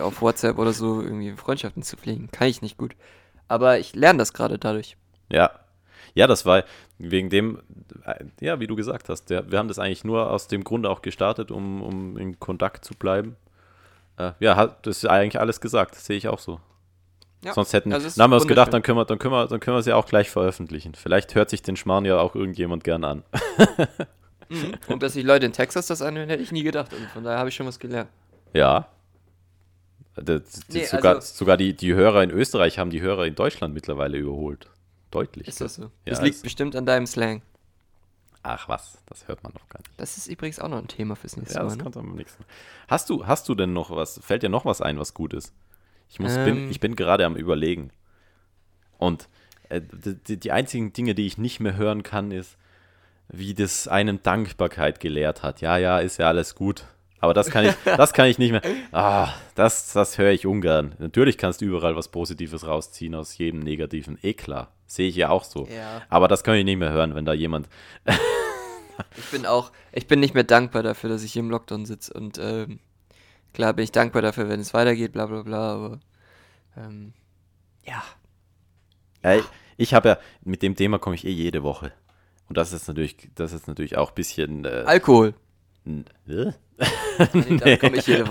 auf 0.00 0.20
WhatsApp 0.20 0.58
oder 0.58 0.72
so 0.72 1.00
irgendwie 1.00 1.32
Freundschaften 1.32 1.82
zu 1.82 1.96
pflegen. 1.96 2.28
Kann 2.30 2.48
ich 2.48 2.60
nicht 2.62 2.76
gut. 2.76 2.94
Aber 3.52 3.78
ich 3.78 3.94
lerne 3.94 4.18
das 4.18 4.32
gerade 4.32 4.58
dadurch. 4.58 4.96
Ja. 5.30 5.50
Ja, 6.14 6.26
das 6.26 6.46
war 6.46 6.64
wegen 6.98 7.28
dem, 7.28 7.60
äh, 8.06 8.24
ja, 8.40 8.60
wie 8.60 8.66
du 8.66 8.76
gesagt 8.76 9.10
hast, 9.10 9.26
der, 9.26 9.50
wir 9.50 9.58
haben 9.58 9.68
das 9.68 9.78
eigentlich 9.78 10.04
nur 10.04 10.30
aus 10.30 10.48
dem 10.48 10.64
Grunde 10.64 10.88
auch 10.88 11.02
gestartet, 11.02 11.50
um, 11.50 11.82
um 11.82 12.16
in 12.16 12.40
Kontakt 12.40 12.82
zu 12.82 12.94
bleiben. 12.94 13.36
Äh, 14.16 14.32
ja, 14.40 14.56
hat, 14.56 14.86
das 14.86 14.98
ist 14.98 15.06
eigentlich 15.06 15.38
alles 15.38 15.60
gesagt, 15.60 15.96
das 15.96 16.06
sehe 16.06 16.16
ich 16.16 16.28
auch 16.28 16.38
so. 16.38 16.60
Ja, 17.44 17.52
Sonst 17.52 17.74
hätten, 17.74 17.92
also 17.92 18.06
es 18.06 18.14
dann 18.14 18.24
haben 18.24 18.30
wir 18.30 18.36
uns 18.36 18.46
gedacht, 18.46 18.72
dann 18.72 18.82
können 18.82 18.96
wir, 18.96 19.04
dann 19.04 19.18
können 19.18 19.34
wir, 19.34 19.46
dann 19.46 19.60
können 19.60 19.76
wir 19.76 19.82
sie 19.82 19.92
auch 19.92 20.06
gleich 20.06 20.30
veröffentlichen. 20.30 20.94
Vielleicht 20.94 21.34
hört 21.34 21.50
sich 21.50 21.60
den 21.60 21.76
Schmarrn 21.76 22.06
ja 22.06 22.18
auch 22.18 22.34
irgendjemand 22.34 22.84
gern 22.84 23.04
an. 23.04 23.22
Mhm. 24.48 24.74
Und 24.88 25.02
dass 25.02 25.14
sich 25.14 25.24
Leute 25.24 25.46
in 25.46 25.52
Texas 25.52 25.86
das 25.88 26.02
anhören, 26.02 26.28
hätte 26.28 26.42
ich 26.42 26.52
nie 26.52 26.62
gedacht. 26.62 26.92
Also 26.92 27.04
von 27.12 27.24
daher 27.24 27.38
habe 27.38 27.48
ich 27.48 27.54
schon 27.54 27.66
was 27.66 27.78
gelernt. 27.78 28.10
Ja. 28.52 28.88
Das, 30.14 30.24
das, 30.26 30.60
Nee, 30.68 30.84
sogar 30.84 31.16
also- 31.16 31.34
sogar 31.34 31.56
die, 31.56 31.74
die 31.74 31.94
Hörer 31.94 32.22
in 32.22 32.30
Österreich 32.30 32.78
haben 32.78 32.90
die 32.90 33.00
Hörer 33.00 33.26
in 33.26 33.34
Deutschland 33.34 33.72
mittlerweile 33.74 34.18
überholt. 34.18 34.68
Deutlich. 35.10 35.48
Ist 35.48 35.60
das 35.60 35.74
so? 35.76 35.82
Ja, 35.82 35.90
das 36.06 36.22
liegt 36.22 36.42
bestimmt 36.42 36.74
an 36.76 36.86
deinem 36.86 37.06
Slang. 37.06 37.42
Ach 38.42 38.68
was, 38.68 38.98
das 39.06 39.28
hört 39.28 39.42
man 39.44 39.52
doch 39.52 39.68
gar 39.68 39.78
nicht. 39.78 39.90
Das 39.98 40.16
ist 40.16 40.26
übrigens 40.26 40.58
auch 40.58 40.68
noch 40.68 40.78
ein 40.78 40.88
Thema 40.88 41.14
fürs 41.16 41.36
nächste 41.36 41.54
Ja, 41.54 41.60
Mal. 41.62 41.68
das 41.68 41.76
Ne? 41.76 41.82
kommt 41.84 41.96
am 41.96 42.14
nächsten. 42.16 42.44
Hast 42.88 43.08
du, 43.08 43.26
hast 43.26 43.48
du 43.48 43.54
denn 43.54 43.72
noch 43.72 43.90
was? 43.90 44.18
Fällt 44.22 44.42
dir 44.42 44.48
noch 44.48 44.64
was 44.64 44.80
ein, 44.80 44.98
was 44.98 45.14
gut 45.14 45.32
ist? 45.32 45.52
Ich, 46.10 46.18
muss, 46.18 46.34
ähm, 46.36 46.44
bin, 46.44 46.70
ich 46.70 46.80
bin 46.80 46.96
gerade 46.96 47.24
am 47.24 47.36
Überlegen. 47.36 47.90
Und 48.98 49.28
äh, 49.68 49.80
die, 49.80 50.38
die 50.38 50.50
einzigen 50.52 50.92
Dinge, 50.92 51.14
die 51.14 51.26
ich 51.26 51.38
nicht 51.38 51.60
mehr 51.60 51.76
hören 51.76 52.02
kann, 52.02 52.32
ist, 52.32 52.56
wie 53.28 53.54
das 53.54 53.86
einen 53.88 54.22
Dankbarkeit 54.22 54.98
gelehrt 55.00 55.42
hat. 55.42 55.60
Ja, 55.60 55.76
ja, 55.78 56.00
ist 56.00 56.18
ja 56.18 56.28
alles 56.28 56.54
gut. 56.54 56.84
Aber 57.22 57.34
das 57.34 57.50
kann 57.50 57.64
ich, 57.64 57.74
das 57.84 58.12
kann 58.12 58.26
ich 58.26 58.38
nicht 58.38 58.50
mehr. 58.50 58.62
Ah, 58.90 59.32
das, 59.54 59.92
das 59.92 60.18
höre 60.18 60.32
ich 60.32 60.44
ungern. 60.44 60.96
Natürlich 60.98 61.38
kannst 61.38 61.60
du 61.60 61.64
überall 61.64 61.94
was 61.94 62.08
Positives 62.08 62.66
rausziehen 62.66 63.14
aus 63.14 63.38
jedem 63.38 63.60
Negativen. 63.60 64.18
Eh 64.22 64.34
klar. 64.34 64.72
Sehe 64.88 65.08
ich 65.08 65.14
ja 65.14 65.28
auch 65.28 65.44
so. 65.44 65.68
Ja. 65.68 66.02
Aber 66.08 66.26
das 66.26 66.42
kann 66.42 66.56
ich 66.56 66.64
nicht 66.64 66.78
mehr 66.78 66.90
hören, 66.90 67.14
wenn 67.14 67.24
da 67.24 67.32
jemand. 67.32 67.68
ich 69.16 69.24
bin 69.30 69.46
auch, 69.46 69.70
ich 69.92 70.08
bin 70.08 70.18
nicht 70.18 70.34
mehr 70.34 70.42
dankbar 70.42 70.82
dafür, 70.82 71.10
dass 71.10 71.22
ich 71.22 71.32
hier 71.32 71.40
im 71.40 71.50
Lockdown 71.50 71.86
sitze. 71.86 72.12
Und 72.12 72.38
ähm, 72.42 72.80
klar 73.54 73.72
bin 73.72 73.84
ich 73.84 73.92
dankbar 73.92 74.22
dafür, 74.22 74.48
wenn 74.48 74.58
es 74.58 74.74
weitergeht, 74.74 75.12
bla 75.12 75.26
bla 75.26 75.42
bla, 75.42 75.74
aber 75.74 76.00
ähm, 76.76 77.12
ja. 77.84 78.02
ja. 79.22 79.36
Ich, 79.36 79.44
ich 79.76 79.94
habe 79.94 80.08
ja, 80.08 80.18
mit 80.42 80.60
dem 80.62 80.74
Thema 80.74 80.98
komme 80.98 81.14
ich 81.14 81.24
eh 81.24 81.30
jede 81.30 81.62
Woche. 81.62 81.92
Und 82.48 82.58
das 82.58 82.72
ist 82.72 82.88
natürlich, 82.88 83.16
das 83.36 83.52
ist 83.52 83.68
natürlich 83.68 83.96
auch 83.96 84.08
ein 84.08 84.14
bisschen. 84.16 84.64
Äh, 84.64 84.82
Alkohol. 84.86 85.34
Nee. 87.34 87.78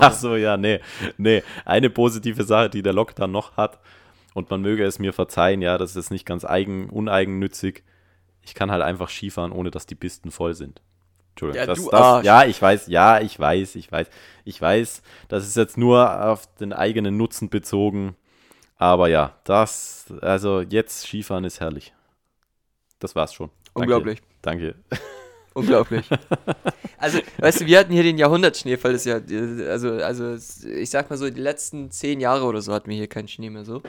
Ach 0.00 0.12
so, 0.12 0.36
ja, 0.36 0.56
nee. 0.56 0.80
Nee, 1.16 1.42
eine 1.64 1.88
positive 1.88 2.44
Sache, 2.44 2.68
die 2.70 2.82
der 2.82 2.92
Lockdown 2.92 3.30
noch 3.30 3.56
hat, 3.56 3.78
und 4.34 4.50
man 4.50 4.62
möge 4.62 4.84
es 4.84 4.98
mir 4.98 5.12
verzeihen, 5.12 5.62
ja, 5.62 5.78
das 5.78 5.96
ist 5.96 6.10
nicht 6.10 6.26
ganz 6.26 6.44
eigen, 6.44 6.88
uneigennützig. 6.88 7.82
Ich 8.42 8.54
kann 8.54 8.70
halt 8.70 8.82
einfach 8.82 9.08
Skifahren, 9.08 9.52
ohne 9.52 9.70
dass 9.70 9.86
die 9.86 9.94
Pisten 9.94 10.30
voll 10.30 10.54
sind. 10.54 10.80
Entschuldigung. 11.30 11.60
Ja, 11.60 11.66
das, 11.66 11.86
das, 11.86 12.24
ja, 12.24 12.44
ich 12.44 12.60
weiß, 12.60 12.86
ja, 12.88 13.20
ich 13.20 13.38
weiß, 13.38 13.76
ich 13.76 13.90
weiß, 13.90 14.08
ich 14.44 14.60
weiß, 14.60 15.02
das 15.28 15.46
ist 15.46 15.56
jetzt 15.56 15.78
nur 15.78 16.24
auf 16.24 16.46
den 16.56 16.72
eigenen 16.72 17.16
Nutzen 17.16 17.48
bezogen. 17.48 18.16
Aber 18.76 19.08
ja, 19.08 19.36
das, 19.44 20.12
also 20.20 20.60
jetzt 20.60 21.06
Skifahren 21.06 21.44
ist 21.44 21.60
herrlich. 21.60 21.94
Das 22.98 23.14
war's 23.14 23.32
schon. 23.32 23.50
Unglaublich. 23.74 24.20
Danke. 24.42 24.74
Unglaublich. 25.54 26.08
Also, 26.98 27.18
weißt 27.38 27.62
du, 27.62 27.66
wir 27.66 27.80
hatten 27.80 27.92
hier 27.92 28.04
den 28.04 28.16
Jahrhundertschneefall, 28.16 28.92
das 28.92 29.04
Jahr, 29.04 29.20
also, 29.68 29.90
also 29.94 30.36
ich 30.68 30.88
sag 30.88 31.10
mal 31.10 31.16
so, 31.16 31.28
die 31.28 31.40
letzten 31.40 31.90
zehn 31.90 32.20
Jahre 32.20 32.44
oder 32.44 32.62
so 32.62 32.72
hatten 32.72 32.88
wir 32.88 32.96
hier 32.96 33.08
keinen 33.08 33.26
Schnee 33.26 33.50
mehr 33.50 33.64
so. 33.64 33.82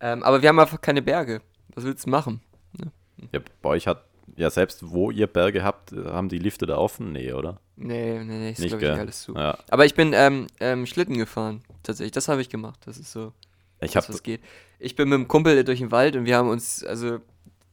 Ähm, 0.00 0.24
aber 0.24 0.42
wir 0.42 0.48
haben 0.48 0.58
einfach 0.58 0.80
keine 0.80 1.00
Berge. 1.00 1.40
Was 1.76 1.84
willst 1.84 2.06
du 2.06 2.10
machen? 2.10 2.40
Ne? 2.76 2.90
Ja, 3.32 3.38
bei 3.62 3.68
euch 3.68 3.86
hat, 3.86 4.02
ja 4.34 4.50
selbst 4.50 4.90
wo 4.90 5.12
ihr 5.12 5.28
Berge 5.28 5.62
habt, 5.62 5.92
haben 5.92 6.28
die 6.28 6.38
Lifte 6.38 6.66
da 6.66 6.78
offen? 6.78 7.12
Nee, 7.12 7.32
oder? 7.32 7.60
Nee, 7.76 8.24
nee, 8.24 8.38
nee, 8.38 8.50
ist 8.50 8.66
glaube 8.66 8.84
ich 8.84 8.90
alles 8.90 9.22
zu. 9.22 9.36
Ja. 9.36 9.56
Aber 9.70 9.86
ich 9.86 9.94
bin 9.94 10.12
ähm, 10.12 10.48
ähm, 10.58 10.84
Schlitten 10.84 11.16
gefahren, 11.16 11.62
tatsächlich. 11.84 12.10
Das 12.10 12.26
habe 12.26 12.40
ich 12.40 12.48
gemacht. 12.48 12.80
Das 12.86 12.98
ist 12.98 13.12
so, 13.12 13.32
ich 13.80 13.92
das, 13.92 14.08
was 14.08 14.24
geht. 14.24 14.40
Ich 14.80 14.96
bin 14.96 15.08
mit 15.08 15.16
einem 15.16 15.28
Kumpel 15.28 15.62
durch 15.62 15.78
den 15.78 15.92
Wald 15.92 16.16
und 16.16 16.24
wir 16.24 16.36
haben 16.36 16.48
uns, 16.48 16.82
also 16.82 17.20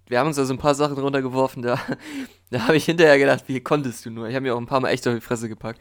wir 0.08 0.20
haben 0.20 0.28
uns 0.28 0.36
da 0.36 0.46
so 0.46 0.54
ein 0.54 0.60
paar 0.60 0.76
Sachen 0.76 0.98
runtergeworfen, 0.98 1.64
da, 1.64 1.80
da 2.52 2.62
habe 2.62 2.78
ich 2.78 2.86
hinterher 2.86 3.18
gedacht, 3.18 3.44
wie 3.48 3.60
konntest 3.62 4.06
du 4.06 4.12
nur? 4.12 4.28
Ich 4.28 4.36
habe 4.36 4.44
mir 4.44 4.56
auch 4.56 4.60
ein 4.60 4.68
paar 4.68 4.80
Mal 4.80 4.90
echt 4.90 5.08
auf 5.08 5.14
die 5.14 5.22
Fresse 5.22 5.50
gepackt. 5.50 5.80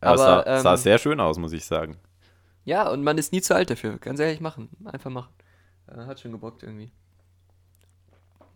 Aber, 0.00 0.20
Aber 0.20 0.40
es 0.40 0.44
sah, 0.44 0.56
ähm, 0.56 0.62
sah, 0.62 0.76
sehr 0.76 0.98
schön 0.98 1.20
aus, 1.20 1.38
muss 1.38 1.52
ich 1.52 1.64
sagen. 1.64 1.96
Ja, 2.64 2.88
und 2.88 3.02
man 3.02 3.18
ist 3.18 3.32
nie 3.32 3.40
zu 3.40 3.54
alt 3.54 3.70
dafür. 3.70 3.98
Ganz 3.98 4.20
ehrlich, 4.20 4.40
machen. 4.40 4.68
Einfach 4.84 5.10
machen. 5.10 5.32
Äh, 5.88 6.06
hat 6.06 6.20
schon 6.20 6.32
gebockt 6.32 6.62
irgendwie. 6.62 6.90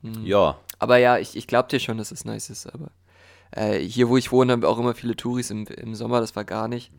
Hm. 0.02 0.24
Ja. 0.24 0.58
Aber 0.78 0.98
ja, 0.98 1.18
ich, 1.18 1.36
ich 1.36 1.46
glaube 1.46 1.68
dir 1.68 1.80
schon, 1.80 1.98
dass 1.98 2.12
es 2.12 2.24
nice 2.24 2.50
ist. 2.50 2.66
Aber 2.66 2.90
äh, 3.52 3.78
hier, 3.78 4.08
wo 4.08 4.16
ich 4.16 4.32
wohne, 4.32 4.52
haben 4.52 4.62
wir 4.62 4.68
auch 4.68 4.78
immer 4.78 4.94
viele 4.94 5.16
Touris 5.16 5.50
im, 5.50 5.66
im 5.66 5.94
Sommer. 5.94 6.20
Das 6.20 6.36
war 6.36 6.44
gar 6.44 6.68
nicht. 6.68 6.92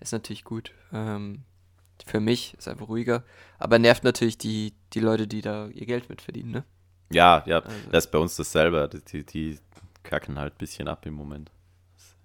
Ist 0.00 0.12
natürlich 0.12 0.44
gut. 0.44 0.72
Ähm, 0.92 1.42
für 2.06 2.20
mich 2.20 2.54
ist 2.54 2.68
einfach 2.68 2.88
ruhiger. 2.88 3.24
Aber 3.58 3.78
nervt 3.78 4.04
natürlich 4.04 4.38
die, 4.38 4.74
die 4.92 5.00
Leute, 5.00 5.26
die 5.26 5.42
da 5.42 5.68
ihr 5.68 5.86
Geld 5.86 6.08
mitverdienen, 6.08 6.52
ne? 6.52 6.64
Ja, 7.10 7.42
ja, 7.46 7.60
also. 7.60 7.76
das 7.90 8.04
ist 8.06 8.10
bei 8.10 8.18
uns 8.18 8.36
dasselbe. 8.36 8.88
Die, 9.12 9.24
die 9.24 9.58
kacken 10.02 10.38
halt 10.38 10.54
ein 10.54 10.58
bisschen 10.58 10.88
ab 10.88 11.06
im 11.06 11.14
Moment. 11.14 11.50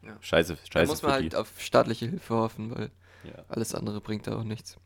Ja. 0.01 0.17
Scheiße, 0.19 0.57
scheiße. 0.57 0.85
Da 0.85 0.91
muss 0.91 1.01
man 1.01 1.11
halt 1.13 1.33
die. 1.33 1.35
auf 1.35 1.49
staatliche 1.59 2.07
Hilfe 2.07 2.35
hoffen, 2.35 2.75
weil 2.75 2.91
ja. 3.23 3.43
alles 3.47 3.73
andere 3.73 4.01
bringt 4.01 4.27
da 4.27 4.37
auch 4.37 4.43
nichts. 4.43 4.77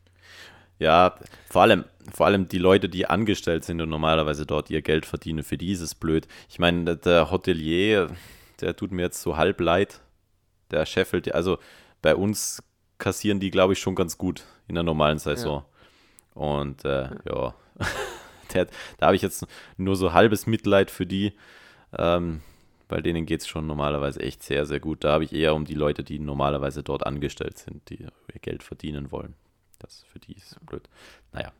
Ja, 0.78 1.16
vor 1.50 1.62
allem, 1.62 1.84
vor 2.12 2.26
allem 2.26 2.46
die 2.48 2.58
Leute, 2.58 2.88
die 2.88 3.06
angestellt 3.06 3.64
sind 3.64 3.80
und 3.80 3.88
normalerweise 3.88 4.46
dort 4.46 4.70
ihr 4.70 4.80
Geld 4.80 5.06
verdienen, 5.06 5.42
für 5.42 5.58
die 5.58 5.72
ist 5.72 5.80
es 5.80 5.96
blöd. 5.96 6.28
Ich 6.48 6.60
meine, 6.60 6.96
der 6.96 7.32
Hotelier, 7.32 8.10
der 8.60 8.76
tut 8.76 8.92
mir 8.92 9.02
jetzt 9.02 9.20
so 9.20 9.36
halb 9.36 9.60
leid. 9.60 10.00
Der 10.70 10.86
scheffelt, 10.86 11.34
also 11.34 11.58
bei 12.00 12.14
uns 12.14 12.62
kassieren 12.98 13.40
die, 13.40 13.50
glaube 13.50 13.72
ich, 13.72 13.80
schon 13.80 13.96
ganz 13.96 14.18
gut 14.18 14.44
in 14.68 14.74
der 14.74 14.84
normalen 14.84 15.18
Saison. 15.18 15.64
Ja. 15.64 16.42
Und 16.42 16.84
äh, 16.84 17.08
ja, 17.28 17.54
der, 18.54 18.66
da 18.98 19.06
habe 19.06 19.16
ich 19.16 19.22
jetzt 19.22 19.46
nur 19.76 19.96
so 19.96 20.12
halbes 20.12 20.46
Mitleid 20.46 20.90
für 20.90 21.06
die. 21.06 21.32
Ähm, 21.96 22.42
bei 22.88 23.00
denen 23.00 23.26
geht 23.26 23.42
es 23.42 23.48
schon 23.48 23.66
normalerweise 23.66 24.20
echt 24.20 24.42
sehr, 24.42 24.64
sehr 24.64 24.80
gut. 24.80 25.04
Da 25.04 25.12
habe 25.12 25.24
ich 25.24 25.32
eher 25.34 25.54
um 25.54 25.64
die 25.64 25.74
Leute, 25.74 26.02
die 26.02 26.18
normalerweise 26.18 26.82
dort 26.82 27.06
angestellt 27.06 27.58
sind, 27.58 27.88
die 27.90 28.02
ihr 28.02 28.12
Geld 28.40 28.62
verdienen 28.62 29.12
wollen. 29.12 29.34
Das 29.78 30.04
für 30.10 30.18
die 30.18 30.32
ist 30.32 30.58
blöd. 30.66 30.88
Naja. 31.32 31.52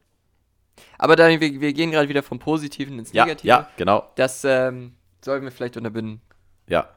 Aber 0.97 1.17
dann, 1.17 1.41
wir, 1.41 1.61
wir 1.61 1.73
gehen 1.73 1.91
gerade 1.91 2.09
wieder 2.09 2.23
vom 2.23 2.39
Positiven 2.39 2.99
ins 2.99 3.13
Negative. 3.13 3.47
Ja, 3.47 3.59
ja 3.61 3.71
genau. 3.77 4.11
Das 4.17 4.45
ähm, 4.45 4.95
sollten 5.23 5.45
wir 5.45 5.53
vielleicht 5.53 5.77
unterbinden. 5.77 6.21
Ja. 6.67 6.89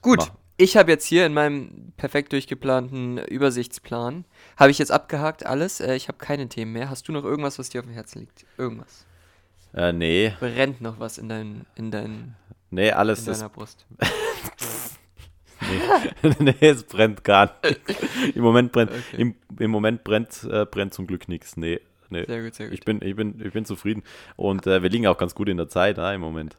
Gut. 0.00 0.18
Mach. 0.18 0.41
Ich 0.56 0.76
habe 0.76 0.90
jetzt 0.90 1.06
hier 1.06 1.26
in 1.26 1.32
meinem 1.32 1.92
perfekt 1.96 2.32
durchgeplanten 2.32 3.18
Übersichtsplan, 3.18 4.24
habe 4.56 4.70
ich 4.70 4.78
jetzt 4.78 4.92
abgehakt 4.92 5.46
alles. 5.46 5.80
Äh, 5.80 5.94
ich 5.94 6.08
habe 6.08 6.18
keine 6.18 6.48
Themen 6.48 6.72
mehr. 6.72 6.90
Hast 6.90 7.08
du 7.08 7.12
noch 7.12 7.24
irgendwas, 7.24 7.58
was 7.58 7.70
dir 7.70 7.80
auf 7.80 7.86
dem 7.86 7.94
Herzen 7.94 8.20
liegt? 8.20 8.46
Irgendwas? 8.58 9.06
Äh, 9.74 9.92
nee. 9.92 10.32
Brennt 10.38 10.80
noch 10.80 11.00
was 11.00 11.18
in, 11.18 11.28
dein, 11.28 11.66
in, 11.74 11.90
dein, 11.90 12.36
nee, 12.70 12.90
alles 12.92 13.20
in 13.20 13.32
deiner 13.32 13.46
ist, 13.46 13.52
Brust? 13.52 13.86
nee. 16.22 16.34
nee, 16.38 16.68
es 16.68 16.84
brennt 16.84 17.24
gar 17.24 17.56
nicht. 17.62 17.80
Im 18.36 18.42
Moment 18.42 18.72
brennt, 18.72 18.90
okay. 18.90 19.16
im, 19.16 19.34
im 19.58 19.70
Moment 19.70 20.04
brennt, 20.04 20.44
äh, 20.44 20.66
brennt 20.66 20.92
zum 20.92 21.06
Glück 21.06 21.28
nichts. 21.28 21.56
Nee, 21.56 21.80
nee. 22.10 22.24
Sehr 22.26 22.42
gut, 22.42 22.54
sehr 22.54 22.66
gut. 22.66 22.74
Ich 22.74 22.84
bin, 22.84 23.00
ich 23.02 23.16
bin, 23.16 23.40
ich 23.42 23.52
bin 23.52 23.64
zufrieden. 23.64 24.02
Und 24.36 24.66
äh, 24.66 24.82
wir 24.82 24.90
liegen 24.90 25.06
auch 25.06 25.18
ganz 25.18 25.34
gut 25.34 25.48
in 25.48 25.56
der 25.56 25.68
Zeit 25.68 25.98
ah, 25.98 26.12
im 26.12 26.20
Moment. 26.20 26.58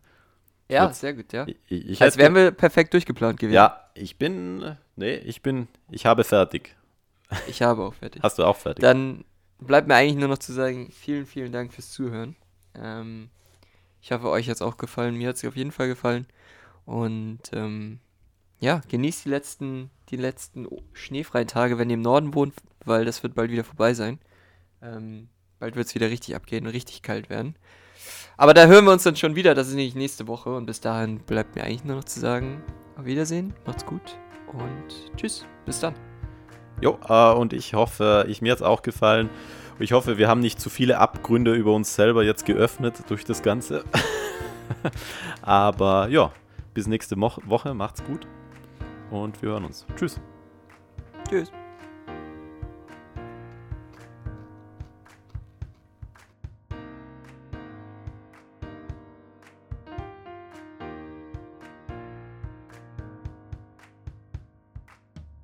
Ja, 0.73 0.87
Jetzt, 0.87 1.01
sehr 1.01 1.13
gut, 1.13 1.31
ja. 1.33 1.45
Ich, 1.45 1.57
ich 1.89 2.01
Als 2.01 2.17
wären 2.17 2.33
wir 2.33 2.51
perfekt 2.51 2.93
durchgeplant 2.93 3.39
gewesen. 3.39 3.55
Ja, 3.55 3.89
ich 3.93 4.17
bin, 4.17 4.75
nee, 4.95 5.15
ich 5.15 5.41
bin, 5.41 5.67
ich 5.91 6.05
habe 6.05 6.23
fertig. 6.23 6.75
Ich 7.47 7.61
habe 7.61 7.83
auch 7.83 7.93
fertig. 7.93 8.21
Hast 8.23 8.39
du 8.39 8.43
auch 8.43 8.55
fertig? 8.55 8.81
Dann 8.81 9.23
bleibt 9.59 9.87
mir 9.87 9.95
eigentlich 9.95 10.17
nur 10.17 10.27
noch 10.27 10.37
zu 10.37 10.51
sagen, 10.53 10.91
vielen, 10.91 11.25
vielen 11.25 11.51
Dank 11.51 11.73
fürs 11.73 11.91
Zuhören. 11.91 12.35
Ähm, 12.75 13.29
ich 14.01 14.11
hoffe, 14.11 14.29
euch 14.29 14.49
hat 14.49 14.55
es 14.55 14.61
auch 14.61 14.77
gefallen. 14.77 15.15
Mir 15.15 15.29
hat 15.29 15.35
es 15.35 15.45
auf 15.45 15.55
jeden 15.55 15.71
Fall 15.71 15.87
gefallen. 15.87 16.27
Und 16.85 17.41
ähm, 17.53 17.99
ja, 18.59 18.81
genießt 18.87 19.25
die 19.25 19.29
letzten, 19.29 19.89
die 20.09 20.17
letzten 20.17 20.67
schneefreien 20.93 21.47
Tage, 21.47 21.77
wenn 21.77 21.89
ihr 21.89 21.95
im 21.95 22.01
Norden 22.01 22.33
wohnt, 22.33 22.53
weil 22.85 23.05
das 23.05 23.23
wird 23.23 23.35
bald 23.35 23.51
wieder 23.51 23.63
vorbei 23.63 23.93
sein. 23.93 24.19
Ähm, 24.81 25.29
bald 25.59 25.75
wird 25.75 25.87
es 25.87 25.95
wieder 25.95 26.09
richtig 26.09 26.35
abgehen 26.35 26.65
und 26.65 26.73
richtig 26.73 27.01
kalt 27.01 27.29
werden. 27.29 27.55
Aber 28.37 28.53
da 28.53 28.65
hören 28.65 28.85
wir 28.85 28.91
uns 28.91 29.03
dann 29.03 29.15
schon 29.15 29.35
wieder. 29.35 29.55
Das 29.55 29.67
ist 29.67 29.75
nämlich 29.75 29.95
nächste 29.95 30.27
Woche. 30.27 30.55
Und 30.55 30.65
bis 30.65 30.81
dahin 30.81 31.19
bleibt 31.19 31.55
mir 31.55 31.63
eigentlich 31.63 31.83
nur 31.83 31.97
noch 31.97 32.03
zu 32.03 32.19
sagen, 32.19 32.63
auf 32.97 33.05
Wiedersehen, 33.05 33.53
macht's 33.65 33.85
gut 33.85 34.17
und 34.51 35.17
tschüss. 35.17 35.45
Bis 35.65 35.79
dann. 35.79 35.95
Jo, 36.81 36.99
äh, 37.07 37.33
und 37.33 37.53
ich 37.53 37.73
hoffe, 37.73 38.25
ich, 38.27 38.41
mir 38.41 38.51
hat 38.51 38.59
es 38.59 38.63
auch 38.63 38.81
gefallen. 38.81 39.29
Ich 39.79 39.93
hoffe, 39.93 40.17
wir 40.17 40.27
haben 40.27 40.41
nicht 40.41 40.59
zu 40.59 40.69
viele 40.69 40.99
Abgründe 40.99 41.53
über 41.53 41.73
uns 41.73 41.95
selber 41.95 42.23
jetzt 42.23 42.45
geöffnet 42.45 43.03
durch 43.07 43.23
das 43.25 43.41
Ganze. 43.41 43.83
Aber 45.41 46.07
ja, 46.09 46.31
bis 46.73 46.87
nächste 46.87 47.19
Woche. 47.19 47.73
Macht's 47.73 48.03
gut. 48.03 48.27
Und 49.09 49.41
wir 49.41 49.49
hören 49.49 49.65
uns. 49.65 49.85
Tschüss. 49.95 50.19
Tschüss. 51.29 51.51